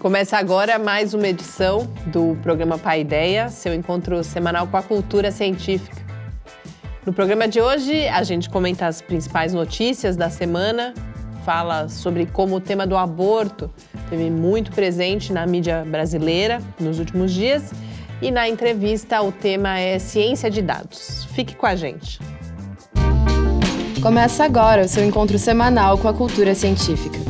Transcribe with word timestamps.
Começa 0.00 0.38
agora 0.38 0.78
mais 0.78 1.12
uma 1.12 1.28
edição 1.28 1.86
do 2.06 2.34
programa 2.42 2.78
Pai 2.78 3.02
Ideia, 3.02 3.50
seu 3.50 3.74
encontro 3.74 4.24
semanal 4.24 4.66
com 4.66 4.78
a 4.78 4.82
cultura 4.82 5.30
científica. 5.30 6.00
No 7.04 7.12
programa 7.12 7.46
de 7.46 7.60
hoje, 7.60 8.08
a 8.08 8.22
gente 8.22 8.48
comenta 8.48 8.86
as 8.86 9.02
principais 9.02 9.52
notícias 9.52 10.16
da 10.16 10.30
semana, 10.30 10.94
fala 11.44 11.90
sobre 11.90 12.24
como 12.24 12.56
o 12.56 12.60
tema 12.62 12.86
do 12.86 12.96
aborto 12.96 13.70
teve 14.08 14.30
muito 14.30 14.72
presente 14.72 15.34
na 15.34 15.46
mídia 15.46 15.84
brasileira 15.86 16.62
nos 16.80 16.98
últimos 16.98 17.30
dias 17.30 17.70
e 18.22 18.30
na 18.30 18.48
entrevista 18.48 19.20
o 19.20 19.30
tema 19.30 19.78
é 19.78 19.98
ciência 19.98 20.50
de 20.50 20.62
dados. 20.62 21.28
Fique 21.34 21.54
com 21.54 21.66
a 21.66 21.76
gente. 21.76 22.18
Começa 24.00 24.44
agora 24.44 24.80
o 24.80 24.88
seu 24.88 25.04
encontro 25.04 25.38
semanal 25.38 25.98
com 25.98 26.08
a 26.08 26.14
cultura 26.14 26.54
científica. 26.54 27.29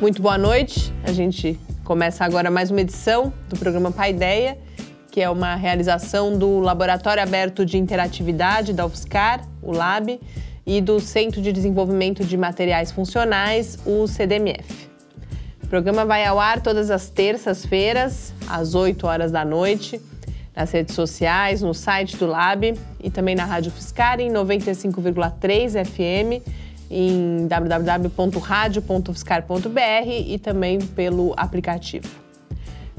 Muito 0.00 0.22
boa 0.22 0.38
noite. 0.38 0.94
A 1.02 1.10
gente 1.10 1.58
começa 1.82 2.24
agora 2.24 2.52
mais 2.52 2.70
uma 2.70 2.80
edição 2.80 3.32
do 3.48 3.58
programa 3.58 3.90
Pai 3.90 4.10
Ideia, 4.10 4.56
que 5.10 5.20
é 5.20 5.28
uma 5.28 5.56
realização 5.56 6.38
do 6.38 6.60
Laboratório 6.60 7.20
Aberto 7.20 7.66
de 7.66 7.78
Interatividade 7.78 8.72
da 8.72 8.86
UFSCar, 8.86 9.44
o 9.60 9.72
LAB, 9.72 10.20
e 10.64 10.80
do 10.80 11.00
Centro 11.00 11.42
de 11.42 11.50
Desenvolvimento 11.50 12.24
de 12.24 12.36
Materiais 12.36 12.92
Funcionais, 12.92 13.76
o 13.84 14.06
CDMF. 14.06 14.88
O 15.64 15.66
programa 15.66 16.04
vai 16.04 16.24
ao 16.24 16.38
ar 16.38 16.60
todas 16.62 16.92
as 16.92 17.10
terças-feiras, 17.10 18.32
às 18.46 18.76
8 18.76 19.04
horas 19.04 19.32
da 19.32 19.44
noite, 19.44 20.00
nas 20.54 20.70
redes 20.70 20.94
sociais, 20.94 21.60
no 21.60 21.74
site 21.74 22.16
do 22.16 22.26
Lab 22.26 22.72
e 23.02 23.10
também 23.10 23.34
na 23.34 23.44
Rádio 23.44 23.72
Fiscar 23.72 24.20
em 24.20 24.30
95,3 24.30 25.84
FM 25.84 26.67
em 26.90 27.46
www.radio.fiscar.br 27.46 30.08
e 30.26 30.38
também 30.38 30.78
pelo 30.78 31.34
aplicativo. 31.36 32.08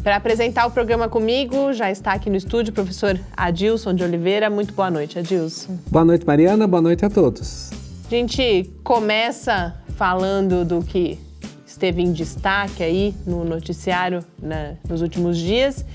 Para 0.04 0.16
apresentar 0.16 0.66
o 0.66 0.72
programa 0.72 1.09
comigo, 1.09 1.73
já 1.73 1.92
está 1.92 2.14
aqui 2.14 2.30
no 2.30 2.38
estúdio 2.38 2.72
o 2.72 2.73
professor 2.73 3.20
Adilson 3.36 3.94
de 3.94 4.04
Oliveira. 4.04 4.50
Muito 4.50 4.73
boa 4.73 4.90
noite, 4.90 5.20
Adilson. 5.20 5.78
Boa 5.88 6.06
noite, 6.06 6.26
Mariana. 6.26 6.66
Boa 6.68 6.81
noite 6.81 7.06
a 7.06 7.09
todos. 7.09 7.70
A 8.06 8.09
gente 8.09 8.72
começa 8.84 9.76
falando 9.98 10.64
do 10.64 10.81
que 10.81 11.20
esteve 11.66 12.02
em 12.02 12.14
destaque 12.14 12.81
aí 12.81 13.14
no 13.26 13.44
noticiário 13.44 14.24
né, 14.42 14.78
nos 14.88 15.02
últimos 15.02 15.38
dias. 15.38 15.86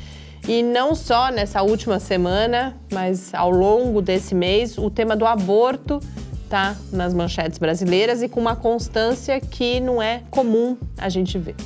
E 0.46 0.62
não 0.62 0.94
só 0.94 1.30
nessa 1.30 1.62
última 1.62 1.98
semana, 1.98 2.76
mas 2.92 3.34
ao 3.34 3.50
longo 3.50 4.02
desse 4.02 4.34
mês, 4.34 4.76
o 4.76 4.90
tema 4.90 5.16
do 5.16 5.24
aborto 5.24 6.00
está 6.44 6.76
nas 6.92 7.12
manchetes 7.12 7.58
brasileiras 7.58 8.22
e 8.22 8.28
com 8.28 8.40
uma 8.40 8.54
constância 8.54 9.40
que 9.40 9.80
não 9.80 10.00
é 10.00 10.22
comum 10.30 10.76
a 10.96 11.08
gente 11.08 11.38
ver. 11.38 11.56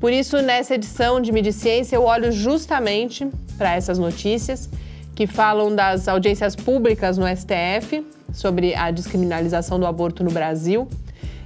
Por 0.00 0.12
isso, 0.12 0.40
nessa 0.40 0.74
edição 0.74 1.20
de 1.20 1.30
Mediciência, 1.30 1.94
eu 1.94 2.04
olho 2.04 2.32
justamente 2.32 3.28
para 3.58 3.74
essas 3.74 3.98
notícias 3.98 4.68
que 5.14 5.26
falam 5.26 5.74
das 5.74 6.08
audiências 6.08 6.56
públicas 6.56 7.18
no 7.18 7.26
STF 7.26 8.04
sobre 8.32 8.74
a 8.74 8.90
descriminalização 8.90 9.78
do 9.78 9.86
aborto 9.86 10.24
no 10.24 10.30
Brasil 10.30 10.88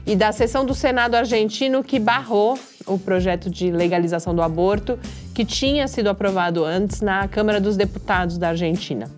e 0.07 0.15
da 0.15 0.31
sessão 0.31 0.65
do 0.65 0.75
Senado 0.75 1.17
argentino 1.17 1.83
que 1.83 1.99
barrou 1.99 2.59
o 2.87 2.99
projeto 2.99 3.51
de 3.51 3.71
legalização 3.71 4.35
do 4.35 4.43
aborto 4.43 4.99
que 5.35 5.45
tinha 5.45 5.89
sido 5.89 6.09
aprovado 6.09 6.65
antes 6.65 7.01
na 7.01 7.27
Câmara 7.27 7.61
dos 7.61 7.77
Deputados 7.77 8.39
da 8.39 8.51
Argentina. 8.51 9.11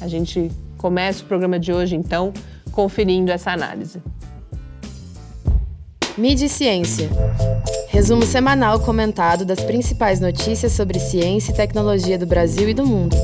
A 0.00 0.08
gente 0.08 0.50
Começa 0.82 1.22
o 1.22 1.26
programa 1.26 1.60
de 1.60 1.72
hoje, 1.72 1.94
então, 1.94 2.32
conferindo 2.72 3.30
essa 3.30 3.52
análise. 3.52 4.02
Mídia 6.18 6.46
e 6.46 6.48
Ciência. 6.48 7.08
Resumo 7.86 8.26
semanal 8.26 8.80
comentado 8.80 9.44
das 9.44 9.60
principais 9.62 10.18
notícias 10.18 10.72
sobre 10.72 10.98
ciência 10.98 11.52
e 11.52 11.54
tecnologia 11.54 12.18
do 12.18 12.26
Brasil 12.26 12.68
e 12.68 12.74
do 12.74 12.84
mundo. 12.84 13.14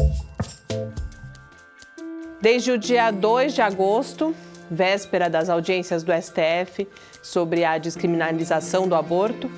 Desde 2.40 2.70
o 2.70 2.78
dia 2.78 3.10
2 3.10 3.54
de 3.54 3.60
agosto, 3.60 4.32
véspera 4.70 5.28
das 5.28 5.48
audiências 5.48 6.04
do 6.04 6.12
STF 6.12 6.86
sobre 7.20 7.64
a 7.64 7.76
descriminalização 7.76 8.86
do 8.86 8.94
aborto, 8.94 9.50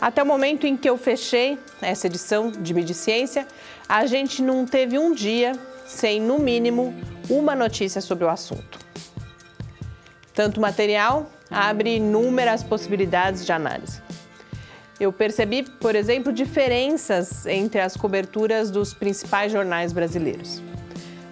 até 0.00 0.22
o 0.22 0.26
momento 0.26 0.64
em 0.64 0.76
que 0.76 0.88
eu 0.88 0.96
fechei 0.96 1.58
essa 1.80 2.06
edição 2.06 2.52
de 2.52 2.72
Mídia 2.72 2.92
e 2.92 2.94
Ciência, 2.94 3.48
a 3.88 4.06
gente 4.06 4.40
não 4.40 4.64
teve 4.64 4.96
um 4.96 5.12
dia 5.12 5.54
sem, 5.92 6.20
no 6.20 6.38
mínimo, 6.38 6.94
uma 7.30 7.54
notícia 7.54 8.00
sobre 8.00 8.24
o 8.24 8.28
assunto. 8.28 8.78
Tanto 10.34 10.60
material 10.60 11.30
abre 11.50 11.96
inúmeras 11.96 12.62
possibilidades 12.62 13.44
de 13.44 13.52
análise. 13.52 14.00
Eu 14.98 15.12
percebi, 15.12 15.62
por 15.62 15.94
exemplo, 15.94 16.32
diferenças 16.32 17.44
entre 17.46 17.80
as 17.80 17.96
coberturas 17.96 18.70
dos 18.70 18.94
principais 18.94 19.52
jornais 19.52 19.92
brasileiros. 19.92 20.62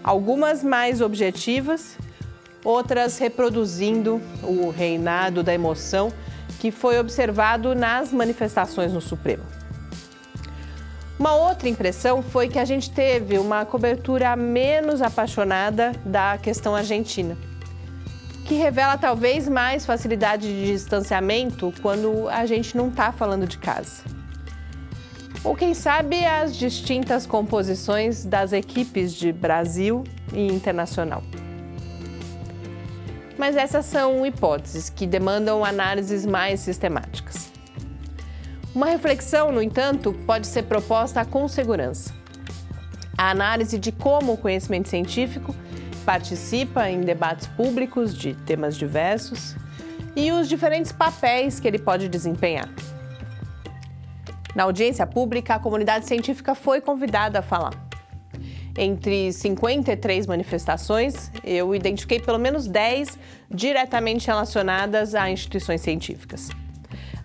Algumas 0.03 0.63
mais 0.63 1.01
objetivas, 1.01 1.97
outras 2.65 3.19
reproduzindo 3.19 4.21
o 4.43 4.71
reinado 4.71 5.43
da 5.43 5.55
emoção 5.55 6.13
que 6.59 6.71
foi 6.71 6.99
observado 6.99 7.75
nas 7.75 8.13
manifestações 8.13 8.93
no 8.93 9.01
Supremo. 9.01 9.60
Uma 11.21 11.35
outra 11.35 11.69
impressão 11.69 12.23
foi 12.23 12.49
que 12.49 12.59
a 12.59 12.65
gente 12.65 12.91
teve 12.91 13.37
uma 13.37 13.67
cobertura 13.67 14.35
menos 14.35 15.03
apaixonada 15.03 15.93
da 16.03 16.39
questão 16.39 16.75
argentina, 16.75 17.37
que 18.47 18.55
revela 18.55 18.97
talvez 18.97 19.47
mais 19.47 19.85
facilidade 19.85 20.49
de 20.49 20.73
distanciamento 20.73 21.75
quando 21.83 22.27
a 22.31 22.47
gente 22.47 22.75
não 22.75 22.89
está 22.89 23.13
falando 23.13 23.47
de 23.47 23.59
casa. 23.59 24.03
Ou 25.45 25.55
quem 25.55 25.75
sabe 25.75 26.25
as 26.25 26.57
distintas 26.57 27.27
composições 27.27 28.25
das 28.25 28.55
equipes 28.55 29.13
de 29.13 29.31
Brasil 29.31 30.05
e 30.33 30.47
internacional. 30.47 31.23
Mas 33.37 33.59
essas 33.59 33.85
são 33.85 34.25
hipóteses 34.25 34.89
que 34.89 35.07
demandam 35.07 35.63
análises 35.63 36.25
mais 36.25 36.61
sistemáticas. 36.61 37.50
Uma 38.73 38.87
reflexão, 38.87 39.51
no 39.51 39.61
entanto, 39.61 40.13
pode 40.25 40.47
ser 40.47 40.63
proposta 40.63 41.25
com 41.25 41.49
segurança. 41.49 42.15
A 43.19 43.31
análise 43.31 43.77
de 43.79 43.91
como 43.91 44.33
o 44.33 44.37
conhecimento 44.37 44.89
científico 44.89 45.55
participa 46.07 46.89
em 46.89 47.01
debates 47.01 47.49
públicos 47.49 48.15
de 48.17 48.35
temas 48.35 48.77
diversos 48.77 49.57
e 50.15 50.31
os 50.31 50.49
diferentes 50.49 50.93
papéis 50.93 51.59
que 51.59 51.67
ele 51.67 51.81
pode 51.81 52.09
desempenhar. 52.09 52.69
Na 54.55 54.63
audiência 54.63 55.05
pública, 55.05 55.57
a 55.57 55.59
comunidade 55.59 56.07
científica 56.07 56.55
foi 56.55 56.81
convidada 56.81 57.41
a 57.41 57.43
falar. 57.43 57.75
Entre 58.79 59.33
53 59.33 60.29
manifestações, 60.29 61.33
eu 61.43 61.75
identifiquei 61.75 62.21
pelo 62.21 62.39
menos 62.39 62.69
10 62.69 63.19
diretamente 63.51 64.29
relacionadas 64.29 65.17
a 65.17 65.29
instituições 65.29 65.81
científicas 65.81 66.51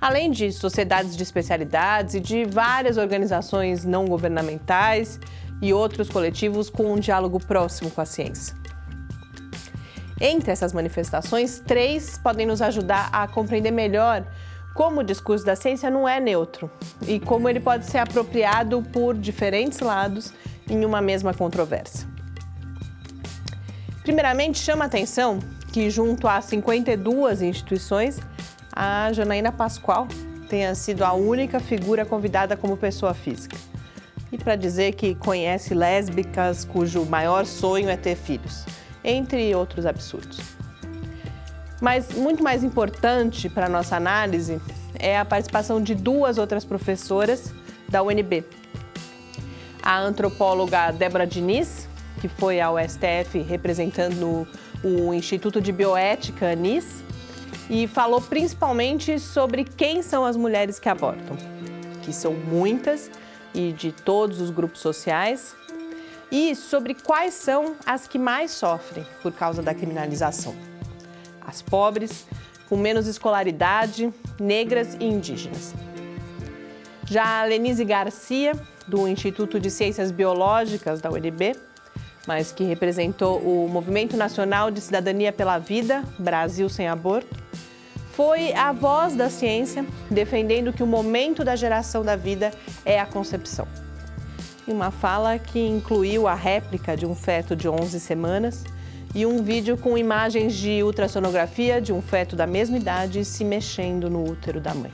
além 0.05 0.29
de 0.29 0.51
sociedades 0.51 1.17
de 1.17 1.23
especialidades 1.23 2.13
e 2.13 2.19
de 2.19 2.45
várias 2.45 2.95
organizações 2.95 3.83
não 3.83 4.05
governamentais 4.05 5.19
e 5.59 5.73
outros 5.73 6.07
coletivos 6.07 6.69
com 6.69 6.93
um 6.93 6.99
diálogo 6.99 7.39
próximo 7.39 7.89
com 7.89 8.01
a 8.01 8.05
ciência. 8.05 8.55
Entre 10.21 10.51
essas 10.51 10.73
manifestações, 10.73 11.59
três 11.59 12.19
podem 12.19 12.45
nos 12.45 12.61
ajudar 12.61 13.09
a 13.11 13.27
compreender 13.27 13.71
melhor 13.71 14.23
como 14.75 14.99
o 14.99 15.03
discurso 15.03 15.43
da 15.43 15.55
ciência 15.55 15.89
não 15.89 16.07
é 16.07 16.19
neutro 16.19 16.69
e 17.07 17.19
como 17.19 17.49
ele 17.49 17.59
pode 17.59 17.87
ser 17.87 17.97
apropriado 17.97 18.83
por 18.93 19.15
diferentes 19.15 19.79
lados 19.79 20.31
em 20.69 20.85
uma 20.85 21.01
mesma 21.01 21.33
controvérsia. 21.33 22.07
Primeiramente, 24.03 24.59
chama 24.59 24.85
a 24.85 24.87
atenção 24.87 25.39
que, 25.73 25.89
junto 25.89 26.27
a 26.27 26.41
52 26.41 27.41
instituições, 27.41 28.19
a 28.75 29.13
Janaína 29.13 29.53
Pascoal 29.53 30.07
tenha 30.49 30.75
sido 30.75 31.03
a 31.05 31.13
única 31.13 31.59
figura 31.59 32.05
convidada 32.05 32.57
como 32.57 32.75
pessoa 32.75 33.13
física. 33.13 33.55
E 34.31 34.37
para 34.37 34.55
dizer 34.55 34.93
que 34.95 35.15
conhece 35.15 35.73
lésbicas 35.73 36.65
cujo 36.65 37.05
maior 37.05 37.45
sonho 37.45 37.89
é 37.89 37.95
ter 37.95 38.15
filhos, 38.17 38.65
entre 39.03 39.55
outros 39.55 39.85
absurdos. 39.85 40.39
Mas 41.79 42.13
muito 42.13 42.43
mais 42.43 42.63
importante 42.63 43.49
para 43.49 43.69
nossa 43.69 43.95
análise 43.95 44.59
é 44.99 45.17
a 45.17 45.23
participação 45.23 45.81
de 45.81 45.95
duas 45.95 46.37
outras 46.37 46.65
professoras 46.65 47.53
da 47.87 48.03
UNB. 48.03 48.43
A 49.81 49.99
antropóloga 49.99 50.91
Débora 50.91 51.27
Diniz, 51.27 51.87
que 52.19 52.27
foi 52.27 52.59
ao 52.59 52.75
STF 52.77 53.41
representando 53.41 54.47
o 54.83 55.13
Instituto 55.13 55.61
de 55.61 55.71
Bioética 55.71 56.47
ANIS, 56.47 57.04
e 57.69 57.87
falou 57.87 58.21
principalmente 58.21 59.19
sobre 59.19 59.63
quem 59.63 60.01
são 60.01 60.25
as 60.25 60.37
mulheres 60.37 60.79
que 60.79 60.89
abortam, 60.89 61.35
que 62.03 62.13
são 62.13 62.33
muitas 62.33 63.09
e 63.53 63.71
de 63.71 63.91
todos 63.91 64.41
os 64.41 64.49
grupos 64.49 64.81
sociais, 64.81 65.55
e 66.31 66.55
sobre 66.55 66.93
quais 66.93 67.33
são 67.33 67.75
as 67.85 68.07
que 68.07 68.17
mais 68.17 68.51
sofrem 68.51 69.05
por 69.21 69.31
causa 69.31 69.61
da 69.61 69.73
criminalização. 69.73 70.55
As 71.39 71.61
pobres, 71.61 72.25
com 72.67 72.75
menos 72.75 73.07
escolaridade, 73.07 74.11
negras 74.39 74.95
e 74.99 75.05
indígenas. 75.05 75.73
Já 77.05 77.41
a 77.41 77.45
Lenise 77.45 77.85
Garcia, 77.85 78.53
do 78.87 79.07
Instituto 79.07 79.59
de 79.59 79.69
Ciências 79.69 80.11
Biológicas 80.11 80.99
da 81.01 81.09
UNB, 81.09 81.55
mas 82.27 82.51
que 82.51 82.63
representou 82.63 83.39
o 83.39 83.67
Movimento 83.69 84.17
Nacional 84.17 84.71
de 84.71 84.81
Cidadania 84.81 85.31
pela 85.31 85.57
Vida, 85.57 86.03
Brasil 86.17 86.69
Sem 86.69 86.87
Aborto, 86.87 87.35
foi 88.13 88.53
a 88.53 88.71
voz 88.71 89.13
da 89.13 89.29
ciência 89.29 89.85
defendendo 90.09 90.71
que 90.71 90.81
o 90.81 90.87
momento 90.87 91.43
da 91.43 91.55
geração 91.55 92.03
da 92.03 92.15
vida 92.15 92.51
é 92.85 92.99
a 92.99 93.05
concepção. 93.05 93.67
Em 94.67 94.71
uma 94.71 94.89
fala 94.89 95.37
que 95.37 95.59
incluiu 95.59 96.27
a 96.27 96.33
réplica 96.33 96.95
de 96.95 97.05
um 97.05 97.13
feto 97.13 97.55
de 97.55 97.67
11 97.67 97.99
semanas 97.99 98.63
e 99.13 99.25
um 99.25 99.43
vídeo 99.43 99.77
com 99.77 99.97
imagens 99.97 100.55
de 100.55 100.81
ultrassonografia 100.81 101.81
de 101.81 101.93
um 101.93 102.01
feto 102.01 102.35
da 102.35 102.47
mesma 102.47 102.77
idade 102.77 103.23
se 103.23 103.43
mexendo 103.43 104.09
no 104.09 104.23
útero 104.23 104.59
da 104.59 104.73
mãe. 104.73 104.91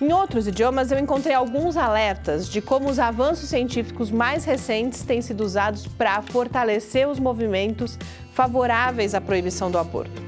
Em 0.00 0.14
outros 0.14 0.48
idiomas, 0.48 0.90
eu 0.90 0.98
encontrei 0.98 1.34
alguns 1.34 1.76
alertas 1.76 2.48
de 2.48 2.62
como 2.62 2.88
os 2.88 2.98
avanços 2.98 3.50
científicos 3.50 4.10
mais 4.10 4.46
recentes 4.46 5.02
têm 5.02 5.20
sido 5.20 5.44
usados 5.44 5.86
para 5.86 6.22
fortalecer 6.22 7.06
os 7.06 7.18
movimentos 7.18 7.98
favoráveis 8.32 9.14
à 9.14 9.20
proibição 9.20 9.70
do 9.70 9.76
aborto. 9.76 10.22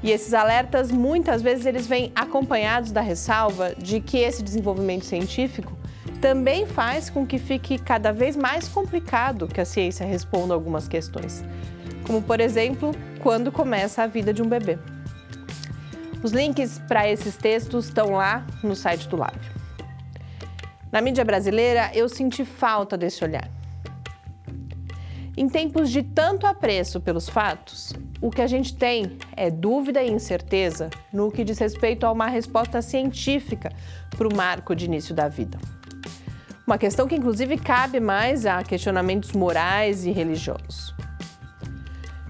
E 0.00 0.12
esses 0.12 0.32
alertas, 0.32 0.92
muitas 0.92 1.42
vezes, 1.42 1.66
eles 1.66 1.88
vêm 1.88 2.12
acompanhados 2.14 2.92
da 2.92 3.00
ressalva 3.00 3.74
de 3.76 4.00
que 4.00 4.18
esse 4.18 4.44
desenvolvimento 4.44 5.06
científico 5.06 5.76
também 6.20 6.64
faz 6.64 7.10
com 7.10 7.26
que 7.26 7.38
fique 7.38 7.78
cada 7.78 8.12
vez 8.12 8.36
mais 8.36 8.68
complicado 8.68 9.48
que 9.48 9.60
a 9.60 9.64
ciência 9.64 10.06
responda 10.06 10.54
algumas 10.54 10.86
questões, 10.86 11.44
como, 12.06 12.22
por 12.22 12.38
exemplo, 12.38 12.92
quando 13.20 13.50
começa 13.50 14.04
a 14.04 14.06
vida 14.06 14.32
de 14.32 14.40
um 14.40 14.48
bebê. 14.48 14.78
Os 16.22 16.30
links 16.30 16.80
para 16.86 17.08
esses 17.08 17.36
textos 17.36 17.86
estão 17.86 18.12
lá 18.12 18.46
no 18.62 18.76
site 18.76 19.08
do 19.08 19.16
Lab. 19.16 19.36
Na 20.92 21.00
mídia 21.00 21.24
brasileira, 21.24 21.90
eu 21.94 22.08
senti 22.08 22.44
falta 22.44 22.96
desse 22.96 23.24
olhar. 23.24 23.50
Em 25.36 25.48
tempos 25.48 25.90
de 25.90 26.02
tanto 26.02 26.46
apreço 26.46 27.00
pelos 27.00 27.28
fatos, 27.28 27.92
o 28.20 28.30
que 28.30 28.40
a 28.40 28.46
gente 28.46 28.76
tem 28.76 29.18
é 29.36 29.50
dúvida 29.50 30.00
e 30.02 30.12
incerteza 30.12 30.90
no 31.12 31.32
que 31.32 31.42
diz 31.42 31.58
respeito 31.58 32.06
a 32.06 32.12
uma 32.12 32.28
resposta 32.28 32.80
científica 32.80 33.72
para 34.10 34.28
o 34.28 34.36
marco 34.36 34.76
de 34.76 34.84
início 34.84 35.14
da 35.14 35.28
vida. 35.28 35.58
Uma 36.64 36.78
questão 36.78 37.08
que, 37.08 37.16
inclusive, 37.16 37.58
cabe 37.58 37.98
mais 37.98 38.46
a 38.46 38.62
questionamentos 38.62 39.32
morais 39.32 40.06
e 40.06 40.12
religiosos. 40.12 40.94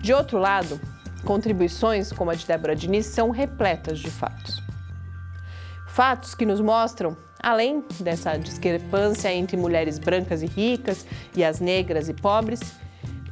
De 0.01 0.15
outro 0.15 0.39
lado, 0.39 0.81
contribuições 1.23 2.13
como 2.13 2.31
a 2.31 2.35
de 2.35 2.47
Débora 2.47 2.77
Diniz 2.77 3.07
são 3.07 3.31
repletas 3.31 3.99
de 3.99 4.11
fatos. 4.11 4.63
Fatos 5.89 6.35
que 6.35 6.47
nos 6.47 6.61
mostram, 6.61 7.17
além 7.43 7.85
dessa 8.01 8.37
discrepância 8.37 9.33
entre 9.33 9.57
mulheres 9.57 9.99
brancas 9.99 10.43
e 10.43 10.47
ricas 10.47 11.07
e 11.37 11.45
as 11.45 11.61
negras 11.61 12.09
e 12.09 12.15
pobres, 12.15 12.61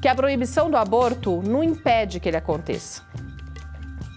que 0.01 0.09
a 0.09 0.15
proibição 0.15 0.71
do 0.71 0.77
aborto 0.77 1.43
não 1.43 1.63
impede 1.63 2.21
que 2.21 2.29
ele 2.29 2.37
aconteça. 2.37 3.03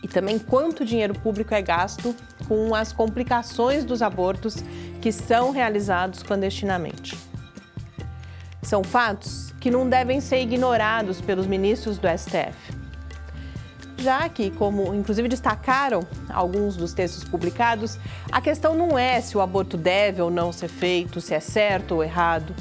E 0.01 0.07
também 0.07 0.37
quanto 0.37 0.85
dinheiro 0.85 1.13
público 1.13 1.53
é 1.53 1.61
gasto 1.61 2.15
com 2.47 2.75
as 2.75 2.91
complicações 2.91 3.85
dos 3.85 4.01
abortos 4.01 4.57
que 5.01 5.11
são 5.11 5.51
realizados 5.51 6.21
clandestinamente. 6.21 7.17
São 8.61 8.83
fatos 8.83 9.53
que 9.59 9.71
não 9.71 9.87
devem 9.87 10.19
ser 10.19 10.41
ignorados 10.41 11.21
pelos 11.21 11.47
ministros 11.47 11.97
do 11.97 12.07
STF. 12.07 12.82
Já 14.03 14.27
que, 14.27 14.51
como 14.51 14.93
inclusive 14.93 15.29
destacaram 15.29 16.05
alguns 16.29 16.75
dos 16.75 16.91
textos 16.91 17.23
publicados, 17.23 17.97
a 18.29 18.41
questão 18.41 18.75
não 18.75 18.99
é 18.99 19.21
se 19.21 19.37
o 19.37 19.39
aborto 19.39 19.77
deve 19.77 20.21
ou 20.21 20.29
não 20.29 20.51
ser 20.51 20.67
feito, 20.67 21.21
se 21.21 21.33
é 21.33 21.39
certo 21.39 21.95
ou 21.95 22.03
errado, 22.03 22.53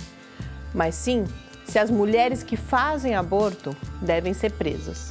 mas 0.72 0.94
sim 0.94 1.24
se 1.64 1.80
as 1.80 1.90
mulheres 1.90 2.44
que 2.44 2.56
fazem 2.56 3.16
aborto 3.16 3.76
devem 4.00 4.32
ser 4.32 4.52
presas 4.52 5.10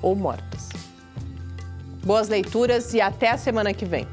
ou 0.00 0.14
mortas. 0.14 0.68
Boas 2.04 2.28
leituras 2.28 2.94
e 2.94 3.00
até 3.00 3.32
a 3.32 3.36
semana 3.36 3.74
que 3.74 3.84
vem. 3.84 4.06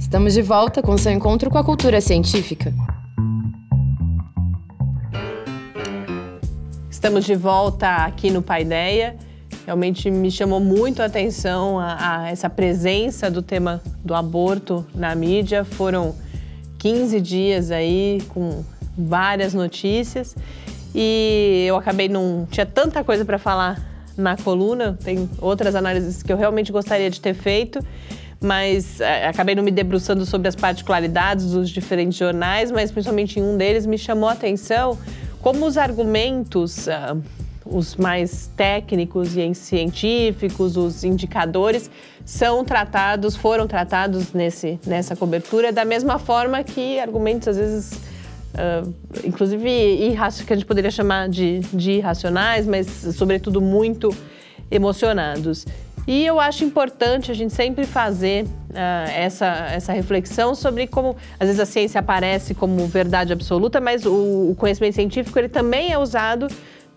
Estamos 0.00 0.32
de 0.32 0.40
volta 0.40 0.80
com 0.80 0.96
seu 0.96 1.12
encontro 1.12 1.50
com 1.50 1.58
a 1.58 1.64
cultura 1.64 2.00
científica. 2.00 2.72
Estamos 7.02 7.24
de 7.24 7.34
volta 7.34 7.96
aqui 8.04 8.30
no 8.30 8.40
Paideia. 8.40 9.16
Realmente 9.66 10.08
me 10.08 10.30
chamou 10.30 10.60
muito 10.60 11.02
a 11.02 11.06
atenção 11.06 11.76
a, 11.76 12.20
a 12.20 12.30
essa 12.30 12.48
presença 12.48 13.28
do 13.28 13.42
tema 13.42 13.82
do 14.04 14.14
aborto 14.14 14.86
na 14.94 15.12
mídia. 15.12 15.64
Foram 15.64 16.14
15 16.78 17.20
dias 17.20 17.72
aí 17.72 18.22
com 18.28 18.64
várias 18.96 19.52
notícias 19.52 20.36
e 20.94 21.64
eu 21.66 21.74
acabei 21.74 22.08
não 22.08 22.46
tinha 22.48 22.64
tanta 22.64 23.02
coisa 23.02 23.24
para 23.24 23.36
falar 23.36 23.82
na 24.16 24.36
coluna, 24.36 24.96
tem 25.02 25.28
outras 25.40 25.74
análises 25.74 26.22
que 26.22 26.32
eu 26.32 26.36
realmente 26.36 26.70
gostaria 26.70 27.10
de 27.10 27.20
ter 27.20 27.34
feito, 27.34 27.84
mas 28.40 29.00
é, 29.00 29.26
acabei 29.26 29.56
não 29.56 29.64
me 29.64 29.72
debruçando 29.72 30.24
sobre 30.24 30.46
as 30.46 30.54
particularidades 30.54 31.50
dos 31.50 31.68
diferentes 31.68 32.16
jornais, 32.16 32.70
mas 32.70 32.92
principalmente 32.92 33.40
em 33.40 33.42
um 33.42 33.56
deles 33.56 33.86
me 33.86 33.98
chamou 33.98 34.28
a 34.28 34.34
atenção 34.34 34.96
como 35.42 35.66
os 35.66 35.76
argumentos 35.76 36.86
uh, 36.86 37.20
os 37.64 37.96
mais 37.96 38.50
técnicos 38.56 39.36
e 39.36 39.54
científicos, 39.54 40.76
os 40.76 41.04
indicadores, 41.04 41.90
são 42.24 42.64
tratados, 42.64 43.36
foram 43.36 43.66
tratados 43.66 44.32
nesse, 44.32 44.78
nessa 44.86 45.16
cobertura 45.16 45.72
da 45.72 45.84
mesma 45.84 46.18
forma 46.18 46.62
que 46.62 46.98
argumentos, 46.98 47.48
às 47.48 47.56
vezes, 47.56 47.92
uh, 48.54 48.92
inclusive 49.24 50.16
que 50.46 50.52
a 50.52 50.56
gente 50.56 50.66
poderia 50.66 50.90
chamar 50.90 51.28
de, 51.28 51.60
de 51.72 51.92
irracionais, 51.92 52.66
mas, 52.66 52.86
sobretudo, 53.16 53.60
muito 53.60 54.14
emocionados. 54.70 55.66
E 56.06 56.26
eu 56.26 56.40
acho 56.40 56.64
importante 56.64 57.30
a 57.30 57.34
gente 57.34 57.52
sempre 57.52 57.86
fazer 57.86 58.44
uh, 58.44 59.10
essa, 59.14 59.46
essa 59.70 59.92
reflexão 59.92 60.54
sobre 60.54 60.86
como, 60.86 61.16
às 61.38 61.46
vezes, 61.46 61.60
a 61.60 61.66
ciência 61.66 62.00
aparece 62.00 62.54
como 62.54 62.86
verdade 62.86 63.32
absoluta, 63.32 63.80
mas 63.80 64.04
o, 64.04 64.50
o 64.50 64.54
conhecimento 64.56 64.94
científico 64.94 65.38
ele 65.38 65.48
também 65.48 65.92
é 65.92 65.98
usado 65.98 66.48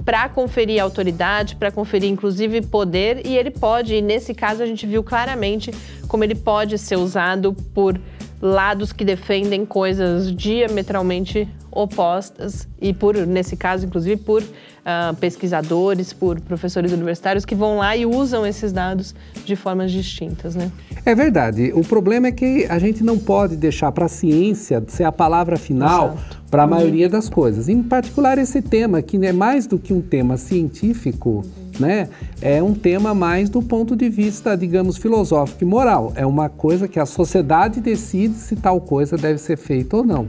para 0.04 0.28
conferir 0.28 0.82
autoridade, 0.82 1.56
para 1.56 1.72
conferir 1.72 2.10
inclusive 2.10 2.62
poder, 2.62 3.26
e 3.26 3.38
ele 3.38 3.52
pode, 3.52 3.96
e 3.96 4.02
nesse 4.02 4.34
caso 4.34 4.62
a 4.62 4.66
gente 4.66 4.86
viu 4.86 5.04
claramente 5.04 5.72
como 6.08 6.24
ele 6.24 6.36
pode 6.36 6.78
ser 6.78 6.98
usado 6.98 7.54
por 7.74 8.00
lados 8.46 8.94
que 8.94 9.04
defendem 9.04 9.66
coisas 9.66 10.32
diametralmente 10.34 11.48
opostas 11.72 12.68
e 12.80 12.94
por 12.94 13.16
nesse 13.28 13.58
caso 13.58 13.86
inclusive 13.86 14.18
por 14.18 14.42
uh, 14.42 15.16
pesquisadores, 15.20 16.14
por 16.14 16.40
professores 16.40 16.94
universitários 16.94 17.44
que 17.44 17.56
vão 17.56 17.78
lá 17.78 17.98
e 17.98 18.06
usam 18.06 18.46
esses 18.46 18.72
dados 18.72 19.16
de 19.44 19.56
formas 19.56 19.92
distintas, 19.92 20.56
né? 20.56 20.72
É 21.06 21.14
verdade. 21.14 21.72
O 21.74 21.82
problema 21.82 22.28
é 22.28 22.32
que 22.32 22.66
a 22.70 22.80
gente 22.80 23.04
não 23.04 23.18
pode 23.18 23.58
deixar 23.58 23.92
para 23.92 24.06
a 24.06 24.10
ciência 24.10 24.82
ser 24.88 25.04
a 25.04 25.12
palavra 25.12 25.58
final 25.58 26.18
para 26.50 26.64
a 26.64 26.66
uhum. 26.66 26.72
maioria 26.72 27.10
das 27.10 27.28
coisas. 27.28 27.68
Em 27.68 27.84
particular 27.84 28.38
esse 28.38 28.62
tema 28.62 29.02
que 29.02 29.18
é 29.26 29.34
mais 29.34 29.68
do 29.68 29.78
que 29.78 29.92
um 29.92 30.02
tema 30.02 30.38
científico. 30.38 31.44
Uhum 31.58 31.65
né? 31.80 32.10
É 32.42 32.62
um 32.62 32.74
tema 32.74 33.14
mais 33.14 33.50
do 33.50 33.62
ponto 33.62 33.96
de 33.96 34.10
vista, 34.10 34.56
digamos, 34.56 34.98
filosófico 34.98 35.64
e 35.64 35.68
moral. 35.68 36.14
É 36.16 36.26
uma 36.26 36.50
coisa 36.50 36.88
que 36.88 37.00
a 37.00 37.06
sociedade 37.06 37.80
decide 37.80 38.36
se 38.36 38.56
tal 38.56 38.82
coisa 38.82 39.18
deve 39.18 39.40
ser 39.40 39.58
feita 39.58 39.98
ou 39.98 40.04
não. 40.06 40.28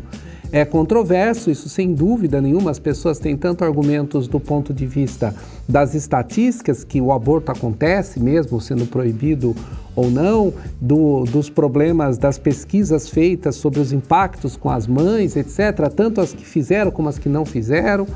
É 0.52 0.64
controverso, 0.64 1.50
isso 1.50 1.68
sem 1.68 1.92
dúvida 1.92 2.40
nenhuma. 2.40 2.70
As 2.70 2.78
pessoas 2.78 3.18
têm 3.18 3.36
tanto 3.36 3.64
argumentos 3.64 4.28
do 4.28 4.38
ponto 4.38 4.72
de 4.72 4.86
vista 4.86 5.34
das 5.68 5.94
estatísticas, 5.94 6.84
que 6.84 7.00
o 7.00 7.12
aborto 7.12 7.50
acontece 7.50 8.20
mesmo 8.20 8.60
sendo 8.60 8.86
proibido 8.86 9.54
ou 9.96 10.10
não, 10.10 10.52
do, 10.80 11.24
dos 11.24 11.48
problemas 11.48 12.18
das 12.18 12.38
pesquisas 12.38 13.08
feitas 13.08 13.56
sobre 13.56 13.80
os 13.80 13.92
impactos 13.92 14.56
com 14.56 14.70
as 14.70 14.86
mães, 14.86 15.36
etc., 15.36 15.90
tanto 15.94 16.20
as 16.20 16.32
que 16.32 16.44
fizeram 16.44 16.90
como 16.90 17.08
as 17.08 17.18
que 17.18 17.28
não 17.28 17.44
fizeram. 17.44 18.06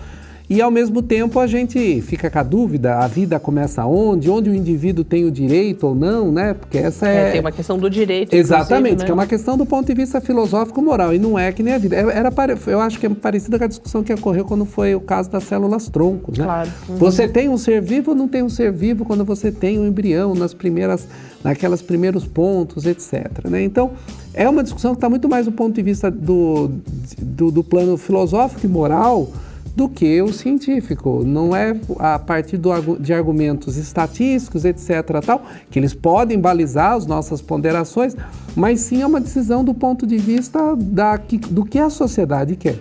E 0.50 0.60
ao 0.60 0.68
mesmo 0.68 1.00
tempo 1.00 1.38
a 1.38 1.46
gente 1.46 2.02
fica 2.02 2.28
com 2.28 2.38
a 2.40 2.42
dúvida, 2.42 2.96
a 2.96 3.06
vida 3.06 3.38
começa 3.38 3.86
onde, 3.86 4.28
onde 4.28 4.50
o 4.50 4.54
indivíduo 4.54 5.04
tem 5.04 5.24
o 5.24 5.30
direito 5.30 5.86
ou 5.86 5.94
não, 5.94 6.32
né? 6.32 6.54
Porque 6.54 6.76
essa 6.76 7.06
é... 7.08 7.28
é 7.28 7.30
tem 7.30 7.40
uma 7.40 7.52
questão 7.52 7.78
do 7.78 7.88
direito. 7.88 8.34
Exatamente, 8.34 8.98
né? 8.98 9.04
que 9.04 9.10
é 9.12 9.14
uma 9.14 9.28
questão 9.28 9.56
do 9.56 9.64
ponto 9.64 9.86
de 9.86 9.94
vista 9.94 10.20
filosófico 10.20 10.82
moral, 10.82 11.14
e 11.14 11.20
não 11.20 11.38
é 11.38 11.52
que 11.52 11.62
nem 11.62 11.74
a 11.74 11.78
vida. 11.78 11.94
É, 11.94 12.00
era, 12.00 12.32
eu 12.66 12.80
acho 12.80 12.98
que 12.98 13.06
é 13.06 13.08
parecida 13.10 13.58
com 13.58 13.64
a 13.64 13.68
discussão 13.68 14.02
que 14.02 14.12
ocorreu 14.12 14.44
quando 14.44 14.64
foi 14.64 14.92
o 14.92 15.00
caso 15.00 15.30
das 15.30 15.44
células 15.44 15.88
troncos, 15.88 16.36
né? 16.36 16.44
Claro. 16.44 16.70
Uhum. 16.88 16.96
Você 16.96 17.28
tem 17.28 17.48
um 17.48 17.56
ser 17.56 17.80
vivo 17.80 18.10
ou 18.10 18.16
não 18.16 18.26
tem 18.26 18.42
um 18.42 18.48
ser 18.48 18.72
vivo 18.72 19.04
quando 19.04 19.24
você 19.24 19.52
tem 19.52 19.78
um 19.78 19.86
embrião 19.86 20.34
nas 20.34 20.52
primeiras, 20.52 21.06
naquelas 21.44 21.80
primeiros 21.80 22.26
pontos, 22.26 22.86
etc. 22.86 23.48
Né? 23.48 23.62
Então, 23.62 23.92
é 24.34 24.48
uma 24.48 24.64
discussão 24.64 24.94
que 24.94 24.96
está 24.96 25.08
muito 25.08 25.28
mais 25.28 25.46
do 25.46 25.52
ponto 25.52 25.72
de 25.72 25.82
vista 25.82 26.10
do, 26.10 26.72
do, 27.20 27.52
do 27.52 27.62
plano 27.62 27.96
filosófico 27.96 28.66
e 28.66 28.68
moral, 28.68 29.28
do 29.74 29.88
que 29.88 30.20
o 30.22 30.32
científico. 30.32 31.22
Não 31.24 31.54
é 31.54 31.76
a 31.98 32.18
partir 32.18 32.56
do, 32.56 32.96
de 32.98 33.12
argumentos 33.12 33.76
estatísticos, 33.76 34.64
etc., 34.64 35.20
tal, 35.24 35.42
que 35.70 35.78
eles 35.78 35.94
podem 35.94 36.38
balizar 36.38 36.92
as 36.92 37.06
nossas 37.06 37.40
ponderações, 37.40 38.16
mas 38.54 38.80
sim 38.80 39.02
é 39.02 39.06
uma 39.06 39.20
decisão 39.20 39.64
do 39.64 39.74
ponto 39.74 40.06
de 40.06 40.18
vista 40.18 40.76
da, 40.76 41.18
do 41.50 41.64
que 41.64 41.78
a 41.78 41.90
sociedade 41.90 42.56
quer. 42.56 42.78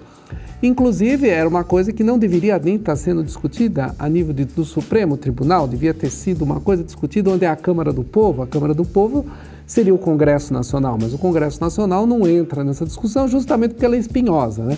Inclusive, 0.62 1.30
era 1.30 1.48
uma 1.48 1.64
coisa 1.64 1.94
que 1.94 2.04
não 2.04 2.20
deveria 2.20 2.60
nem 2.60 2.76
estar 2.76 2.96
sendo 2.98 3.24
discutida 3.24 3.96
a 3.98 4.10
nível 4.10 4.34
de, 4.34 4.44
do 4.44 4.66
Supremo 4.66 5.16
Tribunal, 5.16 5.68
devia 5.70 5.94
ter 5.94 6.10
sido 6.10 6.42
uma 6.42 6.60
coisa 6.60 6.84
discutida 6.84 7.30
onde 7.30 7.46
é 7.46 7.48
a 7.48 7.56
Câmara 7.56 7.94
do 7.94 8.04
Povo. 8.04 8.42
A 8.42 8.48
Câmara 8.48 8.74
do 8.74 8.84
Povo 8.84 9.26
seria 9.66 9.96
o 9.96 9.98
Congresso 9.98 10.52
Nacional, 10.52 10.98
mas 11.00 11.14
o 11.14 11.18
Congresso 11.18 11.62
Nacional 11.62 12.06
não 12.06 12.28
entra 12.28 12.62
nessa 12.62 12.86
discussão 12.86 13.26
justamente 13.28 13.72
porque 13.72 13.86
ela 13.86 13.96
é 13.96 14.00
espinhosa, 14.00 14.64
né? 14.64 14.78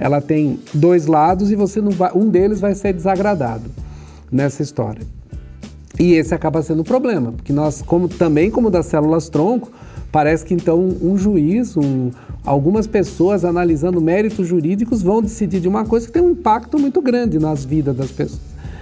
Ela 0.00 0.18
tem 0.22 0.58
dois 0.72 1.04
lados 1.04 1.52
e 1.52 1.54
você 1.54 1.78
não 1.78 1.90
vai, 1.90 2.10
um 2.14 2.30
deles 2.30 2.58
vai 2.58 2.74
ser 2.74 2.94
desagradado 2.94 3.64
nessa 4.32 4.62
história. 4.62 5.02
E 5.98 6.14
esse 6.14 6.34
acaba 6.34 6.62
sendo 6.62 6.80
o 6.80 6.84
problema, 6.84 7.32
porque 7.32 7.52
nós, 7.52 7.82
como 7.82 8.08
também 8.08 8.50
como 8.50 8.70
das 8.70 8.86
células 8.86 9.28
tronco, 9.28 9.70
parece 10.10 10.46
que 10.46 10.54
então 10.54 10.80
um 11.02 11.18
juiz, 11.18 11.76
um, 11.76 12.10
algumas 12.46 12.86
pessoas 12.86 13.44
analisando 13.44 14.00
méritos 14.00 14.48
jurídicos 14.48 15.02
vão 15.02 15.20
decidir 15.20 15.60
de 15.60 15.68
uma 15.68 15.84
coisa 15.84 16.06
que 16.06 16.12
tem 16.12 16.22
um 16.22 16.30
impacto 16.30 16.78
muito 16.78 17.02
grande 17.02 17.38
nas 17.38 17.62
vidas 17.62 17.94
das 17.94 18.10
pessoas. 18.10 18.40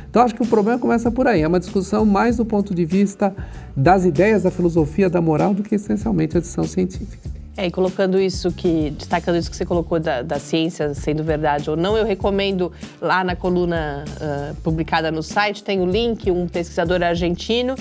Então 0.09 0.23
acho 0.23 0.37
que 0.37 0.43
o 0.43 0.47
problema 0.47 0.79
começa 0.79 1.11
por 1.11 1.27
aí, 1.27 1.43
é 1.43 1.49
uma 1.49 1.59
discussão 1.59 2.07
mais 2.07 2.37
do 2.37 2.45
ponto 2.45 2.73
de 2.73 2.85
vista 2.85 3.35
das 3.77 4.05
ideias, 4.05 4.45
da 4.45 4.53
filosofia, 4.53 5.11
da 5.11 5.21
moral, 5.21 5.53
do 5.53 5.65
que 5.65 5.75
essencialmente 5.75 6.37
a 6.37 6.41
discussão 6.41 6.65
científica. 6.65 7.38
É, 7.59 7.67
e 7.67 7.73
colocando 7.73 8.21
isso 8.21 8.53
que, 8.53 8.91
destacando 8.91 9.37
isso 9.37 9.51
que 9.51 9.57
você 9.57 9.67
colocou 9.67 9.99
da, 9.99 10.23
da 10.23 10.39
ciência 10.39 10.95
sendo 10.95 11.25
verdade 11.25 11.69
ou 11.69 11.77
não, 11.77 11.99
eu 11.99 12.05
recomendo 12.07 12.71
lá 13.01 13.25
na 13.25 13.35
coluna 13.35 14.05
uh, 14.07 14.55
publicada 14.63 15.11
no 15.11 15.25
site, 15.25 15.65
tem 15.65 15.81
o 15.81 15.85
link, 15.85 16.31
um 16.31 16.47
pesquisador 16.47 17.03
argentino 17.03 17.75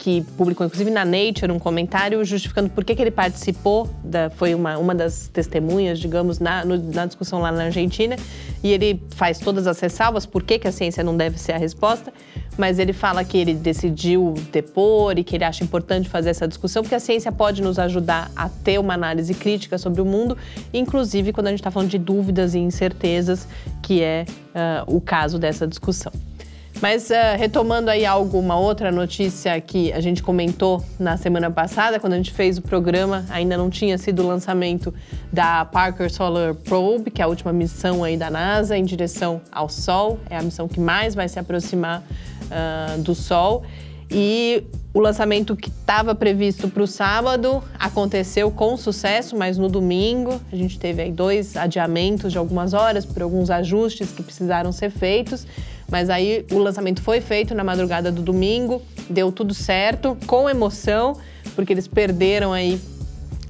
que 0.00 0.22
publicou 0.34 0.66
inclusive 0.66 0.90
na 0.90 1.04
Nature 1.04 1.52
um 1.52 1.58
comentário 1.58 2.24
justificando 2.24 2.70
por 2.70 2.82
que, 2.84 2.96
que 2.96 3.02
ele 3.02 3.10
participou, 3.10 3.86
da, 4.02 4.30
foi 4.30 4.54
uma, 4.54 4.78
uma 4.78 4.94
das 4.94 5.28
testemunhas, 5.28 5.98
digamos, 5.98 6.38
na, 6.38 6.64
no, 6.64 6.78
na 6.78 7.04
discussão 7.04 7.38
lá 7.38 7.52
na 7.52 7.64
Argentina, 7.64 8.16
e 8.64 8.72
ele 8.72 9.00
faz 9.10 9.38
todas 9.38 9.66
as 9.66 9.78
ressalvas 9.78 10.24
por 10.24 10.42
que, 10.42 10.58
que 10.58 10.66
a 10.66 10.72
ciência 10.72 11.04
não 11.04 11.14
deve 11.14 11.38
ser 11.38 11.52
a 11.52 11.58
resposta, 11.58 12.10
mas 12.56 12.78
ele 12.78 12.94
fala 12.94 13.22
que 13.22 13.36
ele 13.36 13.52
decidiu 13.52 14.32
depor 14.50 15.18
e 15.18 15.22
que 15.22 15.36
ele 15.36 15.44
acha 15.44 15.62
importante 15.62 16.08
fazer 16.08 16.30
essa 16.30 16.48
discussão, 16.48 16.82
porque 16.82 16.94
a 16.94 17.00
ciência 17.00 17.30
pode 17.30 17.60
nos 17.60 17.78
ajudar 17.78 18.30
a 18.34 18.48
ter 18.48 18.80
uma 18.80 18.94
análise 18.94 19.34
crítica 19.34 19.76
sobre 19.76 20.00
o 20.00 20.04
mundo, 20.06 20.34
inclusive 20.72 21.30
quando 21.30 21.48
a 21.48 21.50
gente 21.50 21.60
está 21.60 21.70
falando 21.70 21.90
de 21.90 21.98
dúvidas 21.98 22.54
e 22.54 22.58
incertezas, 22.58 23.46
que 23.82 24.02
é 24.02 24.24
uh, 24.86 24.96
o 24.96 24.98
caso 24.98 25.38
dessa 25.38 25.66
discussão. 25.66 26.29
Mas 26.80 27.10
uh, 27.10 27.36
retomando 27.36 27.90
aí 27.90 28.06
alguma 28.06 28.58
outra 28.58 28.90
notícia 28.90 29.60
que 29.60 29.92
a 29.92 30.00
gente 30.00 30.22
comentou 30.22 30.82
na 30.98 31.16
semana 31.18 31.50
passada, 31.50 32.00
quando 32.00 32.14
a 32.14 32.16
gente 32.16 32.32
fez 32.32 32.56
o 32.56 32.62
programa, 32.62 33.26
ainda 33.28 33.56
não 33.56 33.68
tinha 33.68 33.98
sido 33.98 34.22
o 34.22 34.26
lançamento 34.26 34.92
da 35.30 35.64
Parker 35.66 36.10
Solar 36.10 36.54
Probe, 36.54 37.10
que 37.10 37.20
é 37.20 37.24
a 37.24 37.28
última 37.28 37.52
missão 37.52 38.02
aí 38.02 38.16
da 38.16 38.30
NASA 38.30 38.78
em 38.78 38.84
direção 38.84 39.42
ao 39.52 39.68
Sol. 39.68 40.18
É 40.30 40.38
a 40.38 40.42
missão 40.42 40.66
que 40.66 40.80
mais 40.80 41.14
vai 41.14 41.28
se 41.28 41.38
aproximar 41.38 42.02
uh, 42.46 43.02
do 43.02 43.14
Sol. 43.14 43.62
E 44.10 44.64
o 44.92 44.98
lançamento 44.98 45.54
que 45.54 45.68
estava 45.68 46.14
previsto 46.16 46.66
para 46.68 46.82
o 46.82 46.86
sábado 46.86 47.62
aconteceu 47.78 48.50
com 48.50 48.76
sucesso, 48.76 49.36
mas 49.36 49.56
no 49.56 49.68
domingo 49.68 50.40
a 50.50 50.56
gente 50.56 50.80
teve 50.80 51.02
aí 51.02 51.12
dois 51.12 51.56
adiamentos 51.56 52.32
de 52.32 52.38
algumas 52.38 52.74
horas 52.74 53.04
por 53.04 53.22
alguns 53.22 53.50
ajustes 53.50 54.10
que 54.10 54.22
precisaram 54.22 54.72
ser 54.72 54.90
feitos. 54.90 55.46
Mas 55.90 56.08
aí 56.08 56.46
o 56.52 56.58
lançamento 56.58 57.02
foi 57.02 57.20
feito 57.20 57.54
na 57.54 57.64
madrugada 57.64 58.12
do 58.12 58.22
domingo, 58.22 58.82
deu 59.08 59.32
tudo 59.32 59.52
certo, 59.52 60.16
com 60.26 60.48
emoção, 60.48 61.16
porque 61.54 61.72
eles 61.72 61.88
perderam 61.88 62.52
aí 62.52 62.80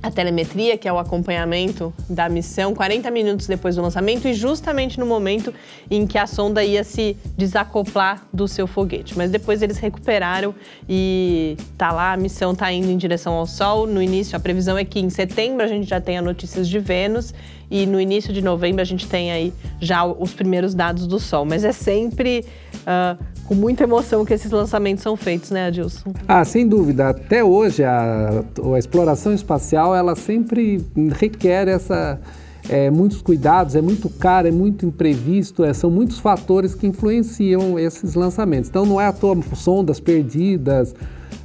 a 0.02 0.10
telemetria, 0.10 0.78
que 0.78 0.88
é 0.88 0.92
o 0.92 0.98
acompanhamento 0.98 1.92
da 2.08 2.28
missão, 2.28 2.74
40 2.74 3.10
minutos 3.10 3.46
depois 3.46 3.76
do 3.76 3.82
lançamento 3.82 4.26
e 4.26 4.32
justamente 4.32 4.98
no 4.98 5.04
momento 5.04 5.52
em 5.90 6.06
que 6.06 6.16
a 6.16 6.26
sonda 6.26 6.64
ia 6.64 6.82
se 6.82 7.16
desacoplar 7.36 8.26
do 8.32 8.48
seu 8.48 8.66
foguete. 8.66 9.16
Mas 9.16 9.30
depois 9.30 9.60
eles 9.60 9.76
recuperaram 9.78 10.54
e 10.88 11.56
tá 11.76 11.92
lá, 11.92 12.14
a 12.14 12.16
missão 12.16 12.54
tá 12.54 12.72
indo 12.72 12.90
em 12.90 12.96
direção 12.96 13.34
ao 13.34 13.46
Sol. 13.46 13.86
No 13.86 14.02
início, 14.02 14.36
a 14.36 14.40
previsão 14.40 14.78
é 14.78 14.84
que 14.84 14.98
em 14.98 15.10
setembro 15.10 15.62
a 15.62 15.68
gente 15.68 15.86
já 15.86 16.00
tenha 16.00 16.22
notícias 16.22 16.66
de 16.66 16.78
Vênus 16.78 17.34
e 17.70 17.86
no 17.86 18.00
início 18.00 18.32
de 18.32 18.42
novembro 18.42 18.82
a 18.82 18.84
gente 18.84 19.06
tem 19.06 19.30
aí 19.30 19.52
já 19.80 20.04
os 20.04 20.32
primeiros 20.32 20.74
dados 20.74 21.06
do 21.06 21.20
Sol. 21.20 21.44
Mas 21.44 21.64
é 21.64 21.72
sempre 21.72 22.44
uh, 22.80 23.22
com 23.44 23.54
muita 23.54 23.84
emoção 23.84 24.24
que 24.24 24.34
esses 24.34 24.50
lançamentos 24.50 25.02
são 25.02 25.16
feitos, 25.16 25.50
né, 25.50 25.66
Adilson? 25.66 26.12
Ah, 26.26 26.44
sem 26.44 26.66
dúvida. 26.66 27.10
Até 27.10 27.44
hoje 27.44 27.84
a, 27.84 28.42
a 28.74 28.78
exploração 28.78 29.32
espacial 29.32 29.94
ela 29.94 30.16
sempre 30.16 30.84
requer 31.18 31.68
essa 31.68 32.20
é, 32.68 32.90
muitos 32.90 33.22
cuidados, 33.22 33.74
é 33.74 33.80
muito 33.80 34.08
caro, 34.08 34.48
é 34.48 34.50
muito 34.50 34.84
imprevisto, 34.86 35.64
é, 35.64 35.72
são 35.72 35.90
muitos 35.90 36.18
fatores 36.18 36.74
que 36.74 36.86
influenciam 36.86 37.78
esses 37.78 38.14
lançamentos. 38.14 38.68
Então 38.68 38.84
não 38.84 39.00
é 39.00 39.06
à 39.06 39.12
toa 39.12 39.36
sondas 39.54 39.98
perdidas, 39.98 40.94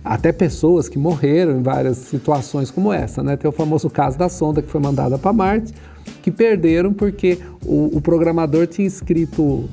até 0.03 0.31
pessoas 0.31 0.87
que 0.87 0.99
morreram 0.99 1.57
em 1.57 1.63
várias 1.63 1.97
situações 1.97 2.69
como 2.69 2.93
essa, 2.93 3.23
né? 3.23 3.35
Tem 3.35 3.49
o 3.49 3.51
famoso 3.51 3.89
caso 3.89 4.17
da 4.17 4.29
sonda 4.29 4.61
que 4.61 4.69
foi 4.69 4.79
mandada 4.79 5.17
para 5.17 5.33
Marte, 5.33 5.73
que 6.21 6.31
perderam 6.31 6.93
porque 6.93 7.37
o, 7.65 7.97
o 7.97 8.01
programador 8.01 8.67
tinha 8.67 8.87
escrito 8.87 9.41
o, 9.41 9.69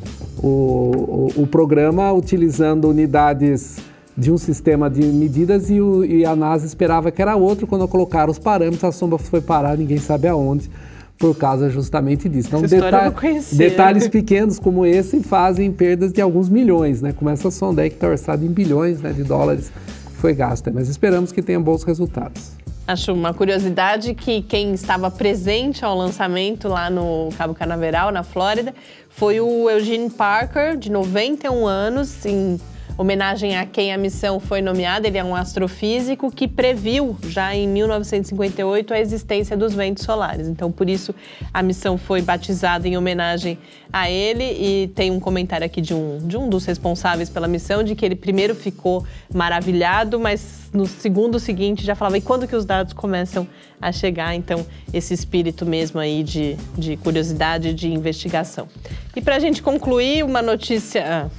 o, 0.47 1.29
o, 1.37 1.47
programa 1.47 2.12
utilizando 2.12 2.89
unidades 2.89 3.79
de 4.17 4.31
um 4.31 4.37
sistema 4.37 4.91
de 4.91 5.03
medidas 5.03 5.71
e, 5.71 5.79
e, 6.07 6.25
a 6.25 6.37
NASA 6.37 6.67
esperava 6.67 7.11
que 7.11 7.23
era 7.23 7.37
outro. 7.37 7.67
Quando 7.67 7.87
colocaram 7.89 8.31
os 8.31 8.39
parâmetros, 8.39 8.85
a 8.85 8.93
sonda 8.93 9.17
foi 9.19 9.41
parar, 9.41 9.77
ninguém 9.77 9.99
sabe 9.99 10.29
aonde, 10.29 10.71
por 11.19 11.35
causa 11.37 11.71
justamente 11.71 12.29
disso. 12.29 12.49
Então, 12.49 12.62
deta 12.62 13.15
detalhes 13.53 14.09
pequenos 14.09 14.59
como 14.59 14.85
esse 14.85 15.21
fazem 15.21 15.71
perdas 15.73 16.12
de 16.12 16.21
alguns 16.21 16.49
milhões, 16.49 17.01
né? 17.01 17.12
Como 17.12 17.31
essa 17.31 17.51
sonda 17.51 17.83
aí 17.83 17.91
que 17.91 17.97
está 17.97 18.09
orçada 18.09 18.45
em 18.45 18.49
bilhões 18.49 19.01
né, 19.01 19.12
de 19.12 19.23
dólares 19.23 19.73
foi 20.15 20.35
gasta. 20.35 20.71
Mas 20.71 20.89
esperamos 20.89 21.33
que 21.33 21.41
tenha 21.41 21.61
bons 21.61 21.83
resultados. 21.83 22.62
Acho 22.87 23.12
uma 23.12 23.33
curiosidade 23.33 24.12
que 24.12 24.43
quem 24.43 24.75
estava 24.75 25.09
presente 25.09 25.85
ao 25.85 25.97
lançamento 25.97 26.67
lá 26.67 26.91
no 26.91 27.29
Cabo 27.39 27.55
Canaveral, 27.55 28.11
na 28.11 28.25
Flórida, 28.25 28.75
foi 29.09 29.41
o 29.41 29.71
Eugene 29.71 30.11
Parker, 30.11 30.77
de 30.77 30.91
91 30.91 31.65
anos, 31.65 32.27
em 32.27 32.61
homenagem 33.02 33.56
a 33.56 33.66
quem 33.66 33.92
a 33.92 33.99
missão 33.99 34.40
foi 34.40 34.62
nomeada. 34.62 35.06
Ele 35.06 35.18
é 35.18 35.25
um 35.25 35.35
astrofísico 35.35 36.30
que 36.30 36.49
previu 36.49 37.16
já 37.28 37.54
em 37.54 37.68
1958 37.68 38.94
a 38.94 38.99
existência 38.99 39.56
dos 39.56 39.75
ventos 39.75 40.04
solares. 40.04 40.49
Então, 40.49 40.73
por 40.73 40.88
isso 40.88 41.14
a 41.52 41.62
missão 41.62 41.99
foi 41.99 42.23
batizada 42.23 42.88
em 42.88 42.97
homenagem 42.97 43.59
a 43.92 44.11
ele. 44.11 44.44
E 44.44 44.88
tem 44.94 45.11
um 45.11 45.21
comentário 45.21 45.66
aqui 45.66 45.80
de 45.80 45.92
um, 45.92 46.18
de 46.18 46.37
um 46.37 46.49
dos 46.49 46.64
responsáveis 46.64 47.28
pela 47.28 47.47
missão 47.47 47.82
de 47.82 47.94
que 47.94 48.04
ele 48.04 48.16
primeiro 48.16 48.54
ficou 48.54 49.04
maravilhado, 49.32 50.18
mas 50.18 50.71
no 50.73 50.87
segundo 50.87 51.38
seguinte 51.38 51.85
já 51.85 51.94
falava: 51.94 52.16
e 52.16 52.21
quando 52.21 52.47
que 52.47 52.56
os 52.56 52.64
dados 52.64 52.92
começam 52.92 53.47
a 53.80 53.92
chegar? 53.92 54.35
Então, 54.35 54.64
esse 54.92 55.12
espírito 55.12 55.66
mesmo 55.66 56.00
aí 56.00 56.23
de, 56.23 56.56
de 56.78 56.97
curiosidade, 56.97 57.75
de 57.75 57.92
investigação. 57.92 58.68
E 59.14 59.21
para 59.21 59.37
a 59.37 59.38
gente 59.38 59.61
concluir, 59.61 60.25
uma 60.25 60.40
notícia 60.40 61.30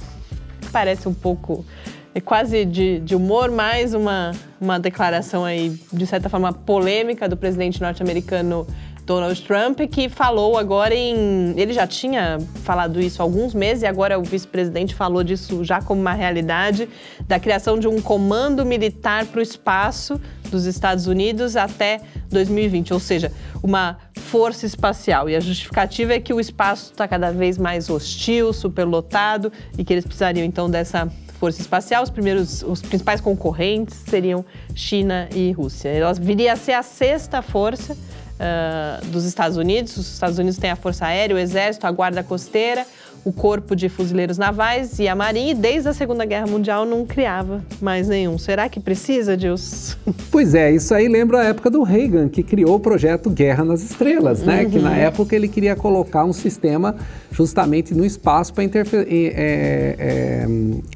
parece 0.74 1.08
um 1.08 1.14
pouco 1.14 1.64
é 2.12 2.20
quase 2.20 2.64
de, 2.64 2.98
de, 2.98 3.14
humor, 3.14 3.48
mais 3.48 3.94
uma, 3.94 4.32
uma 4.60 4.78
declaração 4.78 5.44
aí, 5.44 5.80
de 5.92 6.04
certa 6.04 6.28
forma, 6.28 6.52
polêmica 6.52 7.28
do 7.28 7.36
presidente 7.36 7.80
norte-americano 7.80 8.66
Donald 9.06 9.40
Trump, 9.42 9.80
que 9.90 10.08
falou 10.08 10.56
agora 10.56 10.94
em. 10.94 11.52
Ele 11.56 11.72
já 11.72 11.86
tinha 11.86 12.38
falado 12.62 13.00
isso 13.00 13.20
há 13.20 13.24
alguns 13.24 13.52
meses 13.52 13.82
e 13.82 13.86
agora 13.86 14.18
o 14.18 14.22
vice-presidente 14.22 14.94
falou 14.94 15.22
disso 15.22 15.62
já 15.62 15.82
como 15.82 16.00
uma 16.00 16.14
realidade 16.14 16.88
da 17.26 17.38
criação 17.38 17.78
de 17.78 17.86
um 17.86 18.00
comando 18.00 18.64
militar 18.64 19.26
para 19.26 19.40
o 19.40 19.42
espaço 19.42 20.18
dos 20.50 20.64
Estados 20.64 21.06
Unidos 21.06 21.56
até 21.56 22.00
2020, 22.30 22.94
ou 22.94 23.00
seja, 23.00 23.30
uma 23.62 23.98
força 24.14 24.64
espacial. 24.64 25.28
E 25.28 25.36
a 25.36 25.40
justificativa 25.40 26.14
é 26.14 26.20
que 26.20 26.32
o 26.32 26.40
espaço 26.40 26.92
está 26.92 27.06
cada 27.06 27.30
vez 27.30 27.58
mais 27.58 27.90
hostil, 27.90 28.52
superlotado 28.52 29.52
e 29.76 29.84
que 29.84 29.92
eles 29.92 30.04
precisariam 30.04 30.46
então 30.46 30.70
dessa 30.70 31.10
força 31.38 31.60
espacial. 31.60 32.02
Os 32.02 32.10
primeiros, 32.10 32.62
os 32.62 32.80
principais 32.80 33.20
concorrentes 33.20 33.96
seriam 34.08 34.44
China 34.74 35.28
e 35.34 35.52
Rússia. 35.52 35.90
Ela 35.90 36.14
viria 36.14 36.54
a 36.54 36.56
ser 36.56 36.72
a 36.72 36.82
sexta 36.82 37.42
força 37.42 37.94
uh, 38.34 39.04
dos 39.06 39.24
Estados 39.24 39.56
Unidos. 39.56 39.96
Os 39.96 40.12
Estados 40.12 40.38
Unidos 40.38 40.58
têm 40.58 40.70
a 40.70 40.76
Força 40.76 41.06
Aérea, 41.06 41.36
o 41.36 41.38
Exército, 41.38 41.86
a 41.86 41.90
Guarda 41.90 42.22
Costeira, 42.22 42.86
o 43.24 43.32
Corpo 43.32 43.74
de 43.74 43.88
Fuzileiros 43.88 44.36
Navais 44.36 44.98
e 44.98 45.08
a 45.08 45.14
Marinha, 45.14 45.52
e 45.52 45.54
desde 45.54 45.88
a 45.88 45.94
Segunda 45.94 46.24
Guerra 46.26 46.46
Mundial 46.46 46.84
não 46.84 47.06
criava 47.06 47.64
mais 47.80 48.06
nenhum. 48.06 48.36
Será 48.36 48.68
que 48.68 48.78
precisa, 48.78 49.36
Deus? 49.36 49.96
Pois 50.30 50.52
é, 50.52 50.72
isso 50.72 50.92
aí 50.92 51.06
lembra 51.06 51.42
a 51.42 51.44
época 51.44 51.70
do 51.70 51.84
Reagan, 51.84 52.28
que 52.28 52.42
criou 52.42 52.74
o 52.74 52.80
projeto 52.80 53.30
Guerra 53.30 53.64
nas 53.64 53.82
Estrelas, 53.84 54.42
né? 54.42 54.64
Uhum. 54.64 54.70
Que 54.70 54.78
na 54.80 54.90
uhum. 54.90 54.96
época 54.96 55.36
ele 55.36 55.46
queria 55.46 55.76
colocar 55.76 56.24
um 56.24 56.32
sistema 56.32 56.96
justamente 57.30 57.94
no 57.94 58.04
espaço 58.04 58.52
para 58.52 58.64
é, 58.64 58.68
é, 59.06 60.46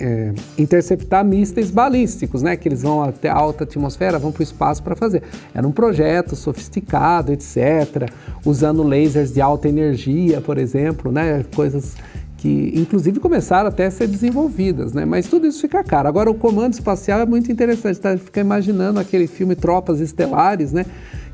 é, 0.01 0.33
interceptar 0.59 1.25
mísseis 1.25 1.71
balísticos, 1.71 2.43
né? 2.43 2.57
Que 2.57 2.69
eles 2.69 2.83
vão 2.83 3.03
até 3.03 3.29
a 3.29 3.35
alta 3.35 3.63
atmosfera, 3.63 4.19
vão 4.19 4.33
para 4.33 4.41
o 4.41 4.43
espaço 4.43 4.83
para 4.83 4.97
fazer. 4.97 5.23
Era 5.55 5.67
um 5.67 5.73
projeto 5.73 6.35
sofisticado, 6.35 7.33
etc., 7.33 8.11
usando 8.45 8.83
lasers 8.83 9.33
de 9.33 9.41
alta 9.41 9.69
energia, 9.69 10.41
por 10.41 10.59
exemplo, 10.59 11.13
né? 11.13 11.45
Coisas 11.55 11.95
que 12.39 12.73
inclusive 12.75 13.19
começaram 13.19 13.69
até 13.69 13.87
a 13.87 13.91
ser 13.91 14.07
desenvolvidas, 14.07 14.93
né? 14.93 15.05
Mas 15.05 15.27
tudo 15.27 15.47
isso 15.47 15.61
fica 15.61 15.83
caro. 15.83 16.09
Agora 16.09 16.31
o 16.31 16.35
comando 16.35 16.73
espacial 16.73 17.21
é 17.21 17.27
muito 17.27 17.51
interessante, 17.51 17.99
tá? 17.99 18.17
Fica 18.17 18.41
imaginando 18.41 19.01
aquele 19.01 19.27
filme 19.27 19.57
Tropas 19.57 19.99
Estelares, 19.99 20.73
né? 20.73 20.87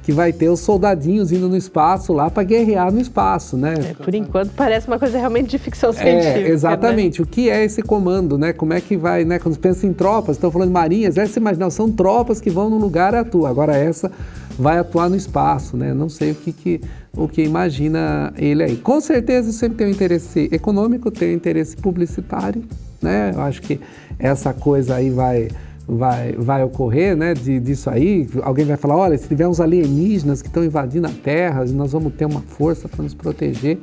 Que 0.03 0.13
vai 0.13 0.33
ter 0.33 0.49
os 0.49 0.61
soldadinhos 0.61 1.31
indo 1.31 1.47
no 1.47 1.57
espaço 1.57 2.13
lá 2.13 2.31
para 2.31 2.43
guerrear 2.43 2.91
no 2.91 2.99
espaço, 3.01 3.55
né? 3.55 3.75
É, 3.91 4.03
por 4.03 4.15
enquanto 4.15 4.53
parece 4.53 4.87
uma 4.87 4.99
coisa 4.99 5.19
realmente 5.19 5.51
de 5.51 5.59
ficção 5.59 5.91
é, 5.91 5.93
científica. 5.93 6.49
É, 6.49 6.51
exatamente. 6.51 7.21
Né? 7.21 7.25
O 7.25 7.29
que 7.29 7.51
é 7.51 7.63
esse 7.63 7.83
comando, 7.83 8.39
né? 8.39 8.55
Como 8.55 8.73
é 8.73 8.81
que 8.81 8.97
vai, 8.97 9.27
né? 9.27 9.39
Quando 9.39 9.59
pensa 9.59 9.87
em 9.87 9.93
tropas, 9.93 10.37
estão 10.37 10.51
falando 10.51 10.69
de 10.69 10.75
marinhas, 10.75 11.19
essa 11.19 11.39
imagina, 11.39 11.69
são 11.69 11.91
tropas 11.93 12.41
que 12.41 12.49
vão 12.49 12.71
num 12.71 12.79
lugar 12.79 13.13
e 13.13 13.19
atuam. 13.19 13.47
Agora 13.47 13.77
essa 13.77 14.11
vai 14.59 14.79
atuar 14.79 15.11
no 15.11 15.17
espaço, 15.17 15.77
né? 15.77 15.93
Não 15.93 16.09
sei 16.09 16.31
o 16.31 16.35
que, 16.35 16.51
que 16.53 16.81
o 17.17 17.29
que 17.29 17.43
imagina 17.43 18.33
ele 18.37 18.63
aí. 18.63 18.77
Com 18.77 19.01
certeza 19.01 19.53
sempre 19.53 19.79
tem 19.79 19.87
um 19.87 19.91
interesse 19.91 20.49
econômico, 20.53 21.11
tem 21.11 21.31
um 21.31 21.37
interesse 21.37 21.77
publicitário, 21.77 22.63
né? 23.01 23.33
Eu 23.35 23.41
acho 23.43 23.63
que 23.63 23.81
essa 24.19 24.53
coisa 24.53 24.97
aí 24.97 25.11
vai 25.11 25.49
vai, 25.87 26.33
vai 26.33 26.65
ocorrer, 26.65 27.17
né, 27.17 27.35
de, 27.35 27.61
disso 27.61 27.91
aí. 27.91 28.27
Alguém 28.43 28.65
vai 28.65 28.77
falar, 28.77 28.97
olha, 28.97 29.17
se 29.17 29.29
tiver 29.29 29.47
uns 29.47 29.61
alienígenas 29.61 30.41
que 30.41 30.49
estão 30.49 30.65
invadindo 30.65 31.07
a 31.07 31.11
Terra, 31.11 31.65
nós 31.67 31.93
vamos 31.93 32.15
ter 32.15 32.25
uma 32.25 32.41
força 32.41 32.89
para 32.89 33.03
nos 33.03 33.15
proteger, 33.15 33.79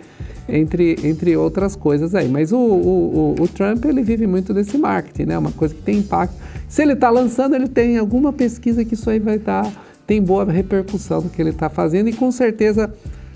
entre, 0.50 0.96
entre 1.04 1.38
outras 1.38 1.76
coisas 1.76 2.16
aí. 2.16 2.28
Mas 2.28 2.52
o, 2.52 2.58
o, 2.58 3.36
o, 3.40 3.44
o, 3.44 3.48
Trump, 3.48 3.86
ele 3.86 4.02
vive 4.02 4.26
muito 4.26 4.54
desse 4.54 4.78
marketing, 4.78 5.30
né, 5.30 5.38
uma 5.38 5.52
coisa 5.52 5.74
que 5.74 5.82
tem 5.82 6.00
impacto. 6.00 6.36
Se 6.68 6.82
ele 6.82 6.94
está 6.94 7.10
lançando, 7.10 7.56
ele 7.56 7.68
tem 7.68 7.98
alguma 7.98 8.34
pesquisa 8.34 8.84
que 8.84 8.96
isso 8.96 9.10
aí 9.10 9.20
vai 9.20 9.36
estar, 9.36 9.64
tá, 9.64 9.72
tem 10.08 10.22
boa 10.22 10.44
repercussão 10.46 11.22
do 11.22 11.30
que 11.30 11.42
ele 11.42 11.52
está 11.52 11.70
fazendo 11.70 12.10
e 12.10 12.14
com 12.14 12.32
certeza 12.32 12.92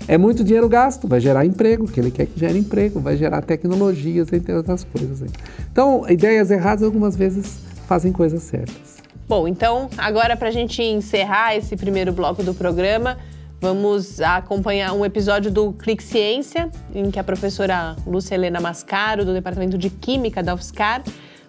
é 0.08 0.16
muito 0.16 0.44
dinheiro 0.44 0.68
gasto, 0.68 1.08
vai 1.08 1.20
gerar 1.20 1.44
emprego, 1.44 1.86
que 1.90 1.98
ele 1.98 2.10
quer 2.10 2.26
que 2.26 2.38
gere 2.38 2.58
emprego, 2.58 3.00
vai 3.00 3.16
gerar 3.16 3.42
tecnologias, 3.42 4.32
entre 4.32 4.54
outras 4.54 4.84
coisas. 4.84 5.30
Então, 5.70 6.08
ideias 6.08 6.50
erradas 6.50 6.84
algumas 6.84 7.16
vezes 7.16 7.58
fazem 7.86 8.12
coisas 8.12 8.42
certas. 8.42 8.96
Bom, 9.28 9.48
então, 9.48 9.90
agora 9.98 10.36
para 10.36 10.48
a 10.48 10.52
gente 10.52 10.80
encerrar 10.82 11.56
esse 11.56 11.76
primeiro 11.76 12.12
bloco 12.12 12.42
do 12.44 12.54
programa, 12.54 13.18
vamos 13.60 14.20
acompanhar 14.20 14.92
um 14.92 15.04
episódio 15.04 15.50
do 15.50 15.72
Clique 15.72 16.02
Ciência, 16.02 16.70
em 16.94 17.10
que 17.10 17.18
a 17.18 17.24
professora 17.24 17.96
Lúcia 18.06 18.36
Helena 18.36 18.60
Mascaro, 18.60 19.24
do 19.24 19.32
Departamento 19.32 19.76
de 19.76 19.90
Química 19.90 20.42
da 20.42 20.54
UFSCar, 20.54 21.02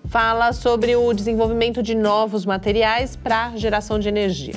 fala 0.06 0.54
sobre 0.54 0.96
o 0.96 1.14
desenvolvimento 1.14 1.84
de 1.84 1.94
novos 1.94 2.46
materiais 2.46 3.16
para 3.16 3.56
geração 3.56 4.00
de 4.00 4.08
energia. 4.08 4.56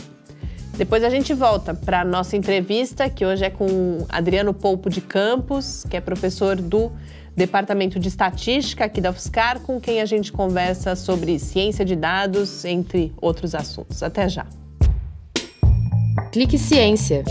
Depois 0.81 1.05
a 1.05 1.11
gente 1.11 1.35
volta 1.35 1.75
para 1.75 2.01
a 2.01 2.05
nossa 2.07 2.39
entrevista, 2.39 3.11
que 3.11 3.27
hoje 3.27 3.45
é 3.45 3.51
com 3.51 4.07
Adriano 4.09 4.55
Polpo 4.55 4.89
de 4.89 5.03
Campos, 5.03 5.85
que 5.91 5.95
é 5.95 6.01
professor 6.01 6.57
do 6.57 6.91
Departamento 7.37 8.01
de 8.01 8.09
Estatística 8.09 8.87
aqui 8.87 8.99
da 8.99 9.11
UFSCar, 9.11 9.61
com 9.61 9.79
quem 9.79 10.01
a 10.01 10.07
gente 10.07 10.33
conversa 10.33 10.97
sobre 10.97 11.39
ciência 11.39 11.85
de 11.85 11.95
dados, 11.95 12.65
entre 12.65 13.13
outros 13.21 13.55
assuntos. 13.55 14.03
Até 14.03 14.27
já. 14.27 14.47
Clique 16.33 16.57
Ciência. 16.57 17.25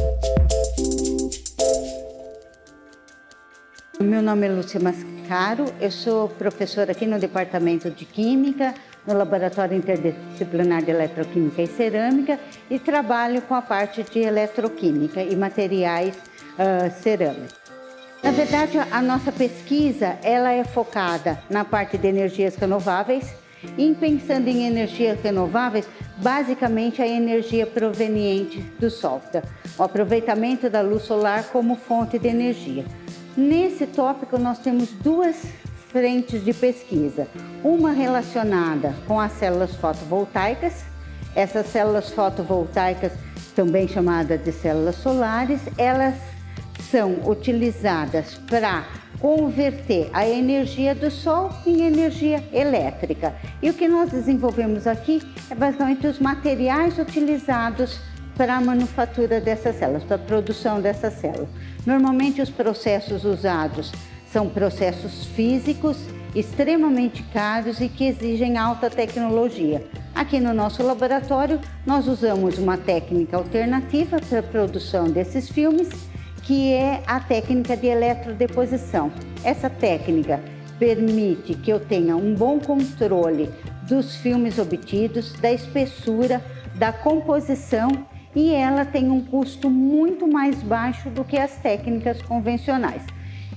Meu 3.99 4.21
nome 4.21 4.45
é 4.45 4.51
Lúcia 4.51 4.79
Mascaro, 4.79 5.65
eu 5.81 5.89
sou 5.89 6.29
professora 6.29 6.91
aqui 6.91 7.07
no 7.07 7.17
Departamento 7.17 7.89
de 7.89 8.05
Química 8.05 8.75
no 9.09 9.17
Laboratório 9.17 9.75
Interdisciplinar 9.75 10.83
de 10.83 10.91
Eletroquímica 10.91 11.63
e 11.63 11.67
Cerâmica 11.67 12.39
e 12.69 12.77
trabalho 12.77 13.41
com 13.41 13.55
a 13.55 13.61
parte 13.61 14.03
de 14.03 14.19
eletroquímica 14.19 15.23
e 15.23 15.35
materiais 15.35 16.15
uh, 16.15 16.91
cerâmicos. 17.01 17.55
Na 18.21 18.29
verdade, 18.29 18.77
a 18.77 19.01
nossa 19.01 19.31
pesquisa 19.31 20.19
ela 20.21 20.51
é 20.51 20.63
focada 20.63 21.39
na 21.49 21.65
parte 21.65 21.97
de 21.97 22.07
energias 22.07 22.55
renováveis. 22.55 23.33
E 23.77 23.93
pensando 23.93 24.47
em 24.47 24.67
energias 24.67 25.19
renováveis, 25.21 25.85
basicamente 26.17 27.01
a 27.01 27.07
energia 27.07 27.67
proveniente 27.67 28.61
do 28.79 28.89
sol, 28.89 29.21
o 29.77 29.83
aproveitamento 29.83 30.69
da 30.69 30.79
luz 30.79 31.03
solar 31.03 31.43
como 31.51 31.75
fonte 31.75 32.17
de 32.17 32.29
energia. 32.29 32.85
Nesse 33.35 33.85
tópico, 33.85 34.37
nós 34.37 34.59
temos 34.59 34.91
duas 34.91 35.43
frentes 35.89 36.43
de 36.43 36.54
pesquisa. 36.54 37.28
Uma 37.63 37.91
relacionada 37.91 38.95
com 39.08 39.19
as 39.19 39.34
células 39.34 39.75
fotovoltaicas. 39.75 40.86
Essas 41.36 41.67
células 41.67 42.10
fotovoltaicas, 42.10 43.12
também 43.56 43.88
chamadas 43.88 44.43
de 44.43 44.52
células 44.52 44.95
solares, 44.95 45.62
elas 45.78 46.15
são 46.89 47.30
utilizadas 47.30 48.36
para 48.49 48.88
converter 49.19 50.10
a 50.13 50.28
energia 50.28 50.95
do 50.95 51.12
sol 51.12 51.52
em 51.65 51.82
energia 51.82 52.43
elétrica. 52.54 53.36
E 53.62 53.69
o 53.69 53.73
que 53.73 53.88
nós 53.88 54.10
desenvolvemos 54.10 54.88
aqui 54.88 55.21
é 55.49 55.56
basicamente 55.56 56.08
os 56.08 56.19
materiais 56.19 56.97
utilizados 56.97 57.99
para 58.38 58.56
a 58.56 58.62
manufatura 58.62 59.41
dessas 59.41 59.75
células, 59.75 60.04
para 60.04 60.15
a 60.15 60.19
produção 60.19 60.80
dessas 60.80 61.13
células. 61.15 61.49
Normalmente 61.86 62.41
os 62.41 62.49
processos 62.49 63.25
usados 63.25 63.91
são 64.31 64.47
processos 64.47 65.25
físicos 65.25 65.97
extremamente 66.35 67.23
caros 67.33 67.81
e 67.81 67.89
que 67.89 68.05
exigem 68.05 68.57
alta 68.57 68.89
tecnologia. 68.89 69.83
Aqui 70.13 70.39
no 70.39 70.53
nosso 70.53 70.83
laboratório, 70.83 71.59
nós 71.85 72.07
usamos 72.07 72.57
uma 72.57 72.77
técnica 72.77 73.37
alternativa 73.37 74.19
para 74.19 74.39
a 74.39 74.43
produção 74.43 75.05
desses 75.09 75.49
filmes, 75.49 75.89
que 76.43 76.73
é 76.73 77.01
a 77.07 77.19
técnica 77.19 77.75
de 77.75 77.87
eletrodeposição. 77.87 79.11
Essa 79.43 79.69
técnica 79.69 80.39
permite 80.77 81.55
que 81.55 81.71
eu 81.71 81.79
tenha 81.79 82.15
um 82.15 82.35
bom 82.35 82.59
controle 82.59 83.49
dos 83.87 84.17
filmes 84.17 84.59
obtidos, 84.59 85.33
da 85.33 85.51
espessura, 85.51 86.43
da 86.75 86.93
composição 86.93 87.89
e 88.35 88.53
ela 88.53 88.85
tem 88.85 89.09
um 89.09 89.21
custo 89.21 89.69
muito 89.69 90.27
mais 90.27 90.61
baixo 90.61 91.09
do 91.09 91.23
que 91.23 91.37
as 91.37 91.57
técnicas 91.57 92.21
convencionais. 92.21 93.01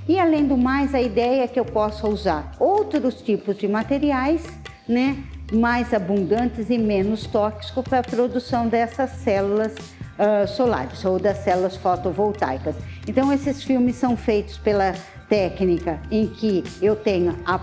E 0.08 0.18
além 0.18 0.46
do 0.46 0.56
mais, 0.56 0.94
a 0.94 1.00
ideia 1.00 1.44
é 1.44 1.48
que 1.48 1.58
eu 1.58 1.64
possa 1.64 2.08
usar 2.08 2.52
outros 2.58 3.22
tipos 3.22 3.56
de 3.56 3.68
materiais, 3.68 4.44
né, 4.88 5.16
mais 5.52 5.94
abundantes 5.94 6.70
e 6.70 6.78
menos 6.78 7.26
tóxicos 7.26 7.84
para 7.84 8.00
a 8.00 8.02
produção 8.02 8.66
dessas 8.66 9.10
células 9.10 9.74
uh, 9.74 10.48
solares 10.48 11.04
ou 11.04 11.20
das 11.20 11.38
células 11.38 11.76
fotovoltaicas. 11.76 12.74
Então, 13.06 13.32
esses 13.32 13.62
filmes 13.62 13.94
são 13.96 14.16
feitos 14.16 14.58
pela 14.58 14.92
técnica 15.28 16.00
em 16.10 16.26
que 16.26 16.64
eu 16.80 16.96
tenho 16.96 17.38
a, 17.46 17.60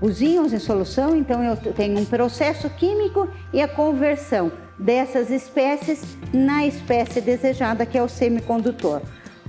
os 0.00 0.22
em 0.22 0.58
solução, 0.58 1.16
então 1.16 1.42
eu 1.42 1.56
tenho 1.56 1.98
um 1.98 2.04
processo 2.04 2.70
químico 2.70 3.28
e 3.52 3.60
a 3.60 3.66
conversão 3.66 4.52
dessas 4.78 5.28
espécies 5.28 6.16
na 6.32 6.64
espécie 6.66 7.20
desejada, 7.20 7.84
que 7.84 7.98
é 7.98 8.02
o 8.02 8.08
semicondutor 8.08 9.02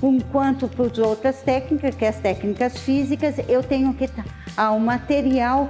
enquanto 0.04 0.68
para 0.68 0.86
as 0.86 0.98
outras 0.98 1.42
técnicas, 1.42 1.96
que 1.96 2.06
é 2.06 2.10
as 2.10 2.20
técnicas 2.20 2.78
físicas, 2.78 3.36
eu 3.48 3.62
tenho 3.62 3.94
que 3.94 4.06
estar 4.06 4.26
o 4.74 4.80
material 4.80 5.70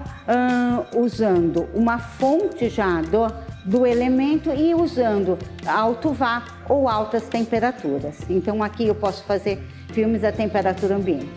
usando 0.96 1.68
uma 1.74 2.00
fonte 2.00 2.70
já 2.70 3.02
do, 3.02 3.28
do 3.66 3.86
elemento 3.86 4.50
e 4.52 4.74
usando 4.74 5.38
alto 5.66 6.12
vá 6.12 6.44
ou 6.68 6.88
altas 6.88 7.24
temperaturas. 7.24 8.18
Então 8.30 8.64
aqui 8.64 8.88
eu 8.88 8.96
posso 8.96 9.24
fazer 9.24 9.64
filmes 9.94 10.24
a 10.24 10.32
temperatura 10.32 10.96
ambiente. 10.96 11.30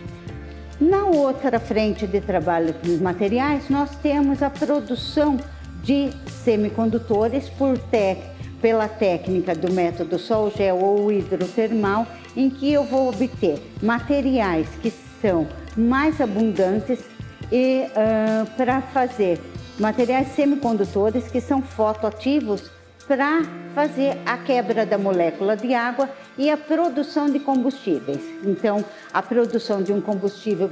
Na 0.79 1.05
outra 1.05 1.59
frente 1.59 2.05
de 2.05 2.19
trabalho 2.19 2.73
dos 2.83 2.99
materiais, 2.99 3.69
nós 3.69 3.95
temos 3.97 4.41
a 4.41 4.49
produção 4.49 5.37
de 5.81 6.09
semicondutores 6.27 7.47
por 7.49 7.77
pela 8.61 8.87
técnica 8.87 9.53
do 9.53 9.71
método 9.71 10.17
sol 10.17 10.51
gel 10.51 10.77
ou 10.77 11.11
hidrotermal, 11.11 12.07
em 12.35 12.49
que 12.49 12.71
eu 12.71 12.83
vou 12.83 13.09
obter 13.09 13.61
materiais 13.81 14.67
que 14.81 14.91
são 15.21 15.47
mais 15.75 16.19
abundantes 16.19 16.99
e 17.51 17.85
uh, 17.87 18.49
para 18.55 18.81
fazer 18.81 19.39
materiais 19.79 20.29
semicondutores 20.29 21.27
que 21.27 21.39
são 21.41 21.61
fotoativos 21.61 22.71
para 23.07 23.43
fazer 23.73 24.17
a 24.25 24.37
quebra 24.37 24.85
da 24.85 24.97
molécula 24.97 25.55
de 25.55 25.73
água 25.73 26.09
e 26.37 26.49
a 26.49 26.57
produção 26.57 27.29
de 27.29 27.39
combustíveis. 27.39 28.21
Então, 28.43 28.83
a 29.13 29.21
produção 29.21 29.83
de 29.83 29.93
um 29.93 30.01
combustível 30.01 30.69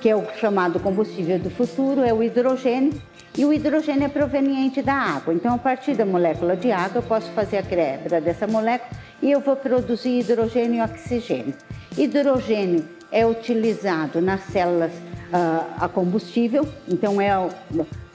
que 0.00 0.08
é 0.08 0.16
o 0.16 0.24
chamado 0.38 0.78
combustível 0.80 1.38
do 1.38 1.50
futuro 1.50 2.02
é 2.02 2.12
o 2.12 2.22
hidrogênio 2.22 2.92
e 3.36 3.44
o 3.44 3.52
hidrogênio 3.52 4.04
é 4.04 4.08
proveniente 4.08 4.80
da 4.80 4.94
água. 4.94 5.34
Então, 5.34 5.54
a 5.54 5.58
partir 5.58 5.94
da 5.94 6.06
molécula 6.06 6.56
de 6.56 6.70
água, 6.70 6.98
eu 6.98 7.02
posso 7.02 7.30
fazer 7.32 7.58
a 7.58 7.62
quebra 7.62 8.20
dessa 8.20 8.46
molécula 8.46 8.90
e 9.20 9.30
eu 9.30 9.40
vou 9.40 9.56
produzir 9.56 10.20
hidrogênio 10.20 10.76
e 10.76 10.82
oxigênio. 10.82 11.54
Hidrogênio 11.96 12.84
é 13.10 13.26
utilizado 13.26 14.20
nas 14.20 14.40
células 14.42 14.92
uh, 14.92 15.84
a 15.84 15.88
combustível, 15.88 16.66
então 16.88 17.20
é 17.20 17.30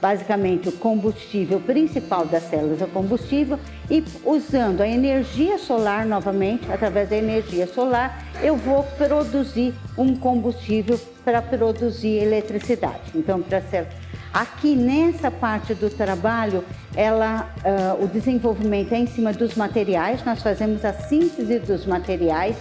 basicamente 0.00 0.68
o 0.68 0.72
combustível 0.72 1.60
principal 1.60 2.24
das 2.24 2.44
células, 2.44 2.80
o 2.80 2.86
combustível, 2.86 3.58
e 3.90 4.02
usando 4.24 4.80
a 4.80 4.88
energia 4.88 5.58
solar 5.58 6.06
novamente, 6.06 6.70
através 6.70 7.10
da 7.10 7.16
energia 7.16 7.66
solar, 7.66 8.24
eu 8.42 8.56
vou 8.56 8.82
produzir 8.96 9.74
um 9.96 10.16
combustível 10.16 10.98
para 11.24 11.42
produzir 11.42 12.22
eletricidade. 12.22 13.00
Então, 13.14 13.42
para 13.42 13.60
ser 13.62 13.86
aqui 14.32 14.74
nessa 14.74 15.30
parte 15.30 15.74
do 15.74 15.90
trabalho, 15.90 16.64
ela, 16.94 17.52
uh, 17.64 18.04
o 18.04 18.06
desenvolvimento 18.06 18.92
é 18.92 18.98
em 18.98 19.06
cima 19.06 19.32
dos 19.32 19.54
materiais, 19.54 20.24
nós 20.24 20.42
fazemos 20.42 20.84
a 20.84 20.92
síntese 20.92 21.58
dos 21.58 21.86
materiais 21.86 22.56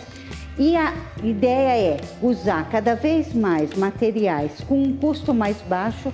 e 0.58 0.76
a 0.76 0.94
ideia 1.24 1.96
é 1.96 2.02
usar 2.22 2.70
cada 2.70 2.96
vez 2.96 3.34
mais 3.34 3.74
materiais 3.76 4.52
com 4.68 4.82
um 4.82 4.98
custo 4.98 5.34
mais 5.34 5.58
baixo, 5.62 6.12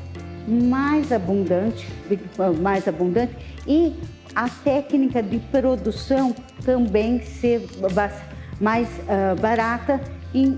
mais 0.47 1.11
abundante, 1.11 1.87
mais 2.61 2.87
abundante 2.87 3.35
e 3.65 3.95
a 4.35 4.49
técnica 4.49 5.23
de 5.23 5.39
produção 5.39 6.35
também 6.63 7.21
ser 7.21 7.67
mais 8.59 8.87
uh, 8.87 9.39
barata 9.39 9.99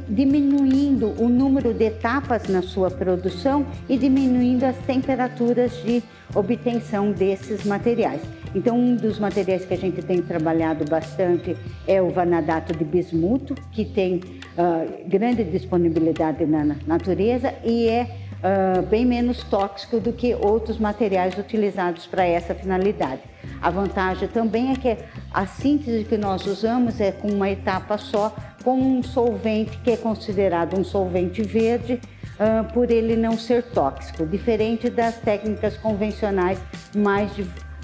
diminuindo 0.07 1.13
o 1.21 1.29
número 1.29 1.73
de 1.73 1.85
etapas 1.85 2.47
na 2.47 2.61
sua 2.61 2.89
produção 2.89 3.65
e 3.87 3.97
diminuindo 3.97 4.63
as 4.63 4.77
temperaturas 4.77 5.71
de 5.83 6.01
obtenção 6.33 7.11
desses 7.11 7.63
materiais. 7.63 8.21
Então, 8.55 8.77
um 8.77 8.95
dos 8.95 9.19
materiais 9.19 9.65
que 9.65 9.73
a 9.73 9.77
gente 9.77 10.01
tem 10.01 10.21
trabalhado 10.21 10.85
bastante 10.85 11.55
é 11.85 12.01
o 12.01 12.09
vanadato 12.09 12.73
de 12.73 12.83
bismuto, 12.83 13.53
que 13.71 13.85
tem 13.85 14.15
uh, 14.15 15.07
grande 15.07 15.43
disponibilidade 15.43 16.45
na 16.45 16.75
natureza 16.85 17.53
e 17.63 17.87
é 17.87 18.03
uh, 18.37 18.81
bem 18.87 19.05
menos 19.05 19.43
tóxico 19.43 19.99
do 19.99 20.13
que 20.13 20.33
outros 20.33 20.77
materiais 20.79 21.37
utilizados 21.37 22.07
para 22.07 22.25
essa 22.25 22.55
finalidade. 22.55 23.21
A 23.61 23.69
vantagem 23.69 24.27
também 24.27 24.71
é 24.71 24.75
que 24.75 24.97
a 25.31 25.45
síntese 25.45 26.03
que 26.03 26.17
nós 26.17 26.45
usamos 26.45 26.99
é 26.99 27.11
com 27.11 27.27
uma 27.27 27.49
etapa 27.49 27.97
só, 27.97 28.35
com 28.67 28.97
um 28.97 29.01
solvente 29.01 29.77
que 29.77 29.91
é 29.91 29.95
considerado 29.95 30.77
um 30.77 30.83
solvente 30.83 31.41
verde, 31.41 32.01
uh, 32.33 32.69
por 32.73 32.91
ele 32.91 33.15
não 33.15 33.37
ser 33.37 33.63
tóxico, 33.63 34.25
diferente 34.25 34.89
das 34.89 35.15
técnicas 35.15 35.77
convencionais 35.77 36.59
mais 36.93 37.31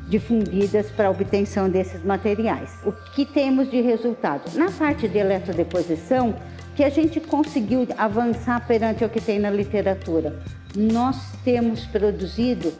difundidas 0.09 0.91
para 0.91 1.07
a 1.07 1.09
obtenção 1.09 1.69
desses 1.69 2.03
materiais. 2.03 2.69
O 2.85 2.91
que 2.91 3.25
temos 3.25 3.71
de 3.71 3.79
resultado? 3.79 4.41
Na 4.57 4.69
parte 4.71 5.07
de 5.07 5.17
eletrodeposição, 5.17 6.35
que 6.75 6.83
a 6.83 6.89
gente 6.89 7.21
conseguiu 7.21 7.87
avançar 7.97 8.67
perante 8.67 9.05
o 9.05 9.09
que 9.09 9.21
tem 9.21 9.39
na 9.39 9.49
literatura. 9.49 10.37
Nós 10.75 11.15
temos 11.45 11.85
produzido, 11.85 12.73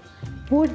por 0.49 0.67
uh, 0.67 0.73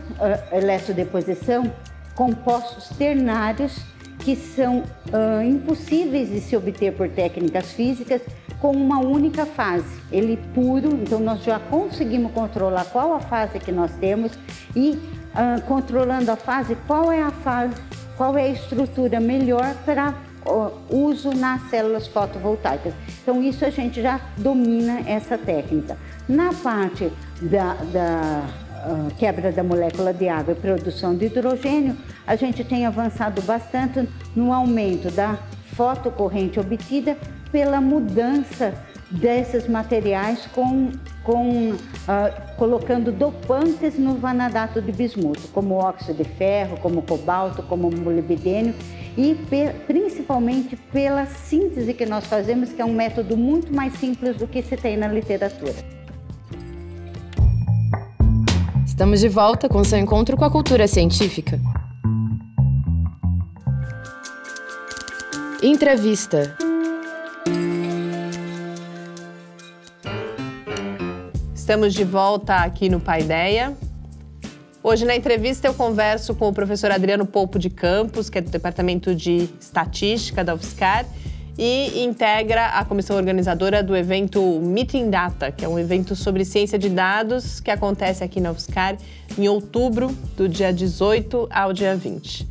eletrodeposição, 0.50 1.70
compostos 2.14 2.88
ternários 2.96 3.84
que 4.18 4.34
são 4.36 4.78
uh, 4.80 5.42
impossíveis 5.42 6.28
de 6.28 6.40
se 6.40 6.56
obter 6.56 6.92
por 6.92 7.08
técnicas 7.08 7.72
físicas 7.72 8.20
com 8.60 8.72
uma 8.72 8.98
única 8.98 9.46
fase. 9.46 9.86
Ele 10.10 10.38
puro, 10.54 10.88
então 10.94 11.20
nós 11.20 11.42
já 11.42 11.58
conseguimos 11.58 12.32
controlar 12.32 12.84
qual 12.86 13.14
a 13.14 13.20
fase 13.20 13.58
que 13.58 13.70
nós 13.70 13.92
temos 14.00 14.32
e 14.74 14.90
uh, 14.90 15.62
controlando 15.66 16.30
a 16.30 16.36
fase, 16.36 16.76
qual 16.86 17.12
é 17.12 17.22
a 17.22 17.30
fase, 17.30 17.74
qual 18.16 18.36
é 18.36 18.42
a 18.42 18.48
estrutura 18.48 19.20
melhor 19.20 19.74
para 19.84 20.14
uso 20.88 21.30
nas 21.34 21.62
células 21.68 22.06
fotovoltaicas. 22.06 22.94
Então 23.22 23.42
isso 23.42 23.64
a 23.64 23.70
gente 23.70 24.00
já 24.00 24.20
domina 24.36 25.00
essa 25.06 25.36
técnica. 25.36 25.96
Na 26.28 26.52
parte 26.52 27.12
da, 27.40 27.74
da 27.92 28.44
uh, 28.44 28.67
quebra 29.18 29.52
da 29.52 29.62
molécula 29.62 30.12
de 30.12 30.28
água 30.28 30.52
e 30.52 30.56
produção 30.56 31.16
de 31.16 31.26
hidrogênio, 31.26 31.96
a 32.26 32.36
gente 32.36 32.64
tem 32.64 32.86
avançado 32.86 33.42
bastante 33.42 34.08
no 34.34 34.52
aumento 34.52 35.10
da 35.10 35.38
fotocorrente 35.74 36.58
obtida 36.58 37.16
pela 37.50 37.80
mudança 37.80 38.74
desses 39.10 39.66
materiais 39.66 40.46
com, 40.54 40.92
com 41.24 41.70
uh, 41.70 42.56
colocando 42.56 43.10
dopantes 43.10 43.98
no 43.98 44.14
vanadato 44.14 44.82
de 44.82 44.92
bismuto, 44.92 45.48
como 45.48 45.76
óxido 45.76 46.22
de 46.22 46.28
ferro, 46.28 46.76
como 46.78 47.00
cobalto, 47.02 47.62
como 47.62 47.90
molibdênio 47.90 48.74
e 49.16 49.36
principalmente 49.86 50.76
pela 50.76 51.26
síntese 51.26 51.94
que 51.94 52.06
nós 52.06 52.26
fazemos, 52.26 52.72
que 52.72 52.80
é 52.80 52.84
um 52.84 52.92
método 52.92 53.36
muito 53.36 53.74
mais 53.74 53.94
simples 53.94 54.36
do 54.36 54.46
que 54.46 54.62
se 54.62 54.76
tem 54.76 54.96
na 54.96 55.08
literatura. 55.08 55.97
Estamos 58.98 59.20
de 59.20 59.28
volta 59.28 59.68
com 59.68 59.84
seu 59.84 59.96
encontro 59.96 60.36
com 60.36 60.44
a 60.44 60.50
cultura 60.50 60.88
científica. 60.88 61.60
Entrevista. 65.62 66.56
Estamos 71.54 71.94
de 71.94 72.02
volta 72.02 72.56
aqui 72.56 72.88
no 72.88 72.98
Paideia. 72.98 73.72
Hoje 74.82 75.04
na 75.04 75.14
entrevista 75.14 75.68
eu 75.68 75.74
converso 75.74 76.34
com 76.34 76.48
o 76.48 76.52
professor 76.52 76.90
Adriano 76.90 77.24
Polpo 77.24 77.56
de 77.56 77.70
Campos, 77.70 78.28
que 78.28 78.38
é 78.38 78.40
do 78.40 78.50
Departamento 78.50 79.14
de 79.14 79.48
Estatística 79.60 80.42
da 80.42 80.56
UFSCar 80.56 81.06
e 81.58 82.04
integra 82.04 82.66
a 82.66 82.84
comissão 82.84 83.16
organizadora 83.16 83.82
do 83.82 83.96
evento 83.96 84.40
Meeting 84.62 85.10
Data, 85.10 85.50
que 85.50 85.64
é 85.64 85.68
um 85.68 85.76
evento 85.76 86.14
sobre 86.14 86.44
ciência 86.44 86.78
de 86.78 86.88
dados 86.88 87.58
que 87.58 87.70
acontece 87.70 88.22
aqui 88.22 88.40
na 88.40 88.52
UFSCar 88.52 88.96
em 89.36 89.48
outubro, 89.48 90.16
do 90.36 90.48
dia 90.48 90.72
18 90.72 91.48
ao 91.50 91.72
dia 91.72 91.96
20. 91.96 92.48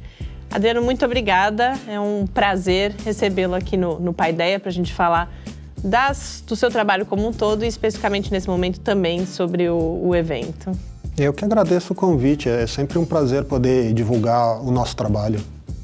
Adriano, 0.52 0.82
muito 0.82 1.06
obrigada. 1.06 1.74
É 1.88 2.00
um 2.00 2.28
prazer 2.28 2.94
recebê-lo 3.06 3.56
aqui 3.56 3.78
no, 3.78 3.98
no 4.00 4.14
Paideia 4.14 4.60
para 4.60 4.70
a 4.70 4.74
gente 4.74 4.94
falar 4.94 5.34
das, 5.82 6.44
do 6.46 6.56
seu 6.56 6.70
trabalho 6.70 7.06
como 7.06 7.28
um 7.28 7.32
todo 7.32 7.64
e 7.64 7.68
especificamente 7.68 8.32
nesse 8.32 8.50
momento 8.50 8.80
também 8.82 9.26
sobre 9.26 9.70
o, 9.70 10.02
o 10.04 10.16
evento. 10.16 10.72
Eu 11.18 11.34
que 11.34 11.44
agradeço 11.44 11.94
o 11.94 11.96
convite, 11.96 12.50
é 12.50 12.68
sempre 12.68 12.98
um 12.98 13.06
prazer 13.06 13.46
poder 13.46 13.94
divulgar 13.94 14.62
o 14.62 14.70
nosso 14.70 14.96
trabalho. 14.96 15.40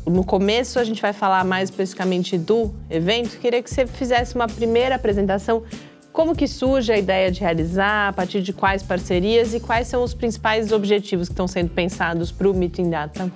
No 0.06 0.24
começo 0.24 0.80
a 0.80 0.84
gente 0.84 1.02
vai 1.02 1.13
falar 1.13 1.44
mais 1.44 1.70
especificamente 1.70 2.38
do 2.38 2.74
evento. 2.89 3.38
Queria 3.39 3.62
que 3.62 3.70
você 3.70 3.88
fizesse 3.88 4.36
uma 4.36 4.48
primeira 4.48 4.96
apresentação. 4.96 5.63
Como 6.12 6.36
que 6.36 6.48
surge 6.48 6.92
a 6.92 6.98
ideia 6.98 7.32
de 7.32 7.39
realizar, 7.39 8.10
a 8.10 8.13
partir 8.13 8.42
de 8.42 8.54
quais 8.54 8.84
parcerias 8.84 9.54
e 9.54 9.60
quais 9.60 9.88
são 9.88 10.04
os 10.04 10.13
principais 10.13 10.72
objetivos 10.72 11.28
que 11.28 11.34
estão 11.34 11.48
sendo 11.48 11.70
pensados 11.72 12.32
para 12.32 12.48
o 12.48 12.54
Meeting 12.54 12.89
Data? 12.89 13.32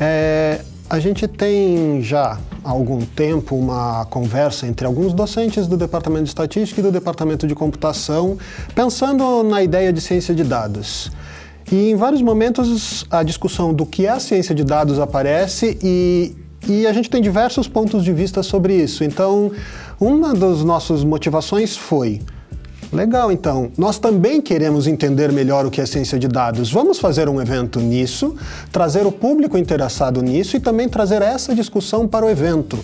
É, 0.00 0.60
a 0.88 0.98
gente 0.98 1.28
tem 1.28 2.00
já 2.02 2.38
há 2.64 2.70
algum 2.70 3.00
tempo 3.00 3.54
uma 3.54 4.04
conversa 4.06 4.66
entre 4.66 4.86
alguns 4.86 5.12
docentes 5.12 5.66
do 5.66 5.76
Departamento 5.76 6.24
de 6.24 6.30
Estatística 6.30 6.80
e 6.80 6.82
do 6.82 6.90
Departamento 6.90 7.46
de 7.46 7.54
Computação, 7.54 8.38
pensando 8.74 9.42
na 9.42 9.62
ideia 9.62 9.92
de 9.92 10.00
ciência 10.00 10.34
de 10.34 10.42
dados. 10.42 11.10
E 11.70 11.90
em 11.90 11.96
vários 11.96 12.22
momentos 12.22 13.04
a 13.10 13.22
discussão 13.22 13.74
do 13.74 13.84
que 13.84 14.06
é 14.06 14.10
a 14.10 14.20
ciência 14.20 14.54
de 14.54 14.62
dados 14.62 14.98
aparece 14.98 15.78
e, 15.82 16.34
e 16.68 16.86
a 16.86 16.92
gente 16.92 17.10
tem 17.10 17.20
diversos 17.20 17.66
pontos 17.66 18.04
de 18.04 18.12
vista 18.12 18.42
sobre 18.42 18.74
isso. 18.74 19.02
Então, 19.02 19.50
uma 20.00 20.34
das 20.34 20.62
nossas 20.62 21.02
motivações 21.02 21.76
foi 21.76 22.20
Legal, 22.92 23.32
então. 23.32 23.70
Nós 23.76 23.98
também 23.98 24.40
queremos 24.40 24.86
entender 24.86 25.32
melhor 25.32 25.66
o 25.66 25.70
que 25.70 25.80
é 25.80 25.86
ciência 25.86 26.18
de 26.18 26.28
dados. 26.28 26.70
Vamos 26.70 26.98
fazer 26.98 27.28
um 27.28 27.40
evento 27.40 27.80
nisso, 27.80 28.36
trazer 28.70 29.06
o 29.06 29.12
público 29.12 29.58
interessado 29.58 30.22
nisso 30.22 30.56
e 30.56 30.60
também 30.60 30.88
trazer 30.88 31.20
essa 31.20 31.54
discussão 31.54 32.06
para 32.06 32.24
o 32.24 32.30
evento. 32.30 32.78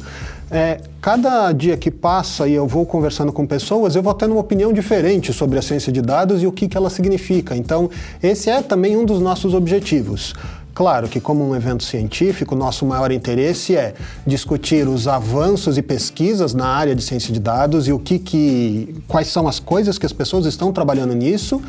É, 0.55 0.83
cada 1.01 1.51
dia 1.51 1.79
que 1.79 1.91
passa 1.91 2.47
e 2.47 2.53
eu 2.53 2.67
vou 2.67 2.85
conversando 2.85 3.33
com 3.33 3.47
pessoas, 3.47 3.97
eu 3.97 4.03
vou 4.03 4.13
tendo 4.13 4.33
uma 4.33 4.41
opinião 4.43 4.71
diferente 4.71 5.33
sobre 5.33 5.59
a 5.59 5.63
ciência 5.63 5.91
de 5.91 6.03
dados 6.03 6.43
e 6.43 6.47
o 6.47 6.53
que, 6.53 6.69
que 6.69 6.77
ela 6.77 6.91
significa. 6.91 7.57
Então, 7.57 7.89
esse 8.23 8.51
é 8.51 8.61
também 8.61 8.95
um 8.95 9.07
dos 9.07 9.19
nossos 9.19 9.55
objetivos. 9.55 10.35
Claro 10.75 11.09
que, 11.09 11.21
como 11.21 11.43
um 11.49 11.57
evento 11.57 11.83
científico, 11.85 12.55
nosso 12.55 12.85
maior 12.85 13.11
interesse 13.13 13.77
é 13.77 13.95
discutir 14.27 14.87
os 14.87 15.09
avanços 15.09 15.79
e 15.79 15.83
pesquisas 15.83 16.53
na 16.53 16.67
área 16.67 16.95
de 16.95 17.03
ciência 17.03 17.33
de 17.33 17.41
dados 17.41 17.89
e 17.89 17.93
o 17.93 17.99
que, 17.99 18.19
que 18.19 18.95
quais 19.09 19.29
são 19.29 19.49
as 19.49 19.59
coisas 19.59 19.97
que 19.97 20.05
as 20.05 20.13
pessoas 20.13 20.45
estão 20.45 20.71
trabalhando 20.71 21.15
nisso. 21.15 21.63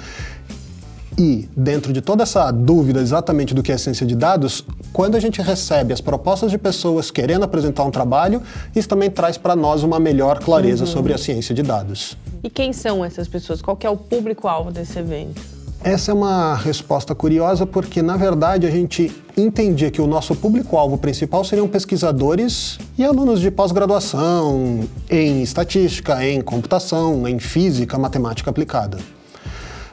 E, 1.18 1.48
dentro 1.56 1.94
de 1.94 2.02
toda 2.02 2.24
essa 2.24 2.50
dúvida 2.52 3.00
exatamente 3.00 3.54
do 3.54 3.62
que 3.62 3.72
é 3.72 3.78
ciência 3.78 4.06
de 4.06 4.16
dados, 4.16 4.66
quando 4.92 5.16
a 5.16 5.20
gente 5.20 5.42
recebe 5.42 5.94
as 5.94 6.02
propostas 6.02 6.50
de 6.50 6.58
pessoas 6.58 7.12
querendo 7.12 7.44
apresentar 7.44 7.84
um 7.84 7.92
trabalho, 7.92 8.42
isso 8.76 8.88
também 8.88 9.10
traz 9.10 9.38
para 9.38 9.56
nós 9.56 9.84
uma 9.84 10.00
melhor 10.00 10.40
clareza 10.40 10.86
uhum. 10.86 10.92
sobre 10.92 11.14
a 11.14 11.18
ciência 11.18 11.54
de 11.54 11.62
dados. 11.62 12.18
E 12.44 12.50
quem 12.50 12.74
são 12.74 13.06
essas 13.06 13.28
pessoas? 13.28 13.62
Qual 13.62 13.78
é 13.82 13.90
o 13.90 13.98
público-alvo 13.98 14.72
desse 14.72 14.98
evento? 15.00 15.42
Essa 15.84 16.12
é 16.12 16.14
uma 16.14 16.56
resposta 16.56 17.14
curiosa 17.14 17.66
porque, 17.66 18.02
na 18.02 18.16
verdade, 18.16 18.66
a 18.66 18.72
gente 18.72 19.12
entendia 19.36 19.92
que 19.92 20.02
o 20.02 20.08
nosso 20.08 20.34
público-alvo 20.34 20.98
principal 20.98 21.44
seriam 21.44 21.68
pesquisadores 21.68 22.80
e 22.98 23.04
alunos 23.04 23.42
de 23.42 23.52
pós-graduação 23.52 24.88
em 25.10 25.42
estatística, 25.42 26.26
em 26.26 26.40
computação, 26.40 27.28
em 27.28 27.38
física, 27.38 27.98
matemática 27.98 28.50
aplicada. 28.50 28.98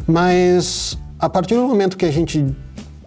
Mas 0.06 0.96
a 1.20 1.28
partir 1.28 1.54
do 1.54 1.62
momento 1.62 1.96
que 1.96 2.06
a 2.06 2.10
gente 2.10 2.44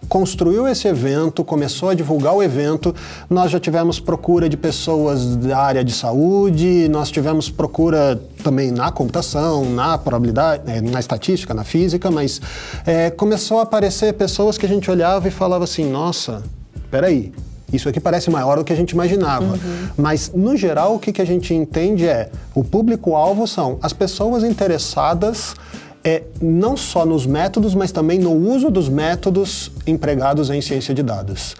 construiu 0.08 0.68
esse 0.68 0.86
evento, 0.86 1.42
começou 1.42 1.88
a 1.88 1.94
divulgar 1.94 2.34
o 2.34 2.42
evento, 2.42 2.94
nós 3.28 3.50
já 3.50 3.58
tivemos 3.58 3.98
procura 3.98 4.48
de 4.48 4.56
pessoas 4.56 5.34
da 5.36 5.58
área 5.58 5.82
de 5.82 5.92
saúde, 5.92 6.88
nós 6.88 7.10
tivemos 7.10 7.50
procura 7.50 8.20
também 8.42 8.70
na 8.70 8.92
computação, 8.92 9.64
na 9.64 9.98
probabilidade, 9.98 10.62
eh, 10.66 10.80
na 10.80 11.00
estatística, 11.00 11.52
na 11.54 11.64
física, 11.64 12.10
mas 12.10 12.40
é, 12.86 13.10
começou 13.10 13.58
a 13.58 13.62
aparecer 13.62 14.12
pessoas 14.14 14.56
que 14.56 14.66
a 14.66 14.68
gente 14.68 14.90
olhava 14.90 15.26
e 15.26 15.30
falava 15.30 15.64
assim, 15.64 15.90
nossa, 15.90 16.42
peraí, 16.90 17.32
isso 17.72 17.88
aqui 17.88 17.98
parece 17.98 18.30
maior 18.30 18.58
do 18.58 18.64
que 18.64 18.72
a 18.72 18.76
gente 18.76 18.92
imaginava. 18.92 19.54
Uhum. 19.54 19.88
Mas, 19.96 20.30
no 20.32 20.56
geral, 20.56 20.94
o 20.94 20.98
que, 20.98 21.12
que 21.12 21.20
a 21.20 21.26
gente 21.26 21.52
entende 21.52 22.06
é 22.06 22.30
o 22.54 22.62
público-alvo 22.62 23.48
são 23.48 23.78
as 23.82 23.92
pessoas 23.92 24.44
interessadas 24.44 25.56
é 26.04 26.22
não 26.40 26.76
só 26.76 27.06
nos 27.06 27.26
métodos, 27.26 27.74
mas 27.74 27.90
também 27.90 28.18
no 28.18 28.32
uso 28.32 28.70
dos 28.70 28.88
métodos 28.88 29.70
empregados 29.86 30.50
em 30.50 30.60
ciência 30.60 30.94
de 30.94 31.02
dados 31.02 31.56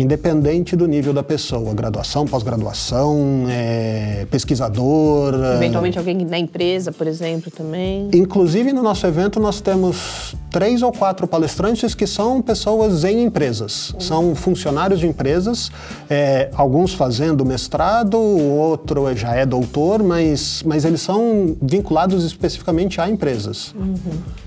independente 0.00 0.74
do 0.74 0.86
nível 0.86 1.12
da 1.12 1.22
pessoa, 1.22 1.74
graduação, 1.74 2.24
pós-graduação, 2.26 3.46
é, 3.48 4.26
pesquisador. 4.30 5.34
É. 5.34 5.56
Eventualmente 5.56 5.98
alguém 5.98 6.24
na 6.24 6.38
empresa, 6.38 6.90
por 6.90 7.06
exemplo, 7.06 7.50
também. 7.50 8.08
Inclusive 8.14 8.72
no 8.72 8.82
nosso 8.82 9.06
evento 9.06 9.38
nós 9.38 9.60
temos 9.60 10.34
três 10.50 10.82
ou 10.82 10.92
quatro 10.92 11.26
palestrantes 11.26 11.94
que 11.94 12.06
são 12.06 12.42
pessoas 12.42 13.04
em 13.04 13.24
empresas, 13.24 13.90
uhum. 13.90 14.00
são 14.00 14.34
funcionários 14.34 14.98
de 14.98 15.06
empresas, 15.06 15.70
é, 16.08 16.50
alguns 16.54 16.92
fazendo 16.92 17.44
mestrado, 17.44 18.16
o 18.16 18.56
outro 18.56 19.14
já 19.14 19.34
é 19.34 19.46
doutor, 19.46 20.02
mas, 20.02 20.62
mas 20.64 20.84
eles 20.84 21.00
são 21.00 21.56
vinculados 21.62 22.24
especificamente 22.24 23.00
a 23.00 23.08
empresas. 23.08 23.74
Uhum. 23.74 23.96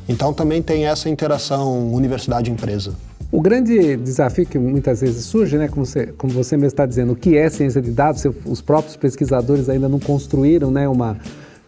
Então 0.10 0.34
também 0.34 0.62
tem 0.62 0.86
essa 0.86 1.10
interação 1.10 1.94
universidade-empresa. 1.94 2.94
O 3.34 3.42
grande 3.42 3.98
desafio 3.98 4.46
que 4.46 4.60
muitas 4.60 5.02
vezes 5.02 5.26
surge, 5.26 5.58
né, 5.58 5.68
como 5.68 5.84
você, 5.88 6.06
como 6.16 6.32
você 6.32 6.56
mesmo 6.56 6.68
está 6.68 6.86
dizendo, 6.86 7.14
o 7.14 7.16
que 7.16 7.36
é 7.36 7.50
ciência 7.50 7.82
de 7.82 7.90
dados, 7.90 8.24
os 8.46 8.62
próprios 8.62 8.96
pesquisadores 8.96 9.70
ainda 9.70 9.90
não 9.90 10.00
construíram 10.00 10.70
né, 10.70 10.88
uma 10.88 11.18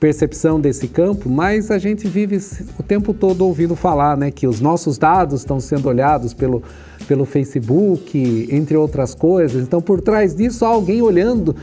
percepção 0.06 0.62
desse 0.62 0.88
campo, 0.88 1.28
mas 1.28 1.72
a 1.72 1.80
gente 1.80 2.08
vive 2.08 2.40
o 2.78 2.84
tempo 2.84 3.12
todo 3.12 3.44
ouvindo 3.44 3.76
falar 3.76 4.16
né, 4.16 4.30
que 4.30 4.46
os 4.46 4.62
nossos 4.62 5.00
dados 5.00 5.42
estão 5.42 5.60
sendo 5.60 5.90
olhados 5.90 6.32
pelo 6.32 6.62
pelo 7.08 7.24
Facebook, 7.24 8.48
entre 8.50 8.76
outras 8.76 9.14
coisas. 9.14 9.62
Então, 9.62 9.80
por 9.80 10.02
trás 10.02 10.34
disso, 10.34 10.66
há 10.66 10.70
alguém 10.70 11.04
olhando 11.04 11.50
uh, 11.50 11.56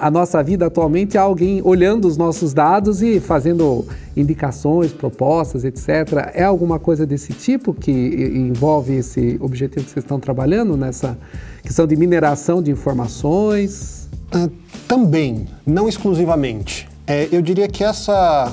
a 0.00 0.10
nossa 0.10 0.42
vida 0.42 0.66
atualmente, 0.66 1.18
há 1.18 1.22
alguém 1.22 1.60
olhando 1.62 2.08
os 2.08 2.16
nossos 2.16 2.54
dados 2.54 3.02
e 3.02 3.20
fazendo 3.20 3.84
indicações, 4.16 4.92
propostas, 4.92 5.64
etc. 5.64 6.30
É 6.32 6.44
alguma 6.44 6.78
coisa 6.78 7.04
desse 7.04 7.34
tipo 7.34 7.74
que 7.74 7.92
envolve 7.92 8.94
esse 8.94 9.36
objetivo 9.38 9.84
que 9.84 9.90
vocês 9.90 10.04
estão 10.04 10.18
trabalhando 10.18 10.78
nessa 10.78 11.18
questão 11.62 11.86
de 11.86 11.94
mineração 11.94 12.62
de 12.62 12.70
informações? 12.70 14.08
Uh, 14.34 14.50
também, 14.88 15.46
não 15.66 15.86
exclusivamente. 15.86 16.95
É, 17.06 17.28
eu 17.30 17.40
diria 17.40 17.68
que 17.68 17.84
essa 17.84 18.52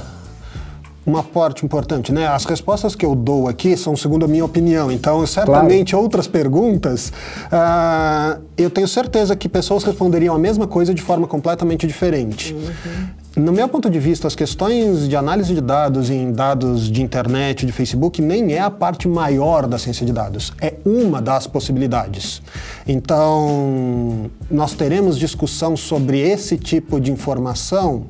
uma 1.05 1.21
parte 1.21 1.65
importante, 1.65 2.11
né? 2.11 2.27
As 2.27 2.45
respostas 2.45 2.95
que 2.95 3.05
eu 3.05 3.13
dou 3.13 3.47
aqui 3.47 3.75
são 3.75 3.95
segundo 3.95 4.23
a 4.23 4.27
minha 4.27 4.45
opinião, 4.45 4.91
então 4.91 5.25
certamente 5.27 5.91
claro. 5.91 6.03
outras 6.03 6.27
perguntas, 6.27 7.11
uh, 7.47 8.41
eu 8.57 8.69
tenho 8.69 8.87
certeza 8.87 9.35
que 9.35 9.49
pessoas 9.49 9.83
responderiam 9.83 10.33
a 10.33 10.39
mesma 10.39 10.65
coisa 10.65 10.93
de 10.93 11.01
forma 11.01 11.27
completamente 11.27 11.85
diferente. 11.85 12.53
Uhum. 12.53 13.23
No 13.35 13.51
meu 13.51 13.67
ponto 13.67 13.89
de 13.89 13.99
vista, 13.99 14.27
as 14.27 14.35
questões 14.35 15.09
de 15.09 15.15
análise 15.15 15.55
de 15.55 15.59
dados 15.59 16.11
em 16.11 16.31
dados 16.31 16.89
de 16.89 17.01
internet, 17.01 17.65
de 17.65 17.71
Facebook, 17.71 18.21
nem 18.21 18.53
é 18.53 18.59
a 18.59 18.69
parte 18.69 19.07
maior 19.07 19.65
da 19.65 19.79
ciência 19.79 20.05
de 20.05 20.13
dados, 20.13 20.53
é 20.61 20.75
uma 20.85 21.19
das 21.19 21.47
possibilidades. 21.47 22.43
Então, 22.87 24.29
nós 24.51 24.73
teremos 24.73 25.17
discussão 25.17 25.75
sobre 25.75 26.19
esse 26.19 26.57
tipo 26.57 27.01
de 27.01 27.11
informação 27.11 28.05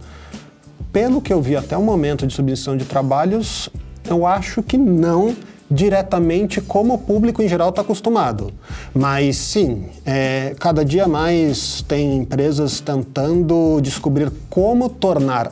pelo 0.93 1.19
que 1.19 1.33
eu 1.33 1.41
vi 1.41 1.57
até 1.57 1.75
o 1.75 1.81
momento 1.81 2.25
de 2.27 2.33
submissão 2.33 2.77
de 2.77 2.85
trabalhos, 2.85 3.67
eu 4.07 4.27
acho 4.27 4.61
que 4.61 4.77
não 4.77 5.35
diretamente 5.69 6.61
como 6.61 6.93
o 6.93 6.97
público 6.99 7.41
em 7.41 7.47
geral 7.47 7.69
está 7.69 7.81
acostumado. 7.81 8.53
Mas 8.93 9.37
sim, 9.37 9.85
é, 10.05 10.55
cada 10.59 10.85
dia 10.85 11.07
mais 11.07 11.83
tem 11.87 12.17
empresas 12.17 12.79
tentando 12.79 13.81
descobrir 13.81 14.31
como 14.51 14.87
tornar. 14.87 15.51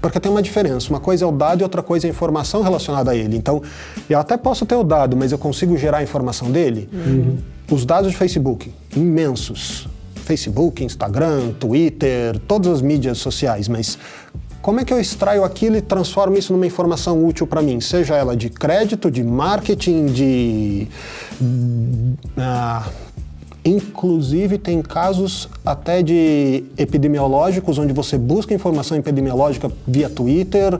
Porque 0.00 0.18
tem 0.18 0.30
uma 0.30 0.42
diferença, 0.42 0.90
uma 0.90 1.00
coisa 1.00 1.24
é 1.24 1.28
o 1.28 1.32
dado 1.32 1.60
e 1.60 1.62
outra 1.62 1.82
coisa 1.82 2.06
é 2.06 2.08
a 2.08 2.10
informação 2.10 2.62
relacionada 2.62 3.12
a 3.12 3.16
ele. 3.16 3.36
Então, 3.36 3.62
eu 4.10 4.18
até 4.18 4.36
posso 4.36 4.66
ter 4.66 4.74
o 4.74 4.82
dado, 4.82 5.16
mas 5.16 5.30
eu 5.30 5.38
consigo 5.38 5.76
gerar 5.76 5.98
a 5.98 6.02
informação 6.02 6.50
dele. 6.50 6.88
Uhum. 6.92 7.38
Os 7.70 7.86
dados 7.86 8.10
de 8.10 8.16
Facebook, 8.16 8.72
imensos. 8.94 9.88
Facebook, 10.24 10.82
Instagram, 10.82 11.52
Twitter, 11.60 12.38
todas 12.48 12.72
as 12.72 12.82
mídias 12.82 13.18
sociais, 13.18 13.68
mas 13.68 13.98
como 14.64 14.80
é 14.80 14.84
que 14.86 14.94
eu 14.94 14.98
extraio 14.98 15.44
aquilo 15.44 15.76
e 15.76 15.82
transformo 15.82 16.38
isso 16.38 16.50
numa 16.50 16.66
informação 16.66 17.22
útil 17.22 17.46
para 17.46 17.60
mim? 17.60 17.82
Seja 17.82 18.16
ela 18.16 18.34
de 18.34 18.48
crédito, 18.48 19.10
de 19.10 19.22
marketing, 19.22 20.06
de. 20.06 20.88
Uh, 21.38 22.90
Inclusive, 23.64 24.58
tem 24.58 24.82
casos 24.82 25.48
até 25.64 26.02
de 26.02 26.64
epidemiológicos, 26.76 27.78
onde 27.78 27.94
você 27.94 28.18
busca 28.18 28.52
informação 28.52 28.94
epidemiológica 28.94 29.72
via 29.86 30.10
Twitter. 30.10 30.78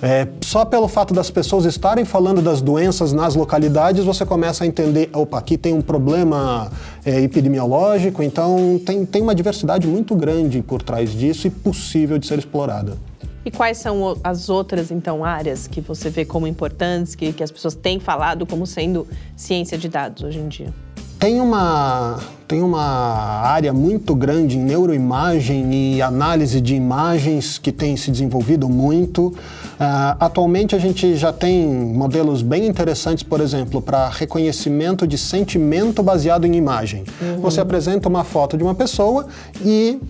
É, 0.00 0.26
só 0.40 0.64
pelo 0.64 0.88
fato 0.88 1.12
das 1.12 1.30
pessoas 1.30 1.66
estarem 1.66 2.06
falando 2.06 2.40
das 2.40 2.62
doenças 2.62 3.12
nas 3.12 3.34
localidades, 3.34 4.02
você 4.02 4.24
começa 4.24 4.64
a 4.64 4.66
entender: 4.66 5.10
opa, 5.12 5.38
aqui 5.38 5.58
tem 5.58 5.74
um 5.74 5.82
problema 5.82 6.72
é, 7.04 7.20
epidemiológico. 7.20 8.22
Então, 8.22 8.80
tem, 8.84 9.04
tem 9.04 9.20
uma 9.20 9.34
diversidade 9.34 9.86
muito 9.86 10.14
grande 10.16 10.62
por 10.62 10.80
trás 10.80 11.10
disso 11.10 11.46
e 11.46 11.50
possível 11.50 12.16
de 12.16 12.26
ser 12.26 12.38
explorada. 12.38 13.11
E 13.44 13.50
quais 13.50 13.78
são 13.78 14.16
as 14.22 14.48
outras, 14.48 14.90
então, 14.90 15.24
áreas 15.24 15.66
que 15.66 15.80
você 15.80 16.08
vê 16.10 16.24
como 16.24 16.46
importantes, 16.46 17.14
que, 17.14 17.32
que 17.32 17.42
as 17.42 17.50
pessoas 17.50 17.74
têm 17.74 17.98
falado 17.98 18.46
como 18.46 18.66
sendo 18.66 19.06
ciência 19.36 19.76
de 19.76 19.88
dados 19.88 20.22
hoje 20.22 20.38
em 20.38 20.48
dia? 20.48 20.72
Tem 21.18 21.40
uma, 21.40 22.18
tem 22.48 22.62
uma 22.62 22.82
área 22.82 23.72
muito 23.72 24.12
grande 24.12 24.58
em 24.58 24.60
neuroimagem 24.60 25.72
e 25.72 26.02
análise 26.02 26.60
de 26.60 26.74
imagens 26.74 27.58
que 27.58 27.70
tem 27.70 27.96
se 27.96 28.10
desenvolvido 28.10 28.68
muito. 28.68 29.28
Uh, 29.28 30.16
atualmente 30.18 30.74
a 30.74 30.80
gente 30.80 31.14
já 31.14 31.32
tem 31.32 31.64
modelos 31.64 32.42
bem 32.42 32.66
interessantes, 32.66 33.22
por 33.22 33.40
exemplo, 33.40 33.80
para 33.80 34.08
reconhecimento 34.08 35.06
de 35.06 35.16
sentimento 35.16 36.02
baseado 36.02 36.44
em 36.44 36.56
imagem. 36.56 37.04
Uhum. 37.20 37.40
Você 37.40 37.60
apresenta 37.60 38.08
uma 38.08 38.24
foto 38.24 38.56
de 38.56 38.64
uma 38.64 38.74
pessoa 38.74 39.28
e 39.64 40.00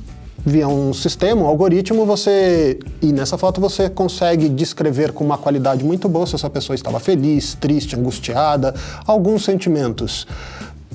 via 0.44 0.66
um 0.66 0.92
sistema, 0.92 1.42
um 1.42 1.46
algoritmo, 1.46 2.04
você 2.04 2.78
e 3.00 3.12
nessa 3.12 3.38
foto 3.38 3.60
você 3.60 3.88
consegue 3.88 4.48
descrever 4.48 5.12
com 5.12 5.24
uma 5.24 5.38
qualidade 5.38 5.84
muito 5.84 6.08
boa 6.08 6.26
se 6.26 6.34
essa 6.34 6.50
pessoa 6.50 6.74
estava 6.74 6.98
feliz, 6.98 7.54
triste, 7.54 7.96
angustiada, 7.96 8.74
alguns 9.06 9.44
sentimentos. 9.44 10.26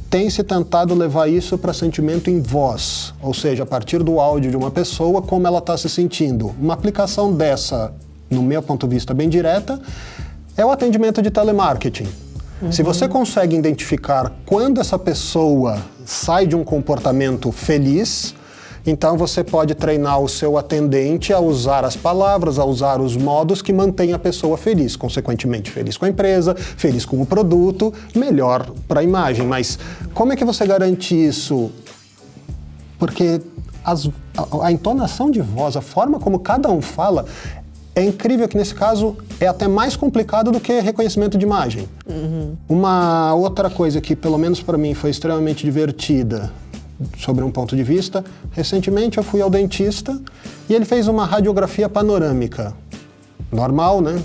Tem 0.09 0.29
se 0.29 0.43
tentado 0.43 0.93
levar 0.95 1.27
isso 1.27 1.57
para 1.57 1.73
sentimento 1.73 2.29
em 2.29 2.41
voz, 2.41 3.13
ou 3.21 3.33
seja, 3.33 3.63
a 3.63 3.65
partir 3.65 4.03
do 4.03 4.19
áudio 4.19 4.49
de 4.49 4.57
uma 4.57 4.71
pessoa, 4.71 5.21
como 5.21 5.45
ela 5.45 5.59
está 5.59 5.77
se 5.77 5.89
sentindo. 5.89 6.55
Uma 6.59 6.73
aplicação 6.73 7.33
dessa 7.33 7.93
no 8.29 8.41
meu 8.41 8.61
ponto 8.61 8.87
de 8.87 8.95
vista 8.95 9.13
bem 9.13 9.29
direta, 9.29 9.79
é 10.55 10.65
o 10.65 10.71
atendimento 10.71 11.21
de 11.21 11.31
telemarketing. 11.31 12.07
Uhum. 12.61 12.71
Se 12.71 12.81
você 12.83 13.07
consegue 13.07 13.55
identificar 13.55 14.33
quando 14.45 14.81
essa 14.81 14.97
pessoa 14.97 15.81
sai 16.05 16.47
de 16.47 16.55
um 16.55 16.63
comportamento 16.63 17.51
feliz, 17.51 18.33
então 18.87 19.17
você 19.17 19.43
pode 19.43 19.75
treinar 19.75 20.21
o 20.21 20.29
seu 20.29 20.57
atendente 20.57 21.33
a 21.33 21.39
usar 21.39 21.83
as 21.83 21.97
palavras, 21.97 22.57
a 22.57 22.63
usar 22.63 23.01
os 23.01 23.17
modos 23.17 23.61
que 23.61 23.73
mantém 23.73 24.13
a 24.13 24.19
pessoa 24.19 24.57
feliz, 24.57 24.95
consequentemente 24.95 25.69
feliz 25.69 25.97
com 25.97 26.05
a 26.05 26.09
empresa, 26.09 26.55
feliz 26.55 27.05
com 27.05 27.21
o 27.21 27.25
produto, 27.25 27.93
melhor 28.15 28.71
para 28.87 29.01
a 29.01 29.03
imagem. 29.03 29.45
Mas 29.45 29.77
como 30.13 30.31
é 30.31 30.37
que 30.37 30.45
você 30.45 30.65
garante 30.65 31.13
isso? 31.13 31.69
Porque 32.97 33.41
as, 33.83 34.09
a, 34.37 34.67
a 34.67 34.71
entonação 34.71 35.29
de 35.29 35.41
voz, 35.41 35.75
a 35.75 35.81
forma 35.81 36.17
como 36.17 36.39
cada 36.39 36.69
um 36.69 36.81
fala, 36.81 37.25
é 37.93 38.03
incrível 38.03 38.47
que 38.47 38.55
nesse 38.55 38.73
caso 38.73 39.17
é 39.39 39.47
até 39.47 39.67
mais 39.67 39.95
complicado 39.95 40.51
do 40.51 40.59
que 40.61 40.79
reconhecimento 40.79 41.37
de 41.37 41.45
imagem. 41.45 41.89
Uhum. 42.07 42.55
Uma 42.69 43.33
outra 43.33 43.69
coisa 43.69 43.99
que, 43.99 44.15
pelo 44.15 44.37
menos 44.37 44.61
para 44.61 44.77
mim, 44.77 44.93
foi 44.93 45.09
extremamente 45.09 45.65
divertida 45.65 46.53
sobre 47.17 47.43
um 47.43 47.51
ponto 47.51 47.75
de 47.75 47.83
vista, 47.83 48.23
recentemente 48.51 49.17
eu 49.17 49.23
fui 49.23 49.41
ao 49.41 49.49
dentista 49.49 50.19
e 50.69 50.73
ele 50.73 50.85
fez 50.85 51.07
uma 51.07 51.25
radiografia 51.25 51.87
panorâmica. 51.87 52.73
Normal, 53.51 54.01
né? 54.01 54.21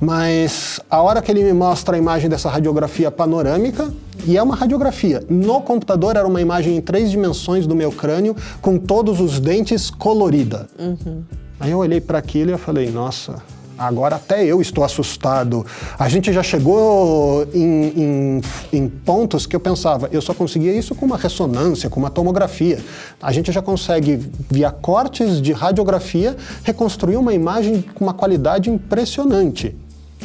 Mas 0.00 0.80
a 0.90 1.00
hora 1.00 1.22
que 1.22 1.30
ele 1.30 1.42
me 1.42 1.52
mostra 1.52 1.96
a 1.96 1.98
imagem 1.98 2.28
dessa 2.28 2.50
radiografia 2.50 3.10
panorâmica, 3.10 3.92
e 4.26 4.36
é 4.36 4.42
uma 4.42 4.54
radiografia, 4.54 5.22
no 5.28 5.60
computador 5.60 6.16
era 6.16 6.26
uma 6.26 6.40
imagem 6.40 6.76
em 6.76 6.80
três 6.80 7.10
dimensões 7.10 7.66
do 7.66 7.74
meu 7.74 7.92
crânio, 7.92 8.34
com 8.60 8.78
todos 8.78 9.20
os 9.20 9.40
dentes 9.40 9.90
colorida. 9.90 10.68
Uhum. 10.78 11.22
Aí 11.60 11.70
eu 11.70 11.78
olhei 11.78 12.00
para 12.00 12.18
aquilo 12.18 12.50
e 12.50 12.52
eu 12.52 12.58
falei, 12.58 12.90
nossa, 12.90 13.42
agora 13.78 14.16
até 14.16 14.44
eu 14.44 14.60
estou 14.60 14.84
assustado. 14.84 15.64
A 15.98 16.08
gente 16.08 16.32
já 16.32 16.42
chegou 16.42 17.46
em, 17.52 17.86
em, 17.96 18.40
em, 18.72 18.88
pontos 18.88 19.46
que 19.46 19.54
eu 19.54 19.60
pensava, 19.60 20.08
eu 20.12 20.20
só 20.20 20.34
conseguia 20.34 20.72
isso 20.72 20.94
com 20.94 21.06
uma 21.06 21.16
ressonância, 21.16 21.90
com 21.90 22.00
uma 22.00 22.10
tomografia. 22.10 22.78
A 23.22 23.32
gente 23.32 23.52
já 23.52 23.62
consegue, 23.62 24.20
via 24.50 24.70
cortes 24.70 25.40
de 25.40 25.52
radiografia, 25.52 26.36
reconstruir 26.62 27.16
uma 27.16 27.34
imagem 27.34 27.82
com 27.94 28.04
uma 28.04 28.14
qualidade 28.14 28.70
impressionante. 28.70 29.76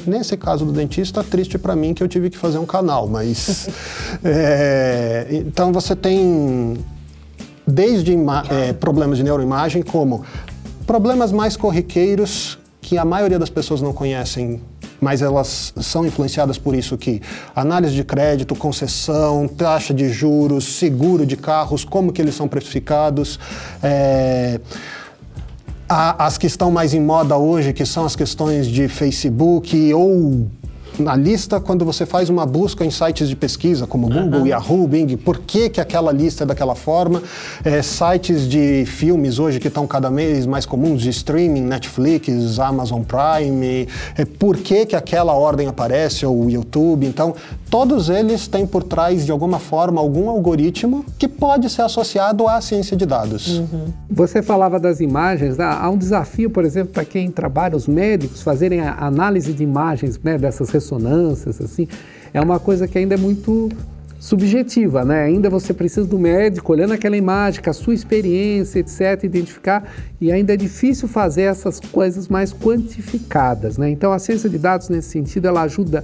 Nesse 0.08 0.38
caso 0.38 0.66
do 0.66 0.72
dentista, 0.72 1.24
triste 1.24 1.58
para 1.58 1.76
mim 1.76 1.94
que 1.94 2.02
eu 2.02 2.08
tive 2.08 2.30
que 2.30 2.38
fazer 2.38 2.58
um 2.58 2.66
canal, 2.66 3.08
mas. 3.08 3.70
é, 4.24 5.28
então 5.30 5.74
você 5.74 5.96
tem 5.96 6.78
desde 7.68 8.18
é, 8.50 8.74
problemas 8.74 9.18
de 9.18 9.24
neuroimagem 9.24 9.84
como 9.84 10.24
Problemas 10.90 11.32
mais 11.32 11.56
corriqueiros 11.56 12.58
que 12.90 12.98
a 12.98 13.06
maioria 13.06 13.38
das 13.38 13.52
pessoas 13.52 13.84
não 13.84 13.94
conhecem, 13.94 14.60
mas 15.00 15.22
elas 15.22 15.72
são 15.80 16.08
influenciadas 16.08 16.58
por 16.58 16.74
isso 16.74 16.98
que 16.98 17.22
análise 17.56 17.94
de 17.94 18.04
crédito, 18.04 18.56
concessão, 18.56 19.48
taxa 19.48 19.94
de 19.94 20.10
juros, 20.10 20.64
seguro 20.80 21.24
de 21.24 21.38
carros, 21.38 21.86
como 21.86 22.12
que 22.12 22.20
eles 22.20 22.34
são 22.34 22.48
precificados, 22.48 23.40
é, 23.84 24.60
as 25.88 26.40
que 26.40 26.48
estão 26.48 26.72
mais 26.72 26.96
em 26.96 27.00
moda 27.00 27.38
hoje, 27.38 27.74
que 27.74 27.86
são 27.86 28.08
as 28.08 28.16
questões 28.16 28.66
de 28.66 28.88
Facebook 28.88 29.94
ou 29.94 30.48
na 31.02 31.16
lista 31.16 31.60
quando 31.60 31.86
você 31.86 32.06
faz 32.06 32.30
uma 32.30 32.46
busca 32.46 32.86
em 32.86 32.92
sites 32.92 33.30
de 33.30 33.36
pesquisa, 33.36 33.88
como 33.88 34.08
Google, 34.08 34.42
uhum. 34.42 34.48
Yahoo, 34.48 34.88
Bing, 34.88 35.18
por 35.18 35.40
que, 35.40 35.70
que 35.70 35.82
aquela 35.82 36.12
lista 36.12 36.44
é 36.44 36.48
daquela 36.48 36.76
forma? 36.76 37.22
É, 37.64 37.82
sites 37.82 38.48
de 38.48 38.86
filmes 38.86 39.40
hoje 39.40 39.60
que 39.60 39.68
estão 39.68 39.88
cada 39.88 40.10
vez 40.10 40.46
mais 40.46 40.66
comuns, 40.66 41.02
de 41.02 41.10
streaming, 41.10 41.62
Netflix, 41.62 42.60
Amazon 42.60 43.02
Prime, 43.04 43.88
é, 44.18 44.26
por 44.26 44.58
que, 44.58 44.86
que 44.86 44.96
aquela 44.96 45.34
ordem 45.34 45.68
aparece, 45.68 46.26
ou 46.26 46.50
YouTube. 46.50 47.06
Então, 47.06 47.36
todos 47.70 48.10
eles 48.10 48.48
têm 48.48 48.66
por 48.66 48.84
trás, 48.84 49.26
de 49.26 49.32
alguma 49.32 49.60
forma, 49.60 50.02
algum 50.02 50.30
algoritmo 50.30 51.06
que 51.18 51.28
pode 51.28 51.70
ser 51.70 51.84
associado 51.84 52.48
à 52.48 52.60
ciência 52.62 52.98
de 52.98 53.06
dados. 53.06 53.60
Uhum. 53.60 53.94
Você 54.10 54.42
falava 54.42 54.80
das 54.80 55.00
imagens, 55.00 55.58
né? 55.58 55.66
há 55.66 55.90
um 55.90 55.98
desafio, 55.98 56.50
por 56.50 56.66
exemplo, 56.66 56.94
para 56.94 57.06
quem 57.06 57.30
trabalha, 57.32 57.76
os 57.76 57.88
médicos, 57.88 58.42
fazerem 58.42 58.82
a 58.82 59.06
análise 59.06 59.54
de 59.54 59.64
imagens 59.64 60.20
né, 60.24 60.38
dessas 60.38 60.72
ressonâncias, 60.90 61.62
assim, 61.62 61.88
é 62.34 62.42
uma 62.42 62.60
coisa 62.60 62.88
que 62.88 62.98
ainda 62.98 63.16
é 63.16 63.18
muito 63.18 63.70
subjetiva, 64.20 65.06
né? 65.06 65.24
Ainda 65.24 65.50
você 65.50 65.74
precisa 65.74 66.06
do 66.06 66.20
médico 66.20 66.74
olhando 66.74 66.92
aquela 66.92 67.16
imagem, 67.16 67.64
com 67.64 67.70
a 67.70 67.74
sua 67.74 67.94
experiência, 67.94 68.80
etc., 68.80 69.24
identificar, 69.24 69.90
e 70.20 70.30
ainda 70.30 70.54
é 70.54 70.58
difícil 70.58 71.08
fazer 71.08 71.44
essas 71.44 71.80
coisas 71.80 72.28
mais 72.28 72.54
quantificadas, 72.54 73.78
né? 73.78 73.90
Então 73.90 74.12
a 74.12 74.20
ciência 74.20 74.50
de 74.50 74.58
dados 74.58 74.90
nesse 74.90 75.10
sentido 75.10 75.48
ela 75.48 75.62
ajuda 75.62 76.04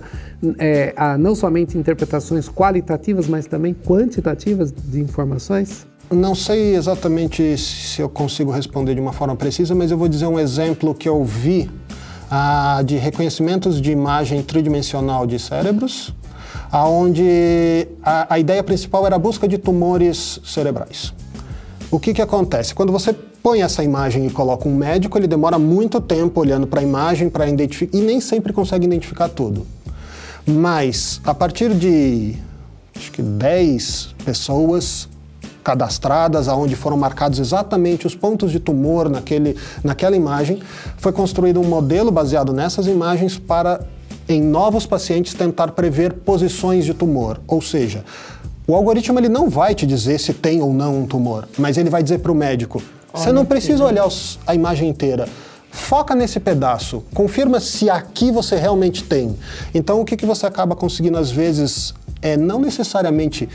é, 0.57 0.93
a 0.95 1.17
não 1.17 1.35
somente 1.35 1.77
interpretações 1.77 2.47
qualitativas, 2.47 3.27
mas 3.27 3.47
também 3.47 3.73
quantitativas 3.73 4.71
de 4.71 5.01
informações. 5.01 5.85
Não 6.09 6.35
sei 6.35 6.75
exatamente 6.75 7.57
se 7.57 7.99
eu 7.99 8.07
consigo 8.07 8.51
responder 8.51 8.93
de 8.93 9.01
uma 9.01 9.11
forma 9.11 9.35
precisa, 9.35 9.73
mas 9.75 9.91
eu 9.91 9.97
vou 9.97 10.07
dizer 10.07 10.27
um 10.27 10.39
exemplo 10.39 10.93
que 10.93 11.09
eu 11.09 11.23
vi 11.23 11.69
ah, 12.29 12.81
de 12.85 12.97
reconhecimentos 12.97 13.81
de 13.81 13.91
imagem 13.91 14.41
tridimensional 14.41 15.25
de 15.25 15.39
cérebros, 15.39 16.13
aonde 16.71 17.87
a, 18.03 18.35
a 18.35 18.39
ideia 18.39 18.63
principal 18.63 19.05
era 19.05 19.15
a 19.15 19.19
busca 19.19 19.47
de 19.47 19.57
tumores 19.57 20.39
cerebrais. 20.43 21.13
O 21.91 21.99
que, 21.99 22.13
que 22.13 22.21
acontece? 22.21 22.73
Quando 22.73 22.91
você 22.91 23.13
põe 23.13 23.61
essa 23.61 23.83
imagem 23.83 24.25
e 24.25 24.29
coloca 24.29 24.67
um 24.67 24.75
médico, 24.75 25.17
ele 25.17 25.27
demora 25.27 25.59
muito 25.59 26.01
tempo 26.01 26.41
olhando 26.41 26.65
para 26.65 26.81
a 26.81 26.83
imagem 26.83 27.29
para 27.29 27.47
identificar 27.47 27.95
e 27.95 28.01
nem 28.01 28.19
sempre 28.19 28.51
consegue 28.51 28.85
identificar 28.85 29.29
tudo. 29.29 29.67
Mas 30.47 31.21
a 31.23 31.33
partir 31.33 31.73
de 31.73 32.35
acho 32.95 33.11
que 33.11 33.21
10 33.21 34.15
pessoas 34.25 35.07
cadastradas, 35.65 36.47
aonde 36.47 36.75
foram 36.75 36.95
marcados 36.95 37.39
exatamente 37.39 38.05
os 38.05 38.13
pontos 38.13 38.51
de 38.51 38.59
tumor 38.59 39.09
naquele, 39.09 39.57
naquela 39.83 40.15
imagem, 40.15 40.61
foi 40.95 41.11
construído 41.11 41.59
um 41.59 41.63
modelo 41.63 42.11
baseado 42.11 42.53
nessas 42.53 42.85
imagens 42.85 43.35
para, 43.35 43.81
em 44.29 44.39
novos 44.39 44.85
pacientes, 44.85 45.33
tentar 45.33 45.69
prever 45.69 46.13
posições 46.13 46.85
de 46.85 46.93
tumor. 46.93 47.41
Ou 47.47 47.63
seja, 47.63 48.05
o 48.67 48.75
algoritmo 48.75 49.19
ele 49.19 49.27
não 49.27 49.49
vai 49.49 49.73
te 49.73 49.87
dizer 49.87 50.19
se 50.19 50.35
tem 50.35 50.61
ou 50.61 50.71
não 50.71 50.99
um 50.99 51.07
tumor, 51.07 51.47
mas 51.57 51.79
ele 51.79 51.89
vai 51.89 52.03
dizer 52.03 52.19
para 52.19 52.31
o 52.31 52.35
médico: 52.35 52.79
você 53.11 53.31
não 53.31 53.43
precisa 53.43 53.83
olhar 53.83 54.05
os, 54.05 54.37
a 54.45 54.53
imagem 54.53 54.87
inteira. 54.87 55.27
Foca 55.71 56.15
nesse 56.15 56.39
pedaço, 56.39 57.03
confirma 57.13 57.59
se 57.59 57.89
aqui 57.89 58.31
você 58.31 58.55
realmente 58.55 59.03
tem. 59.03 59.35
Então, 59.73 59.99
o 59.99 60.05
que, 60.05 60.15
que 60.15 60.25
você 60.25 60.45
acaba 60.45 60.75
conseguindo 60.75 61.17
às 61.17 61.31
vezes 61.31 61.93
é 62.21 62.37
não 62.37 62.59
necessariamente 62.59 63.49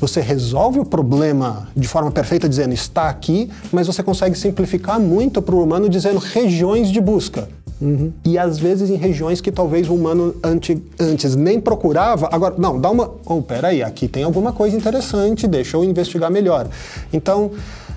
você 0.00 0.20
resolve 0.20 0.78
o 0.78 0.84
problema 0.84 1.68
de 1.76 1.88
forma 1.88 2.10
perfeita 2.10 2.48
dizendo 2.48 2.72
está 2.72 3.08
aqui, 3.08 3.50
mas 3.72 3.86
você 3.86 4.02
consegue 4.02 4.36
simplificar 4.36 4.98
muito 5.00 5.40
para 5.40 5.54
o 5.54 5.62
humano 5.62 5.88
dizendo 5.88 6.18
regiões 6.18 6.90
de 6.90 7.00
busca. 7.00 7.48
Uhum. 7.80 8.12
E 8.24 8.38
às 8.38 8.58
vezes 8.58 8.88
em 8.88 8.96
regiões 8.96 9.40
que 9.40 9.50
talvez 9.50 9.88
o 9.88 9.94
humano 9.94 10.34
antes, 10.42 10.78
antes 10.98 11.34
nem 11.34 11.60
procurava, 11.60 12.28
agora, 12.32 12.54
não, 12.56 12.80
dá 12.80 12.90
uma. 12.90 13.10
Oh, 13.26 13.42
peraí, 13.42 13.82
aqui 13.82 14.06
tem 14.08 14.22
alguma 14.22 14.52
coisa 14.52 14.76
interessante, 14.76 15.46
deixa 15.46 15.76
eu 15.76 15.84
investigar 15.84 16.30
melhor. 16.30 16.68
Então, 17.12 17.50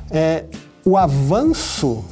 é, 0.09 0.45
o 0.83 0.97
avanço 0.97 2.03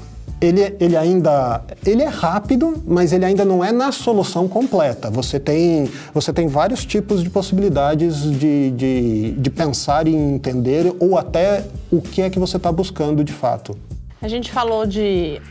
ele, 0.45 0.75
ele 0.79 0.95
ainda 0.95 1.61
ele 1.85 2.03
é 2.03 2.07
rápido, 2.07 2.81
mas 2.85 3.11
ele 3.13 3.25
ainda 3.25 3.43
não 3.43 3.63
é 3.63 3.71
na 3.71 3.91
solução 3.91 4.47
completa. 4.47 5.09
Você 5.09 5.39
tem, 5.39 5.89
você 6.13 6.31
tem 6.31 6.47
vários 6.47 6.85
tipos 6.85 7.23
de 7.23 7.29
possibilidades 7.29 8.21
de, 8.21 8.71
de, 8.71 9.31
de 9.31 9.49
pensar 9.49 10.07
e 10.07 10.15
entender, 10.15 10.93
ou 10.99 11.17
até 11.17 11.65
o 11.91 12.01
que 12.01 12.21
é 12.21 12.29
que 12.29 12.39
você 12.39 12.57
está 12.57 12.71
buscando 12.71 13.23
de 13.23 13.33
fato. 13.33 13.77
A 14.21 14.27
gente 14.27 14.51
falou 14.51 14.85
de 14.85 15.41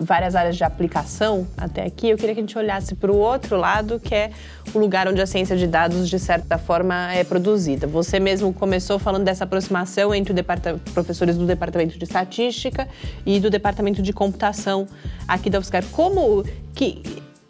várias 0.00 0.34
áreas 0.34 0.56
de 0.56 0.64
aplicação 0.64 1.46
até 1.56 1.84
aqui, 1.84 2.08
eu 2.08 2.16
queria 2.16 2.34
que 2.34 2.40
a 2.40 2.42
gente 2.42 2.56
olhasse 2.56 2.94
para 2.94 3.12
o 3.12 3.16
outro 3.16 3.56
lado, 3.56 4.00
que 4.00 4.14
é 4.14 4.30
o 4.74 4.78
lugar 4.78 5.06
onde 5.06 5.20
a 5.20 5.26
ciência 5.26 5.56
de 5.56 5.66
dados, 5.66 6.08
de 6.08 6.18
certa 6.18 6.56
forma, 6.56 7.12
é 7.12 7.22
produzida. 7.22 7.86
Você 7.86 8.18
mesmo 8.18 8.52
começou 8.52 8.98
falando 8.98 9.24
dessa 9.24 9.44
aproximação 9.44 10.14
entre 10.14 10.34
professores 10.94 11.36
do 11.36 11.46
Departamento 11.46 11.98
de 11.98 12.04
Estatística 12.04 12.88
e 13.26 13.38
do 13.38 13.50
Departamento 13.50 14.00
de 14.00 14.12
Computação 14.12 14.88
aqui 15.28 15.50
da 15.50 15.58
UFSCar. 15.58 15.84
Como 15.92 16.44
que 16.74 17.02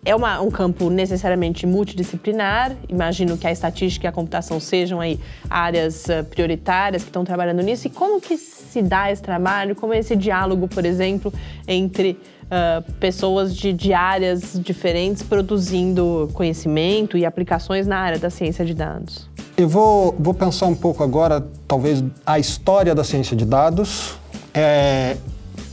é 0.05 0.15
uma, 0.15 0.41
um 0.41 0.51
campo 0.51 0.89
necessariamente 0.89 1.67
multidisciplinar. 1.67 2.75
Imagino 2.89 3.37
que 3.37 3.47
a 3.47 3.53
estatística 3.53 4.07
e 4.07 4.09
a 4.09 4.13
computação 4.13 4.59
sejam 4.59 5.01
aí 5.01 5.21
áreas 5.49 6.07
uh, 6.07 6.25
prioritárias 6.25 7.03
que 7.03 7.11
estão 7.11 7.25
trabalhando 7.25 7.63
nisso. 7.63 7.87
E 7.87 7.91
como 7.91 8.21
que 8.21 8.39
se 8.39 8.81
dá 8.81 9.11
esse 9.11 9.23
trabalho? 9.23 9.75
Como 9.75 9.93
é 9.93 9.99
esse 9.99 10.17
diálogo, 10.17 10.69
por 10.69 10.87
exemplo, 10.87 11.33
entre 11.69 12.19
uh, 12.51 12.93
pessoas 12.95 13.55
de, 13.55 13.73
de 13.73 13.93
áreas 13.93 14.59
diferentes 14.63 15.23
produzindo 15.23 16.29
conhecimento 16.33 17.17
e 17.17 17.25
aplicações 17.25 17.87
na 17.87 17.99
área 17.99 18.19
da 18.19 18.31
ciência 18.31 18.65
de 18.65 18.75
dados? 18.75 19.29
Eu 19.57 19.69
vou, 19.69 20.15
vou 20.19 20.35
pensar 20.35 20.67
um 20.67 20.75
pouco 20.75 21.03
agora, 21.03 21.47
talvez, 21.69 22.03
a 22.25 22.39
história 22.39 22.95
da 22.95 23.05
ciência 23.05 23.37
de 23.37 23.45
dados. 23.45 24.19
É, 24.53 25.17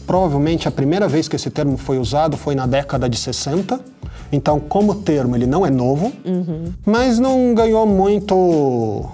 provavelmente 0.06 0.68
a 0.68 0.72
primeira 0.72 1.08
vez 1.08 1.28
que 1.28 1.36
esse 1.36 1.50
termo 1.50 1.78
foi 1.78 1.98
usado 1.98 2.38
foi 2.38 2.54
na 2.56 2.68
década 2.68 3.10
de 3.10 3.18
60. 3.18 3.80
Então, 4.32 4.60
como 4.60 4.94
termo, 4.96 5.36
ele 5.36 5.46
não 5.46 5.66
é 5.66 5.70
novo, 5.70 6.12
uhum. 6.26 6.74
mas 6.86 7.18
não 7.18 7.54
ganhou 7.54 7.86
muito 7.86 9.06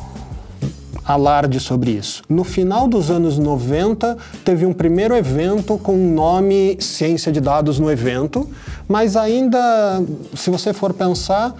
alarde 1.05 1.59
sobre 1.59 1.91
isso. 1.91 2.23
No 2.29 2.43
final 2.43 2.87
dos 2.87 3.11
anos 3.11 3.37
90, 3.37 4.17
teve 4.43 4.65
um 4.65 4.73
primeiro 4.73 5.15
evento 5.15 5.77
com 5.77 5.93
o 5.93 6.13
nome 6.13 6.77
Ciência 6.79 7.31
de 7.31 7.41
Dados 7.41 7.79
no 7.79 7.91
evento, 7.91 8.49
mas 8.87 9.15
ainda, 9.15 10.01
se 10.35 10.49
você 10.49 10.73
for 10.73 10.93
pensar, 10.93 11.53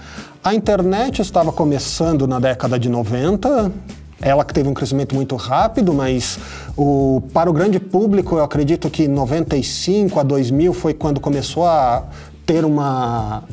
a 0.44 0.54
internet 0.54 1.22
estava 1.22 1.52
começando 1.52 2.28
na 2.28 2.39
década 2.39 2.78
de 2.80 2.89
90, 2.89 3.72
ela 4.22 4.46
que 4.46 4.54
teve 4.54 4.70
um 4.70 4.74
crescimento 4.74 5.14
muito 5.14 5.36
rápido, 5.36 5.94
mas 5.94 6.39
o, 6.78 7.22
para 7.34 7.50
o 7.50 7.54
grande 7.54 7.80
público, 7.80 8.38
eu 8.38 8.44
acredito 8.44 8.89
que 8.89 9.08
95 9.08 10.20
a 10.20 10.24
2000 10.24 10.74
foi 10.74 10.94
quando 10.94 11.20
começou 11.20 11.66
a 11.66 12.04
ter 12.46 12.64
uma, 12.64 13.44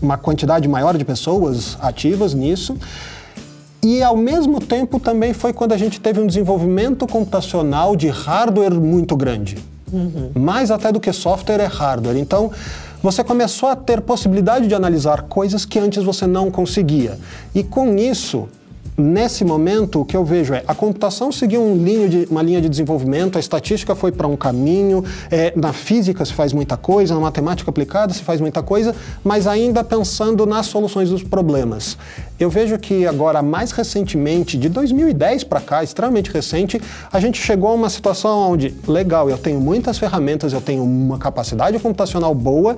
uma 0.00 0.16
quantidade 0.16 0.66
maior 0.66 0.96
de 0.96 1.04
pessoas 1.04 1.76
ativas 1.80 2.32
nisso. 2.32 2.76
E 3.82 4.02
ao 4.02 4.16
mesmo 4.16 4.60
tempo 4.60 4.98
também 4.98 5.32
foi 5.32 5.52
quando 5.52 5.72
a 5.72 5.76
gente 5.76 6.00
teve 6.00 6.20
um 6.20 6.26
desenvolvimento 6.26 7.06
computacional 7.06 7.94
de 7.94 8.08
hardware 8.08 8.74
muito 8.74 9.16
grande. 9.16 9.58
Uhum. 9.92 10.30
Mais 10.34 10.70
até 10.70 10.92
do 10.92 11.00
que 11.00 11.12
software 11.12 11.60
é 11.60 11.66
hardware. 11.66 12.16
Então, 12.16 12.50
você 13.02 13.22
começou 13.22 13.68
a 13.68 13.76
ter 13.76 14.00
possibilidade 14.00 14.66
de 14.66 14.74
analisar 14.74 15.22
coisas 15.22 15.64
que 15.64 15.78
antes 15.78 16.02
você 16.02 16.26
não 16.26 16.50
conseguia. 16.50 17.18
E 17.54 17.62
com 17.62 17.96
isso, 17.96 18.48
Nesse 19.00 19.44
momento, 19.44 20.00
o 20.00 20.04
que 20.04 20.16
eu 20.16 20.24
vejo 20.24 20.52
é 20.52 20.64
a 20.66 20.74
computação 20.74 21.30
seguiu 21.30 21.62
um 21.62 21.78
de, 22.08 22.26
uma 22.28 22.42
linha 22.42 22.60
de 22.60 22.68
desenvolvimento, 22.68 23.36
a 23.36 23.40
estatística 23.40 23.94
foi 23.94 24.10
para 24.10 24.26
um 24.26 24.36
caminho, 24.36 25.04
é, 25.30 25.52
na 25.54 25.72
física 25.72 26.24
se 26.24 26.32
faz 26.32 26.52
muita 26.52 26.76
coisa, 26.76 27.14
na 27.14 27.20
matemática 27.20 27.70
aplicada 27.70 28.12
se 28.12 28.24
faz 28.24 28.40
muita 28.40 28.60
coisa, 28.60 28.92
mas 29.22 29.46
ainda 29.46 29.84
pensando 29.84 30.44
nas 30.46 30.66
soluções 30.66 31.10
dos 31.10 31.22
problemas. 31.22 31.96
Eu 32.40 32.50
vejo 32.50 32.76
que 32.76 33.06
agora, 33.06 33.40
mais 33.40 33.70
recentemente, 33.70 34.58
de 34.58 34.68
2010 34.68 35.44
para 35.44 35.60
cá, 35.60 35.84
extremamente 35.84 36.32
recente, 36.32 36.80
a 37.12 37.20
gente 37.20 37.40
chegou 37.40 37.70
a 37.70 37.74
uma 37.74 37.90
situação 37.90 38.50
onde, 38.50 38.74
legal, 38.84 39.30
eu 39.30 39.38
tenho 39.38 39.60
muitas 39.60 39.96
ferramentas, 39.96 40.52
eu 40.52 40.60
tenho 40.60 40.82
uma 40.82 41.18
capacidade 41.18 41.78
computacional 41.78 42.34
boa, 42.34 42.76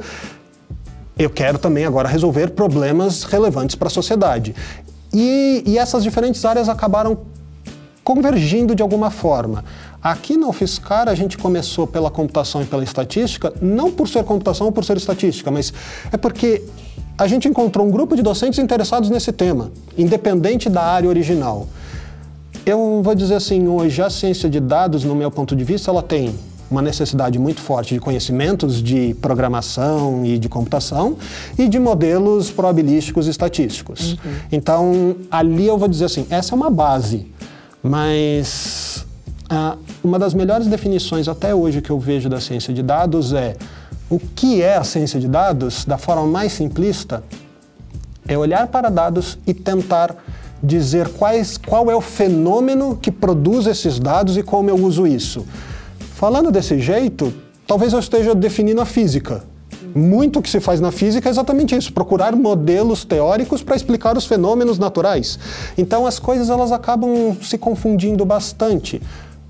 eu 1.19 1.31
quero 1.31 1.59
também 1.59 1.87
agora 1.87 2.09
resolver 2.09 2.51
problemas 2.51 3.25
relevantes 3.25 3.75
para 3.75 3.89
a 3.89 3.91
sociedade. 3.91 4.55
E, 5.13 5.63
e 5.67 5.79
essas 5.79 6.03
diferentes 6.03 6.45
áreas 6.45 6.69
acabaram 6.69 7.19
convergindo 8.03 8.75
de 8.75 8.83
alguma 8.83 9.11
forma. 9.11 9.65
Aqui 10.03 10.37
na 10.37 10.49
UFSCar 10.49 11.09
a 11.09 11.15
gente 11.15 11.37
começou 11.37 11.87
pela 11.87 12.11
computação 12.11 12.63
e 12.63 12.65
pela 12.65 12.83
estatística, 12.83 13.53
não 13.61 13.91
por 13.91 14.09
ser 14.09 14.25
computação 14.25 14.67
ou 14.67 14.73
por 14.73 14.85
ser 14.85 14.97
estatística, 14.97 15.51
mas 15.51 15.73
é 16.11 16.17
porque 16.17 16.65
a 17.19 17.27
gente 17.27 17.47
encontrou 17.47 17.87
um 17.87 17.91
grupo 17.91 18.17
de 18.17 18.23
docentes 18.23 18.59
interessados 18.59 19.11
nesse 19.11 19.31
tema, 19.31 19.71
independente 19.99 20.71
da 20.71 20.83
área 20.83 21.09
original. 21.09 21.69
Eu 22.65 23.03
vou 23.03 23.15
dizer 23.15 23.35
assim, 23.35 23.69
hoje 23.69 24.01
a 24.03 24.09
ciência 24.09 24.49
de 24.49 24.59
dados, 24.59 25.05
no 25.05 25.15
meu 25.15 25.31
ponto 25.31 25.55
de 25.55 25.65
vista, 25.65 25.91
ela 25.91 26.03
tem 26.03 26.35
uma 26.71 26.81
necessidade 26.81 27.39
muito 27.39 27.61
forte 27.61 27.95
de 27.95 28.01
conhecimentos 28.01 28.83
de 28.83 29.15
programação 29.21 30.25
e 30.25 30.39
de 30.39 30.49
computação 30.49 31.17
e 31.59 31.69
de 31.69 31.79
modelos 31.79 32.51
probabilísticos 32.51 33.27
e 33.27 33.31
estatísticos. 33.31 34.13
Uhum. 34.13 34.19
Então, 34.53 35.17
ali 35.31 35.67
eu 35.67 35.77
vou 35.77 35.89
dizer 35.89 36.05
assim, 36.05 36.27
essa 36.31 36.55
é 36.55 36.57
uma 36.57 36.71
base, 36.71 37.27
mas 37.83 39.05
ah, 39.49 39.77
uma 40.03 40.19
das 40.19 40.33
melhores 40.33 40.69
definições 40.69 41.27
até 41.27 41.55
hoje 41.55 41.81
que 41.81 41.91
eu 41.91 41.99
vejo 41.99 42.29
da 42.29 42.41
ciência 42.41 42.73
de 42.73 42.83
dados 42.83 43.33
é 43.33 43.57
o 44.09 44.19
que 44.19 44.63
é 44.63 44.77
a 44.77 44.85
ciência 44.85 45.19
de 45.19 45.29
dados, 45.29 45.85
da 45.85 45.99
forma 45.99 46.27
mais 46.27 46.53
simplista, 46.53 47.23
é 48.27 48.39
olhar 48.39 48.67
para 48.69 48.89
dados 48.89 49.39
e 49.47 49.53
tentar 49.53 50.15
dizer 50.63 51.09
quais, 51.09 51.57
qual 51.57 51.91
é 51.91 51.97
o 51.97 52.01
fenômeno 52.01 52.97
que 52.97 53.11
produz 53.11 53.67
esses 53.67 53.99
dados 53.99 54.37
e 54.37 54.43
como 54.43 54.69
eu 54.69 54.77
uso 54.77 55.07
isso. 55.07 55.45
Falando 56.21 56.53
desse 56.53 56.79
jeito, 56.79 57.33
talvez 57.67 57.95
eu 57.95 57.99
esteja 57.99 58.35
definindo 58.35 58.83
a 58.83 58.85
física. 58.85 59.43
Muito 59.95 60.43
que 60.43 60.51
se 60.51 60.61
faz 60.61 60.79
na 60.79 60.93
física 60.93 61.27
é 61.27 61.33
exatamente 61.33 61.75
isso, 61.75 61.95
procurar 61.95 62.37
modelos 62.37 63.07
teóricos 63.07 63.63
para 63.63 63.75
explicar 63.75 64.19
os 64.19 64.27
fenômenos 64.27 64.79
naturais. 64.79 65.39
Então 65.79 66.07
as 66.07 66.19
coisas 66.19 66.51
elas 66.51 66.73
acabam 66.73 67.35
se 67.41 67.57
confundindo 67.57 68.23
bastante. 68.27 69.01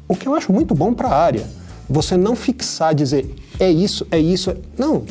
O 0.07 0.15
que 0.15 0.29
eu 0.29 0.35
acho 0.37 0.53
muito 0.53 0.73
bom 0.73 0.95
para 0.95 1.09
a 1.09 1.17
área. 1.17 1.45
Você 1.89 2.17
não 2.17 2.37
fixar, 2.37 2.95
dizer 2.95 3.35
é 3.59 3.69
isso, 3.69 4.07
é 4.09 4.21
isso. 4.21 4.51
É... 4.51 4.57
Não, 4.79 5.03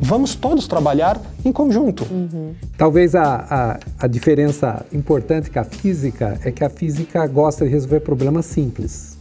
vamos 0.00 0.34
todos 0.34 0.66
trabalhar 0.66 1.22
em 1.44 1.52
conjunto. 1.52 2.08
Uhum. 2.10 2.56
Talvez 2.76 3.14
a, 3.14 3.46
a, 3.48 3.78
a, 4.00 4.06
diferença 4.08 4.84
importante 4.92 5.48
com 5.48 5.60
a 5.60 5.64
física 5.64 6.40
é 6.42 6.50
que 6.50 6.64
a 6.64 6.68
física 6.68 7.24
gosta 7.28 7.64
de 7.64 7.70
resolver 7.70 8.00
problemas 8.00 8.46
simples 8.46 9.13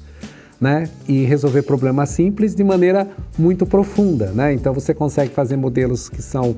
né? 0.64 0.90
E 1.06 1.26
resolver 1.26 1.64
problemas 1.64 2.10
simples 2.10 2.56
de 2.56 2.64
maneira 2.64 3.06
muito 3.38 3.66
profunda, 3.66 4.28
né? 4.28 4.54
Então 4.54 4.74
você 4.74 4.94
consegue 4.94 5.34
fazer 5.34 5.58
modelos 5.58 6.08
que 6.08 6.22
são, 6.22 6.56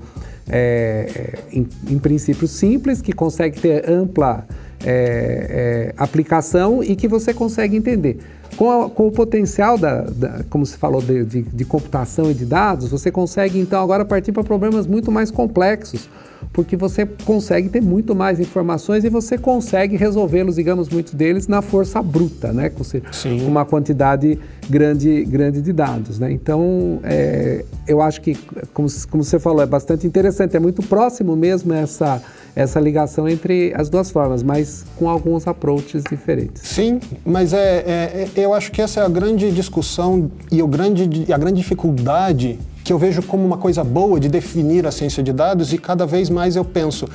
é, 0.47 1.09
é 1.15 1.57
em, 1.57 1.67
em 1.89 1.97
princípio, 1.97 2.47
simples, 2.47 3.01
que 3.01 3.11
consegue 3.11 3.59
ter 3.59 3.89
ampla 3.89 4.45
é, 4.85 5.89
é, 5.89 5.93
aplicação 5.97 6.83
e 6.83 6.95
que 6.95 7.07
você 7.07 7.33
consegue 7.33 7.75
entender. 7.75 8.19
Com, 8.55 8.83
a, 8.83 8.89
com 8.89 9.07
o 9.07 9.11
potencial, 9.11 9.77
da, 9.77 10.01
da, 10.01 10.43
como 10.49 10.65
se 10.65 10.77
falou, 10.77 11.01
de, 11.01 11.25
de, 11.25 11.41
de 11.41 11.65
computação 11.65 12.31
e 12.31 12.33
de 12.33 12.45
dados, 12.45 12.89
você 12.89 13.11
consegue 13.11 13.59
então 13.59 13.81
agora 13.81 14.05
partir 14.05 14.31
para 14.31 14.43
problemas 14.43 14.87
muito 14.87 15.11
mais 15.11 15.29
complexos 15.29 16.09
porque 16.55 16.77
você 16.77 17.05
consegue 17.05 17.67
ter 17.67 17.81
muito 17.81 18.15
mais 18.15 18.39
informações 18.39 19.03
e 19.03 19.09
você 19.09 19.37
consegue 19.37 19.97
resolvê-los, 19.97 20.55
digamos, 20.55 20.87
muitos 20.89 21.13
deles 21.13 21.47
na 21.47 21.61
força 21.61 22.01
bruta, 22.01 22.53
né? 22.53 22.69
Com 22.69 22.83
Sim. 22.83 23.45
uma 23.45 23.65
quantidade 23.65 24.39
grande, 24.69 25.25
grande 25.25 25.61
de 25.61 25.73
dados, 25.73 26.17
né? 26.17 26.31
Então, 26.31 26.99
é, 27.03 27.65
eu 27.85 28.01
acho 28.01 28.21
que, 28.21 28.35
como, 28.73 28.87
como 29.09 29.23
você 29.23 29.37
falou, 29.37 29.61
é 29.61 29.65
bastante 29.65 30.07
interessante, 30.07 30.55
é 30.55 30.59
muito 30.59 30.81
próximo 30.81 31.35
mesmo 31.35 31.73
essa 31.73 32.21
essa 32.55 32.79
ligação 32.79 33.27
entre 33.27 33.73
as 33.75 33.89
duas 33.89 34.09
formas, 34.09 34.41
mas 34.41 34.85
com 34.95 35.09
alguns 35.09 35.45
approaches 35.45 36.03
diferentes. 36.09 36.61
Sim, 36.63 37.01
mas 37.25 37.51
é, 37.51 37.83
é, 37.85 38.21
é 38.23 38.29
eu 38.45 38.53
acho 38.53 38.71
que 38.71 38.81
essa 38.81 38.99
é 39.01 39.03
a 39.03 39.09
grande 39.09 39.51
discussão 39.51 40.31
e 40.51 40.61
o 40.61 40.67
grande, 40.67 41.31
a 41.33 41.37
grande 41.37 41.57
dificuldade 41.57 42.59
que 42.83 42.93
eu 42.93 42.99
vejo 42.99 43.23
como 43.23 43.43
uma 43.43 43.57
coisa 43.57 43.83
boa 43.83 44.19
de 44.19 44.29
definir 44.29 44.85
a 44.85 44.91
ciência 44.91 45.23
de 45.23 45.33
dados 45.33 45.73
e 45.73 45.77
cada 45.79 46.05
vez 46.05 46.29
mais 46.29 46.55
eu 46.55 46.63
penso, 46.63 47.09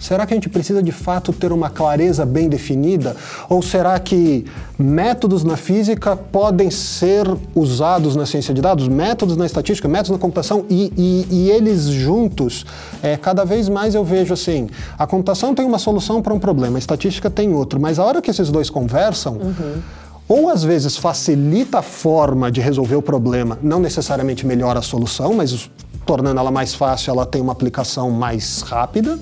será 0.00 0.26
que 0.26 0.34
a 0.34 0.36
gente 0.36 0.48
precisa 0.48 0.82
de 0.82 0.90
fato 0.90 1.32
ter 1.32 1.52
uma 1.52 1.70
clareza 1.70 2.26
bem 2.26 2.48
definida? 2.48 3.14
Ou 3.48 3.62
será 3.62 3.96
que 4.00 4.44
métodos 4.76 5.44
na 5.44 5.56
física 5.56 6.16
podem 6.16 6.72
ser 6.72 7.24
usados 7.54 8.16
na 8.16 8.26
ciência 8.26 8.52
de 8.52 8.60
dados, 8.60 8.88
métodos 8.88 9.36
na 9.36 9.46
estatística, 9.46 9.86
métodos 9.86 10.10
na 10.10 10.18
computação 10.18 10.64
e, 10.68 10.92
e, 10.96 11.26
e 11.30 11.50
eles 11.52 11.84
juntos, 11.84 12.66
é, 13.00 13.16
cada 13.16 13.44
vez 13.44 13.68
mais 13.68 13.94
eu 13.94 14.04
vejo 14.04 14.34
assim, 14.34 14.68
a 14.98 15.06
computação 15.06 15.54
tem 15.54 15.64
uma 15.64 15.78
solução 15.78 16.20
para 16.20 16.34
um 16.34 16.40
problema, 16.40 16.78
a 16.78 16.80
estatística 16.80 17.30
tem 17.30 17.54
outro, 17.54 17.78
mas 17.78 18.00
a 18.00 18.04
hora 18.04 18.20
que 18.20 18.28
esses 18.28 18.50
dois 18.50 18.68
conversam, 18.68 19.34
uhum 19.34 20.01
ou 20.32 20.48
às 20.48 20.64
vezes 20.64 20.96
facilita 20.96 21.80
a 21.80 21.82
forma 21.82 22.50
de 22.50 22.58
resolver 22.58 22.96
o 22.96 23.02
problema, 23.02 23.58
não 23.62 23.78
necessariamente 23.78 24.46
melhora 24.46 24.78
a 24.78 24.82
solução, 24.82 25.34
mas 25.34 25.70
tornando 26.06 26.40
ela 26.40 26.50
mais 26.50 26.74
fácil, 26.74 27.10
ela 27.10 27.26
tem 27.26 27.42
uma 27.42 27.52
aplicação 27.52 28.10
mais 28.10 28.62
rápida. 28.62 29.18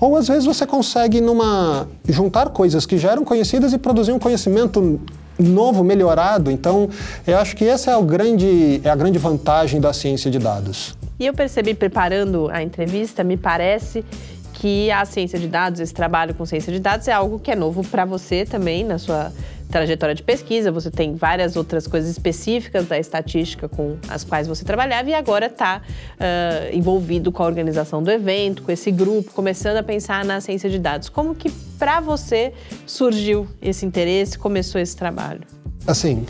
Ou 0.00 0.16
às 0.16 0.28
vezes 0.28 0.44
você 0.44 0.64
consegue 0.64 1.20
numa 1.20 1.88
juntar 2.08 2.50
coisas 2.50 2.86
que 2.86 2.96
já 2.96 3.10
eram 3.10 3.24
conhecidas 3.24 3.72
e 3.72 3.78
produzir 3.78 4.12
um 4.12 4.18
conhecimento 4.20 5.00
novo, 5.36 5.82
melhorado. 5.82 6.52
Então, 6.52 6.88
eu 7.26 7.36
acho 7.36 7.56
que 7.56 7.64
essa 7.64 7.90
é, 7.90 7.96
o 7.96 8.04
grande, 8.04 8.80
é 8.84 8.90
a 8.90 8.94
grande 8.94 9.18
vantagem 9.18 9.80
da 9.80 9.92
ciência 9.92 10.30
de 10.30 10.38
dados. 10.38 10.96
E 11.18 11.26
eu 11.26 11.34
percebi 11.34 11.74
preparando 11.74 12.48
a 12.52 12.62
entrevista, 12.62 13.24
me 13.24 13.36
parece 13.36 14.04
que 14.52 14.88
a 14.92 15.04
ciência 15.04 15.36
de 15.36 15.48
dados, 15.48 15.80
esse 15.80 15.92
trabalho 15.92 16.32
com 16.32 16.46
ciência 16.46 16.72
de 16.72 16.78
dados 16.78 17.08
é 17.08 17.12
algo 17.12 17.40
que 17.40 17.50
é 17.50 17.56
novo 17.56 17.82
para 17.82 18.04
você 18.04 18.44
também 18.44 18.84
na 18.84 18.98
sua 18.98 19.32
trajetória 19.68 20.14
de 20.14 20.22
pesquisa, 20.22 20.70
você 20.70 20.90
tem 20.90 21.14
várias 21.14 21.56
outras 21.56 21.86
coisas 21.86 22.10
específicas 22.10 22.86
da 22.86 22.98
estatística 22.98 23.68
com 23.68 23.96
as 24.08 24.24
quais 24.24 24.46
você 24.46 24.64
trabalhava 24.64 25.10
e 25.10 25.14
agora 25.14 25.46
está 25.46 25.80
uh, 25.80 26.76
envolvido 26.76 27.32
com 27.32 27.42
a 27.42 27.46
organização 27.46 28.02
do 28.02 28.10
evento, 28.10 28.62
com 28.62 28.70
esse 28.70 28.90
grupo, 28.90 29.32
começando 29.32 29.76
a 29.76 29.82
pensar 29.82 30.24
na 30.24 30.40
ciência 30.40 30.70
de 30.70 30.78
dados. 30.78 31.08
Como 31.08 31.34
que 31.34 31.50
para 31.78 32.00
você 32.00 32.52
surgiu 32.86 33.46
esse 33.60 33.84
interesse, 33.84 34.38
começou 34.38 34.80
esse 34.80 34.96
trabalho? 34.96 35.42
Assim, 35.86 36.24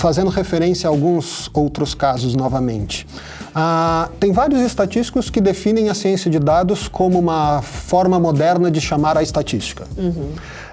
fazendo 0.00 0.30
referência 0.30 0.88
a 0.88 0.90
alguns 0.90 1.50
outros 1.52 1.94
casos 1.94 2.34
novamente. 2.34 3.06
Uh, 3.50 4.10
tem 4.18 4.32
vários 4.32 4.60
estatísticos 4.60 5.28
que 5.28 5.40
definem 5.40 5.90
a 5.90 5.94
ciência 5.94 6.30
de 6.30 6.38
dados 6.38 6.88
como 6.88 7.18
uma 7.18 7.60
forma 7.60 8.18
moderna 8.18 8.70
de 8.70 8.80
chamar 8.80 9.18
a 9.18 9.22
estatística. 9.22 9.86
Uhum. 9.98 10.32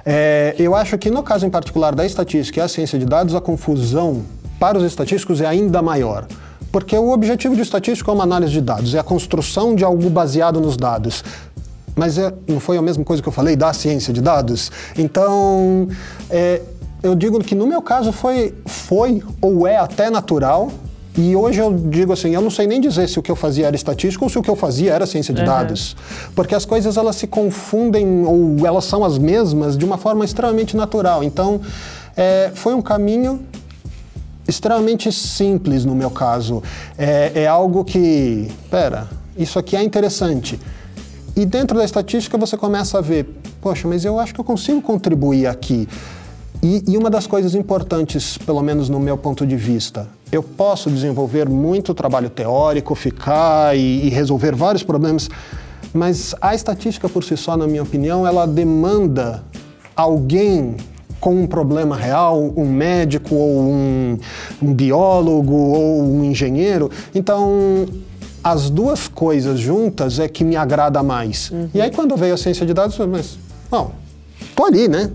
É, 0.10 0.56
eu 0.58 0.74
acho 0.74 0.98
que 0.98 1.12
no 1.12 1.22
caso 1.22 1.46
em 1.46 1.50
particular 1.50 1.94
da 1.94 2.06
estatística 2.06 2.62
e 2.62 2.64
a 2.64 2.68
ciência 2.70 2.98
de 2.98 3.04
dados, 3.04 3.36
a 3.36 3.42
confusão 3.42 4.24
para 4.58 4.78
os 4.78 4.86
estatísticos 4.86 5.42
é 5.42 5.46
ainda 5.46 5.82
maior. 5.82 6.26
Porque 6.72 6.98
o 6.98 7.12
objetivo 7.12 7.54
de 7.54 7.62
estatística 7.62 8.10
é 8.10 8.14
uma 8.14 8.24
análise 8.24 8.54
de 8.54 8.62
dados, 8.62 8.96
é 8.96 9.00
a 9.00 9.04
construção 9.04 9.76
de 9.76 9.84
algo 9.84 10.10
baseado 10.10 10.62
nos 10.62 10.78
dados. 10.78 11.26
Mas 11.94 12.18
é, 12.18 12.34
não 12.48 12.58
foi 12.58 12.78
a 12.78 12.82
mesma 12.82 13.04
coisa 13.04 13.22
que 13.22 13.28
eu 13.28 13.34
falei 13.34 13.58
da 13.58 13.74
ciência 13.74 14.14
de 14.14 14.22
dados? 14.22 14.72
Então, 14.98 15.90
é, 16.30 16.62
eu 17.04 17.14
digo 17.14 17.38
que 17.40 17.54
no 17.54 17.68
meu 17.68 17.82
caso 17.82 18.14
foi, 18.14 18.56
foi 18.66 19.22
ou 19.42 19.68
é 19.68 19.76
até 19.76 20.10
natural 20.10 20.72
e 21.18 21.36
hoje 21.36 21.60
eu 21.60 21.74
digo 21.74 22.14
assim, 22.14 22.36
eu 22.36 22.42
não 22.42 22.52
sei 22.52 22.68
nem 22.68 22.80
dizer 22.80 23.10
se 23.10 23.18
o 23.18 23.24
que 23.24 23.32
eu 23.32 23.36
fazia 23.36 23.66
era 23.66 23.76
estatística 23.76 24.24
ou 24.24 24.30
se 24.30 24.38
o 24.38 24.44
que 24.44 24.50
eu 24.50 24.56
fazia 24.56 24.94
era 24.94 25.06
ciência 25.08 25.34
de 25.34 25.42
uhum. 25.42 25.48
dados, 25.48 25.96
porque 26.36 26.54
as 26.54 26.64
coisas 26.64 26.96
elas 26.96 27.16
se 27.16 27.26
confundem 27.26 28.24
ou 28.24 28.66
elas 28.66 28.86
são 28.86 29.04
as 29.04 29.18
mesmas 29.18 29.76
de 29.76 29.84
uma 29.84 29.98
forma 29.98 30.24
extremamente 30.24 30.78
natural. 30.78 31.24
Então, 31.24 31.60
é, 32.16 32.52
foi 32.54 32.76
um 32.76 32.82
caminho 32.84 33.42
extremamente 34.48 35.12
simples 35.12 35.84
no 35.84 35.96
meu 35.96 36.12
caso. 36.12 36.62
É, 36.98 37.32
é 37.34 37.48
algo 37.48 37.84
que, 37.84 38.48
pera, 38.70 39.08
isso 39.36 39.58
aqui 39.58 39.76
é 39.76 39.84
interessante. 39.84 40.60
E 41.36 41.46
dentro 41.46 41.78
da 41.78 41.84
estatística 41.84 42.38
você 42.38 42.56
começa 42.56 42.98
a 42.98 43.02
ver, 43.02 43.28
poxa, 43.60 43.88
mas 43.88 44.06
eu 44.06 44.20
acho 44.20 44.34
que 44.34 44.40
eu 44.40 44.46
consigo 44.46 44.82
contribuir 44.82 45.48
aqui. 45.48 45.88
E, 46.62 46.84
e, 46.88 46.98
uma 46.98 47.10
das 47.10 47.28
coisas 47.28 47.54
importantes, 47.54 48.38
pelo 48.38 48.62
menos 48.64 48.90
no 48.90 49.00
meu 49.00 49.16
ponto 49.16 49.46
de 49.46 49.56
vista, 49.56 50.08
eu 50.32 50.44
posso 50.44 50.90
desenvolver 50.90 51.48
muito 51.48 51.94
trabalho 51.94 52.30
teórico, 52.30 52.96
ficar 52.96 53.78
e, 53.78 54.08
e 54.08 54.10
resolver 54.10 54.56
vários 54.56 54.84
problemas, 54.84 55.30
mas 55.94 56.36
a 56.42 56.54
estatística 56.54 57.08
por 57.08 57.24
si 57.24 57.38
só, 57.38 57.56
na 57.56 57.68
minha 57.68 57.84
opinião, 57.84 58.28
ela 58.28 58.46
demanda 58.46 59.44
alguém 59.96 60.76
com 61.20 61.42
um 61.42 61.48
problema 61.48 61.96
real, 61.96 62.54
um 62.56 62.66
médico 62.66 63.34
ou 63.34 63.62
um, 63.62 64.18
um 64.62 64.74
biólogo 64.74 65.54
ou 65.54 66.04
um 66.04 66.24
engenheiro. 66.24 66.92
Então, 67.16 67.86
as 68.44 68.70
duas 68.70 69.08
coisas 69.08 69.60
juntas 69.60 70.20
é 70.20 70.28
que 70.28 70.44
me 70.44 70.56
agrada 70.56 71.02
mais. 71.02 71.50
Uhum. 71.50 71.70
E 71.74 71.82
aí, 71.82 71.92
quando 71.92 72.16
veio 72.16 72.34
a 72.34 72.38
ciência 72.38 72.66
de 72.66 72.74
dados, 72.74 72.98
eu 72.98 73.08
mas, 73.08 73.38
bom, 73.70 73.92
tô 74.56 74.66
ali, 74.66 74.88
né? 74.88 75.12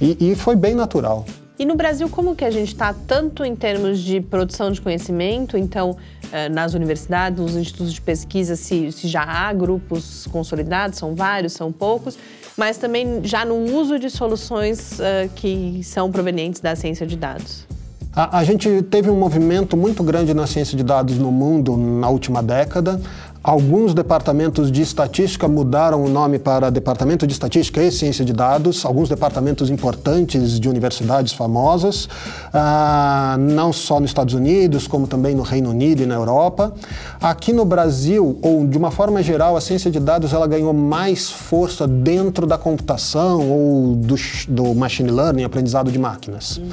E, 0.00 0.32
e 0.32 0.34
foi 0.34 0.54
bem 0.54 0.74
natural. 0.74 1.24
E 1.58 1.64
no 1.64 1.74
Brasil, 1.74 2.08
como 2.08 2.36
que 2.36 2.44
a 2.44 2.50
gente 2.50 2.68
está 2.68 2.92
tanto 2.92 3.44
em 3.44 3.56
termos 3.56 4.00
de 4.00 4.20
produção 4.20 4.70
de 4.70 4.80
conhecimento, 4.80 5.56
então 5.56 5.96
eh, 6.30 6.50
nas 6.50 6.74
universidades, 6.74 7.40
nos 7.40 7.56
institutos 7.56 7.94
de 7.94 8.00
pesquisa, 8.00 8.56
se, 8.56 8.92
se 8.92 9.08
já 9.08 9.22
há 9.22 9.52
grupos 9.54 10.26
consolidados, 10.30 10.98
são 10.98 11.14
vários, 11.14 11.54
são 11.54 11.72
poucos, 11.72 12.18
mas 12.56 12.76
também 12.76 13.20
já 13.22 13.44
no 13.44 13.54
uso 13.74 13.98
de 13.98 14.10
soluções 14.10 14.98
uh, 14.98 15.28
que 15.34 15.80
são 15.84 16.10
provenientes 16.10 16.60
da 16.60 16.74
ciência 16.74 17.06
de 17.06 17.16
dados? 17.16 17.66
A, 18.14 18.38
a, 18.38 18.44
gente 18.44 18.82
teve 18.84 19.10
um 19.10 19.18
movimento 19.18 19.76
muito 19.76 20.02
grande 20.02 20.32
na 20.32 20.46
ciência 20.46 20.76
de 20.76 20.82
dados 20.82 21.18
no 21.18 21.30
mundo 21.30 21.76
na 21.76 22.08
última 22.08 22.42
década. 22.42 22.98
Alguns 23.46 23.94
departamentos 23.94 24.72
de 24.72 24.82
estatística 24.82 25.46
mudaram 25.46 26.02
o 26.04 26.08
nome 26.08 26.36
para 26.36 26.68
Departamento 26.68 27.28
de 27.28 27.32
Estatística 27.32 27.80
e 27.80 27.92
Ciência 27.92 28.24
de 28.24 28.32
Dados, 28.32 28.84
alguns 28.84 29.08
departamentos 29.08 29.70
importantes 29.70 30.58
de 30.58 30.68
universidades 30.68 31.32
famosas, 31.32 32.08
ah, 32.52 33.36
não 33.38 33.72
só 33.72 34.00
nos 34.00 34.10
Estados 34.10 34.34
Unidos, 34.34 34.88
como 34.88 35.06
também 35.06 35.36
no 35.36 35.44
Reino 35.44 35.70
Unido 35.70 36.02
e 36.02 36.06
na 36.06 36.16
Europa. 36.16 36.74
Aqui 37.22 37.52
no 37.52 37.64
Brasil, 37.64 38.36
ou 38.42 38.66
de 38.66 38.76
uma 38.76 38.90
forma 38.90 39.22
geral, 39.22 39.56
a 39.56 39.60
ciência 39.60 39.92
de 39.92 40.00
dados 40.00 40.32
ela 40.32 40.48
ganhou 40.48 40.72
mais 40.72 41.30
força 41.30 41.86
dentro 41.86 42.48
da 42.48 42.58
computação 42.58 43.48
ou 43.48 43.94
do, 43.94 44.16
do 44.48 44.74
machine 44.74 45.08
learning, 45.12 45.44
aprendizado 45.44 45.92
de 45.92 46.00
máquinas. 46.00 46.56
Uhum. 46.56 46.70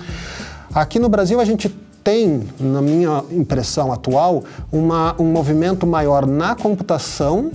Aqui 0.73 0.97
no 0.97 1.07
Brasil, 1.07 1.39
a 1.39 1.45
gente 1.45 1.71
tem, 2.03 2.43
na 2.59 2.81
minha 2.81 3.23
impressão 3.31 3.91
atual, 3.91 4.43
uma, 4.71 5.15
um 5.19 5.25
movimento 5.25 5.87
maior 5.87 6.25
na 6.25 6.55
computação, 6.55 7.51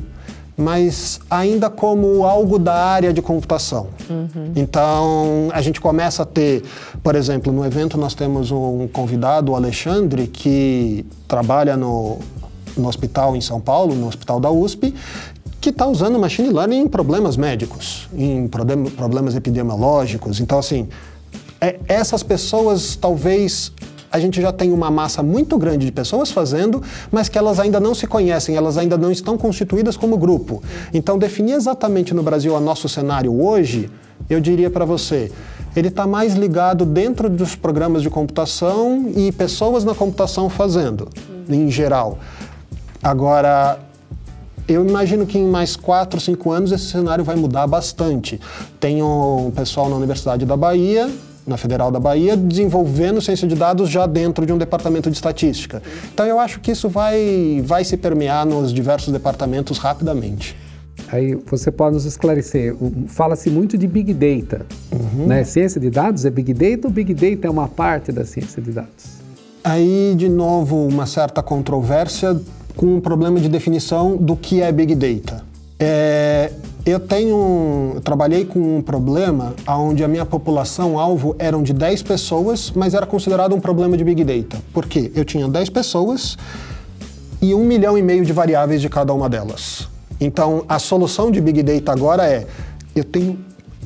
mas 0.56 1.20
ainda 1.30 1.70
como 1.70 2.24
algo 2.24 2.58
da 2.58 2.74
área 2.74 3.12
de 3.12 3.22
computação. 3.22 3.88
Uhum. 4.10 4.52
Então, 4.56 5.48
a 5.52 5.60
gente 5.60 5.80
começa 5.80 6.24
a 6.24 6.26
ter, 6.26 6.64
por 7.02 7.14
exemplo, 7.14 7.52
no 7.52 7.64
evento 7.64 7.96
nós 7.96 8.14
temos 8.14 8.50
um 8.50 8.88
convidado, 8.88 9.52
o 9.52 9.54
Alexandre, 9.54 10.26
que 10.26 11.06
trabalha 11.28 11.76
no, 11.76 12.18
no 12.76 12.88
hospital 12.88 13.36
em 13.36 13.40
São 13.40 13.60
Paulo, 13.60 13.94
no 13.94 14.08
hospital 14.08 14.40
da 14.40 14.50
USP, 14.50 14.92
que 15.60 15.70
está 15.70 15.86
usando 15.86 16.18
machine 16.18 16.48
learning 16.48 16.80
em 16.80 16.88
problemas 16.88 17.36
médicos, 17.36 18.08
em 18.12 18.48
problemas 18.48 19.36
epidemiológicos. 19.36 20.40
Então, 20.40 20.58
assim, 20.58 20.88
é, 21.60 21.78
essas 21.86 22.22
pessoas 22.22 22.96
talvez 22.96 23.72
a 24.10 24.18
gente 24.18 24.40
já 24.40 24.52
tem 24.52 24.72
uma 24.72 24.90
massa 24.90 25.22
muito 25.22 25.58
grande 25.58 25.86
de 25.86 25.92
pessoas 25.92 26.30
fazendo, 26.30 26.82
mas 27.10 27.28
que 27.28 27.38
elas 27.38 27.60
ainda 27.60 27.78
não 27.78 27.94
se 27.94 28.06
conhecem, 28.06 28.56
elas 28.56 28.78
ainda 28.78 28.96
não 28.96 29.10
estão 29.10 29.36
constituídas 29.36 29.96
como 29.96 30.16
grupo. 30.16 30.62
Então, 30.92 31.18
definir 31.18 31.52
exatamente 31.52 32.14
no 32.14 32.22
Brasil 32.22 32.54
o 32.54 32.60
nosso 32.60 32.88
cenário 32.88 33.40
hoje, 33.42 33.90
eu 34.28 34.40
diria 34.40 34.70
para 34.70 34.84
você, 34.84 35.30
ele 35.76 35.88
está 35.88 36.06
mais 36.06 36.34
ligado 36.34 36.84
dentro 36.84 37.28
dos 37.28 37.54
programas 37.54 38.02
de 38.02 38.10
computação 38.10 39.12
e 39.14 39.30
pessoas 39.32 39.84
na 39.84 39.94
computação 39.94 40.48
fazendo, 40.48 41.08
em 41.48 41.70
geral. 41.70 42.18
Agora, 43.02 43.78
eu 44.66 44.86
imagino 44.86 45.26
que 45.26 45.38
em 45.38 45.46
mais 45.46 45.76
quatro, 45.76 46.20
cinco 46.20 46.50
anos 46.50 46.72
esse 46.72 46.86
cenário 46.86 47.24
vai 47.24 47.36
mudar 47.36 47.66
bastante. 47.66 48.40
Tem 48.80 49.02
um 49.02 49.52
pessoal 49.54 49.88
na 49.88 49.96
Universidade 49.96 50.44
da 50.44 50.56
Bahia 50.56 51.10
na 51.48 51.56
Federal 51.56 51.90
da 51.90 51.98
Bahia, 51.98 52.36
desenvolvendo 52.36 53.20
ciência 53.20 53.48
de 53.48 53.54
dados 53.54 53.88
já 53.88 54.06
dentro 54.06 54.44
de 54.44 54.52
um 54.52 54.58
departamento 54.58 55.10
de 55.10 55.16
estatística. 55.16 55.82
Então 56.12 56.26
eu 56.26 56.38
acho 56.38 56.60
que 56.60 56.70
isso 56.70 56.88
vai, 56.88 57.62
vai 57.64 57.84
se 57.84 57.96
permear 57.96 58.46
nos 58.46 58.72
diversos 58.72 59.12
departamentos 59.12 59.78
rapidamente. 59.78 60.56
Aí 61.10 61.34
você 61.46 61.70
pode 61.70 61.94
nos 61.94 62.04
esclarecer. 62.04 62.76
Fala-se 63.06 63.48
muito 63.48 63.78
de 63.78 63.86
Big 63.86 64.12
Data. 64.12 64.66
Uhum. 64.92 65.26
Né? 65.26 65.44
Ciência 65.44 65.80
de 65.80 65.90
dados 65.90 66.24
é 66.24 66.30
Big 66.30 66.52
Data 66.52 66.86
ou 66.86 66.92
Big 66.92 67.14
Data 67.14 67.46
é 67.46 67.50
uma 67.50 67.68
parte 67.68 68.12
da 68.12 68.24
ciência 68.24 68.60
de 68.60 68.72
dados? 68.72 69.18
Aí, 69.64 70.14
de 70.16 70.28
novo, 70.28 70.86
uma 70.86 71.06
certa 71.06 71.42
controvérsia 71.42 72.38
com 72.76 72.96
um 72.96 73.00
problema 73.00 73.40
de 73.40 73.48
definição 73.48 74.16
do 74.16 74.36
que 74.36 74.62
é 74.62 74.70
Big 74.70 74.94
Data. 74.94 75.42
É, 75.80 76.50
eu 76.88 77.00
tenho, 77.00 78.00
trabalhei 78.02 78.44
com 78.44 78.78
um 78.78 78.82
problema 78.82 79.54
onde 79.66 80.02
a 80.02 80.08
minha 80.08 80.24
população 80.24 80.98
alvo 80.98 81.36
eram 81.38 81.62
de 81.62 81.72
10 81.72 82.02
pessoas, 82.02 82.72
mas 82.74 82.94
era 82.94 83.06
considerado 83.06 83.54
um 83.54 83.60
problema 83.60 83.96
de 83.96 84.04
Big 84.04 84.24
Data. 84.24 84.62
Por 84.72 84.86
quê? 84.86 85.10
Eu 85.14 85.24
tinha 85.24 85.48
10 85.48 85.70
pessoas 85.70 86.36
e 87.40 87.54
um 87.54 87.64
milhão 87.64 87.96
e 87.96 88.02
meio 88.02 88.24
de 88.24 88.32
variáveis 88.32 88.80
de 88.80 88.88
cada 88.88 89.12
uma 89.12 89.28
delas. 89.28 89.88
Então, 90.20 90.64
a 90.68 90.78
solução 90.78 91.30
de 91.30 91.40
Big 91.40 91.62
Data 91.62 91.92
agora 91.92 92.26
é: 92.26 92.46
eu 92.94 93.04
tenho 93.04 93.38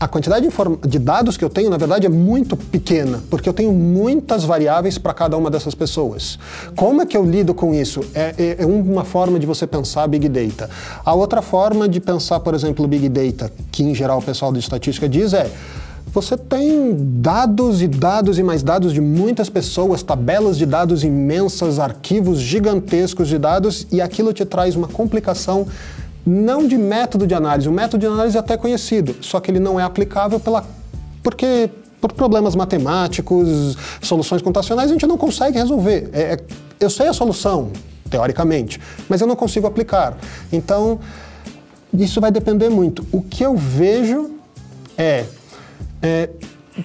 a 0.03 0.09
quantidade 0.09 0.45
de, 0.49 0.89
de, 0.89 0.99
dados 0.99 1.37
que 1.37 1.45
eu 1.45 1.49
tenho, 1.49 1.71
na 1.71 1.77
verdade, 1.77 2.07
é 2.07 2.09
muito 2.09 2.57
pequena, 2.57 3.21
porque 3.31 3.49
eu 3.49 3.53
tenho 3.53 3.73
muitas 3.73 4.43
variáveis 4.43 4.99
para 4.99 5.15
cada 5.15 5.37
uma 5.37 5.49
dessas 5.49 5.77
pessoas. 5.77 6.41
Como 6.75 7.01
é 7.01 7.07
que 7.07 7.17
eu 7.17 7.25
lido 7.25 7.55
com 7.55 7.73
isso? 7.73 8.01
É, 8.13 8.35
é, 8.37 8.57
é, 8.59 8.67
uma 8.67 9.05
forma 9.05 9.39
de 9.39 9.47
você 9.47 9.65
pensar 9.65 10.09
Big 10.09 10.29
Data. 10.29 10.69
A 11.05 11.15
outra 11.15 11.41
forma 11.41 11.89
de 11.89 12.01
pensar, 12.01 12.41
por 12.41 12.53
exemplo, 12.53 12.89
Big 12.89 13.09
Data, 13.09 13.53
que 13.71 13.85
em 13.85 13.95
geral 13.95 14.19
o 14.19 14.23
pessoal 14.23 14.53
de 14.53 14.59
estatística 14.59 15.09
diz, 15.09 15.33
é 15.35 15.49
você 16.13 16.37
tem 16.37 16.95
dados 16.99 17.81
e 17.81 17.87
dados 17.87 18.41
e 18.41 18.43
mais 18.43 18.65
dados 18.65 18.93
de 18.93 19.01
muitas 19.01 19.49
pessoas, 19.49 20.03
tabelas 20.03 20.59
de 20.59 20.67
dados 20.67 21.05
imensas, 21.05 21.79
arquivos 21.79 22.41
gigantescos 22.41 23.29
de 23.29 23.39
dados, 23.39 23.87
e 23.91 24.01
aquilo 24.01 24.33
te 24.33 24.45
traz 24.45 24.75
uma 24.75 24.89
complicação 24.89 25.65
não 26.25 26.67
de 26.67 26.79
método 26.79 27.27
de 27.27 27.35
análise. 27.35 27.69
O 27.69 27.73
método 27.73 27.99
de 27.99 28.07
análise 28.07 28.37
é 28.37 28.41
até 28.41 28.57
conhecido, 28.57 29.17
só 29.21 29.41
que 29.41 29.51
ele 29.51 29.61
não 29.61 29.79
é 29.79 29.83
aplicável 29.83 30.39
pela 30.39 30.65
porque 31.23 31.71
por 32.01 32.13
problemas 32.13 32.57
matemáticos, 32.57 33.77
soluções 34.01 34.43
computacionais, 34.43 34.91
a 34.91 34.93
gente 34.93 35.07
não 35.07 35.17
consegue 35.17 35.57
resolver. 35.57 36.11
É, 36.13 36.21
é, 36.21 36.39
eu 36.81 36.91
sei 36.91 37.07
a 37.07 37.13
solução, 37.13 37.71
teoricamente, 38.11 38.81
mas 39.09 39.21
eu 39.21 39.27
não 39.27 39.37
consigo 39.37 39.69
aplicar. 39.69 40.19
Então, 40.53 40.99
isso 41.97 42.21
vai 42.21 42.33
depender 42.33 42.69
muito. 42.69 43.07
O 43.13 43.23
que 43.23 43.45
eu 43.45 43.57
vejo 43.57 44.33
é, 44.99 45.25
é 46.03 46.29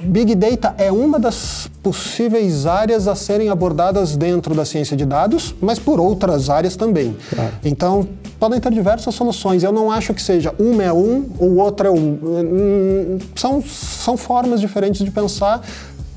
Big 0.02 0.36
Data 0.36 0.76
é 0.78 0.92
uma 0.92 1.18
das 1.18 1.68
possíveis 1.82 2.68
áreas 2.68 3.08
a 3.08 3.16
serem 3.16 3.50
abordadas 3.50 4.16
dentro 4.16 4.54
da 4.54 4.66
ciência 4.66 4.96
de 4.96 5.06
dados, 5.06 5.56
mas 5.60 5.80
por 5.80 6.00
outras 6.00 6.48
áreas 6.48 6.76
também. 6.76 7.16
Claro. 7.34 7.54
Então, 7.64 8.08
podem 8.40 8.60
ter 8.60 8.72
diversas 8.72 9.14
soluções. 9.16 9.64
Eu 9.64 9.72
não 9.72 9.92
acho 9.92 10.14
que 10.14 10.22
seja 10.22 10.54
uma 10.60 10.84
é 10.84 10.94
um, 10.94 11.26
o 11.40 11.58
outro 11.58 11.88
é 11.88 11.92
um. 11.92 12.20
Hum, 12.22 13.18
são, 13.36 13.62
são 13.62 14.18
formas 14.18 14.62
diferentes 14.62 15.04
de 15.04 15.12
pensar, 15.12 15.62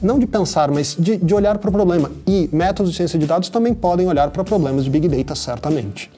não 0.03 0.19
de 0.19 0.27
pensar, 0.27 0.71
mas 0.71 0.97
de, 0.99 1.17
de 1.17 1.35
olhar 1.35 1.59
para 1.59 1.69
o 1.69 1.73
problema. 1.73 2.11
E 2.27 2.49
métodos 2.53 2.93
de 2.93 2.97
ciência 2.97 3.19
de 3.19 3.27
dados 3.27 3.49
também 3.49 3.75
podem 3.75 4.07
olhar 4.07 4.31
para 4.31 4.45
problemas 4.45 4.85
de 4.85 4.91
Big 4.91 5.09
Data, 5.09 5.35
certamente. 5.35 6.11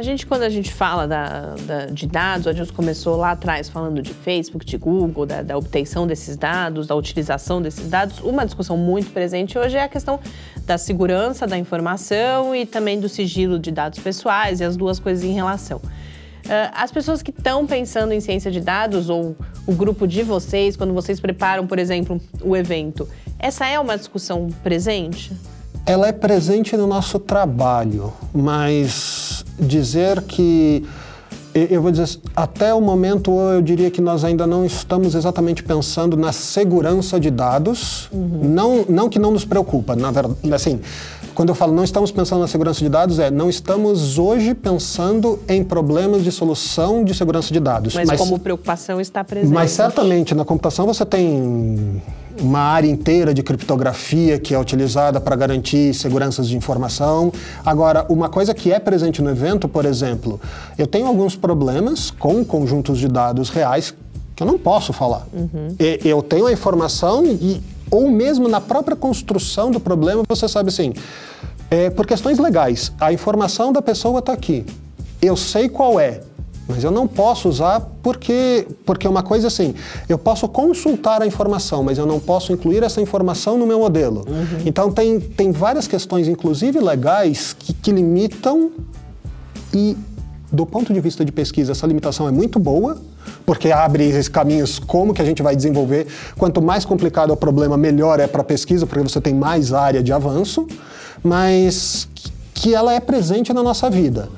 A 0.00 0.02
gente, 0.02 0.26
quando 0.26 0.44
a 0.44 0.48
gente 0.48 0.72
fala 0.72 1.06
da, 1.06 1.54
da, 1.66 1.84
de 1.84 2.06
dados, 2.06 2.46
a 2.46 2.54
gente 2.54 2.72
começou 2.72 3.18
lá 3.18 3.32
atrás 3.32 3.68
falando 3.68 4.00
de 4.00 4.14
Facebook, 4.14 4.64
de 4.64 4.78
Google, 4.78 5.26
da, 5.26 5.42
da, 5.42 5.58
obtenção 5.58 6.06
desses 6.06 6.38
dados, 6.38 6.86
da 6.86 6.94
utilização 6.94 7.60
desses 7.60 7.86
dados. 7.86 8.18
Uma 8.20 8.46
discussão 8.46 8.78
muito 8.78 9.10
presente 9.10 9.58
hoje 9.58 9.76
é 9.76 9.82
a 9.82 9.88
questão 9.90 10.18
da 10.64 10.78
segurança 10.78 11.46
da 11.46 11.58
informação 11.58 12.56
e 12.56 12.64
também 12.64 12.98
do 12.98 13.10
sigilo 13.10 13.58
de 13.58 13.70
dados 13.70 13.98
pessoais 13.98 14.60
e 14.60 14.64
as 14.64 14.74
duas 14.74 14.98
coisas 14.98 15.22
em 15.22 15.34
relação. 15.34 15.76
Uh, 15.76 16.72
as 16.72 16.90
pessoas 16.90 17.20
que 17.20 17.30
estão 17.30 17.66
pensando 17.66 18.14
em 18.14 18.20
ciência 18.20 18.50
de 18.50 18.62
dados 18.62 19.10
ou 19.10 19.36
o 19.66 19.74
grupo 19.74 20.08
de 20.08 20.22
vocês, 20.22 20.78
quando 20.78 20.94
vocês 20.94 21.20
preparam, 21.20 21.66
por 21.66 21.78
exemplo, 21.78 22.18
o 22.40 22.56
evento, 22.56 23.06
essa 23.38 23.66
é 23.66 23.78
uma 23.78 23.98
discussão 23.98 24.48
presente? 24.62 25.30
Ela 25.84 26.08
é 26.08 26.12
presente 26.12 26.74
no 26.74 26.86
nosso 26.86 27.18
trabalho, 27.18 28.14
mas 28.32 29.29
dizer 29.60 30.22
que 30.22 30.84
eu 31.52 31.82
vou 31.82 31.90
dizer, 31.90 32.08
até 32.34 32.72
o 32.72 32.80
momento 32.80 33.32
eu 33.32 33.60
diria 33.60 33.90
que 33.90 34.00
nós 34.00 34.22
ainda 34.22 34.46
não 34.46 34.64
estamos 34.64 35.14
exatamente 35.16 35.64
pensando 35.64 36.16
na 36.16 36.32
segurança 36.32 37.18
de 37.18 37.28
dados, 37.28 38.08
uhum. 38.12 38.40
não, 38.44 38.84
não 38.88 39.08
que 39.08 39.18
não 39.18 39.32
nos 39.32 39.44
preocupa, 39.44 39.96
na 39.96 40.12
verdade, 40.12 40.54
assim, 40.54 40.80
quando 41.34 41.48
eu 41.48 41.54
falo 41.54 41.72
não 41.72 41.82
estamos 41.82 42.12
pensando 42.12 42.40
na 42.40 42.46
segurança 42.46 42.80
de 42.80 42.88
dados, 42.88 43.18
é 43.18 43.30
não 43.30 43.50
estamos 43.50 44.18
hoje 44.18 44.54
pensando 44.54 45.40
em 45.48 45.64
problemas 45.64 46.22
de 46.22 46.30
solução 46.30 47.02
de 47.02 47.14
segurança 47.14 47.52
de 47.52 47.58
dados. 47.58 47.94
Mas, 47.94 48.08
mas 48.08 48.20
como 48.20 48.38
preocupação 48.38 49.00
está 49.00 49.24
presente. 49.24 49.52
Mas 49.52 49.72
certamente 49.72 50.34
na 50.34 50.44
computação 50.44 50.86
você 50.86 51.04
tem 51.04 52.00
uma 52.40 52.60
área 52.60 52.88
inteira 52.88 53.32
de 53.32 53.42
criptografia 53.42 54.38
que 54.38 54.54
é 54.54 54.58
utilizada 54.58 55.20
para 55.20 55.34
garantir 55.36 55.94
seguranças 55.94 56.48
de 56.48 56.56
informação. 56.56 57.32
Agora, 57.64 58.06
uma 58.08 58.28
coisa 58.28 58.54
que 58.54 58.72
é 58.72 58.78
presente 58.78 59.22
no 59.22 59.30
evento, 59.30 59.68
por 59.68 59.84
exemplo, 59.84 60.40
eu 60.78 60.86
tenho 60.86 61.06
alguns 61.06 61.36
problemas 61.36 62.10
com 62.10 62.44
conjuntos 62.44 62.98
de 62.98 63.08
dados 63.08 63.50
reais 63.50 63.94
que 64.36 64.42
eu 64.42 64.46
não 64.46 64.58
posso 64.58 64.92
falar. 64.92 65.26
Uhum. 65.32 65.74
Eu 66.04 66.22
tenho 66.22 66.46
a 66.46 66.52
informação 66.52 67.24
e 67.26 67.60
ou 67.90 68.08
mesmo 68.10 68.48
na 68.48 68.60
própria 68.60 68.96
construção 68.96 69.70
do 69.70 69.80
problema, 69.80 70.22
você 70.28 70.46
sabe 70.46 70.68
assim, 70.68 70.94
é, 71.70 71.90
por 71.90 72.06
questões 72.06 72.38
legais, 72.38 72.92
a 73.00 73.12
informação 73.12 73.72
da 73.72 73.82
pessoa 73.82 74.20
está 74.20 74.32
aqui. 74.32 74.64
Eu 75.20 75.36
sei 75.36 75.68
qual 75.68 75.98
é, 75.98 76.20
mas 76.70 76.84
eu 76.84 76.90
não 76.90 77.06
posso 77.06 77.48
usar 77.48 77.80
porque, 78.02 78.66
porque 78.86 79.06
é 79.06 79.10
uma 79.10 79.22
coisa 79.22 79.48
assim, 79.48 79.74
eu 80.08 80.18
posso 80.18 80.48
consultar 80.48 81.22
a 81.22 81.26
informação, 81.26 81.82
mas 81.82 81.98
eu 81.98 82.06
não 82.06 82.18
posso 82.18 82.52
incluir 82.52 82.82
essa 82.82 83.00
informação 83.00 83.58
no 83.58 83.66
meu 83.66 83.80
modelo. 83.80 84.24
Uhum. 84.28 84.62
Então 84.64 84.90
tem, 84.90 85.20
tem 85.20 85.52
várias 85.52 85.86
questões, 85.86 86.28
inclusive 86.28 86.78
legais, 86.78 87.54
que, 87.58 87.72
que 87.72 87.92
limitam 87.92 88.70
e 89.72 89.96
do 90.52 90.66
ponto 90.66 90.92
de 90.92 91.00
vista 91.00 91.24
de 91.24 91.30
pesquisa, 91.30 91.72
essa 91.72 91.86
limitação 91.86 92.26
é 92.26 92.32
muito 92.32 92.58
boa, 92.58 93.00
porque 93.46 93.70
abre 93.70 94.04
esses 94.04 94.28
caminhos 94.28 94.78
como 94.78 95.14
que 95.14 95.22
a 95.22 95.24
gente 95.24 95.42
vai 95.42 95.54
desenvolver. 95.54 96.06
Quanto 96.36 96.60
mais 96.60 96.84
complicado 96.84 97.30
é 97.30 97.32
o 97.32 97.36
problema, 97.36 97.76
melhor 97.76 98.18
é 98.18 98.26
para 98.26 98.40
a 98.40 98.44
pesquisa, 98.44 98.86
porque 98.86 99.02
você 99.02 99.20
tem 99.20 99.32
mais 99.32 99.72
área 99.72 100.02
de 100.02 100.12
avanço, 100.12 100.66
mas 101.22 102.08
que 102.52 102.74
ela 102.74 102.92
é 102.92 103.00
presente 103.00 103.52
na 103.52 103.62
nossa 103.62 103.88
vida. 103.88 104.28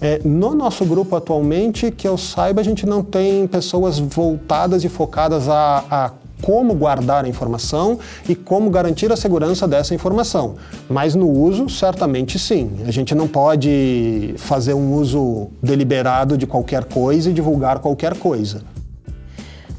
É, 0.00 0.20
no 0.24 0.54
nosso 0.54 0.84
grupo 0.84 1.16
atualmente, 1.16 1.90
que 1.90 2.06
eu 2.06 2.18
saiba, 2.18 2.60
a 2.60 2.64
gente 2.64 2.84
não 2.84 3.02
tem 3.02 3.46
pessoas 3.46 3.98
voltadas 3.98 4.84
e 4.84 4.88
focadas 4.88 5.48
a, 5.48 5.84
a 5.90 6.10
como 6.42 6.74
guardar 6.74 7.24
a 7.24 7.28
informação 7.28 7.98
e 8.28 8.34
como 8.34 8.68
garantir 8.70 9.10
a 9.10 9.16
segurança 9.16 9.66
dessa 9.66 9.94
informação. 9.94 10.56
Mas 10.88 11.14
no 11.14 11.30
uso, 11.30 11.68
certamente 11.68 12.38
sim. 12.38 12.80
A 12.86 12.90
gente 12.90 13.14
não 13.14 13.26
pode 13.26 14.34
fazer 14.36 14.74
um 14.74 14.94
uso 14.94 15.48
deliberado 15.62 16.36
de 16.36 16.46
qualquer 16.46 16.84
coisa 16.84 17.30
e 17.30 17.32
divulgar 17.32 17.78
qualquer 17.78 18.16
coisa. 18.18 18.62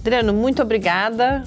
Adriano, 0.02 0.34
muito 0.34 0.62
obrigada. 0.62 1.44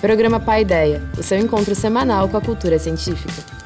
Programa 0.00 0.38
Pai 0.38 0.62
Ideia, 0.62 1.02
o 1.18 1.24
seu 1.24 1.36
encontro 1.38 1.74
semanal 1.74 2.28
com 2.28 2.36
a 2.36 2.40
cultura 2.40 2.78
científica. 2.78 3.57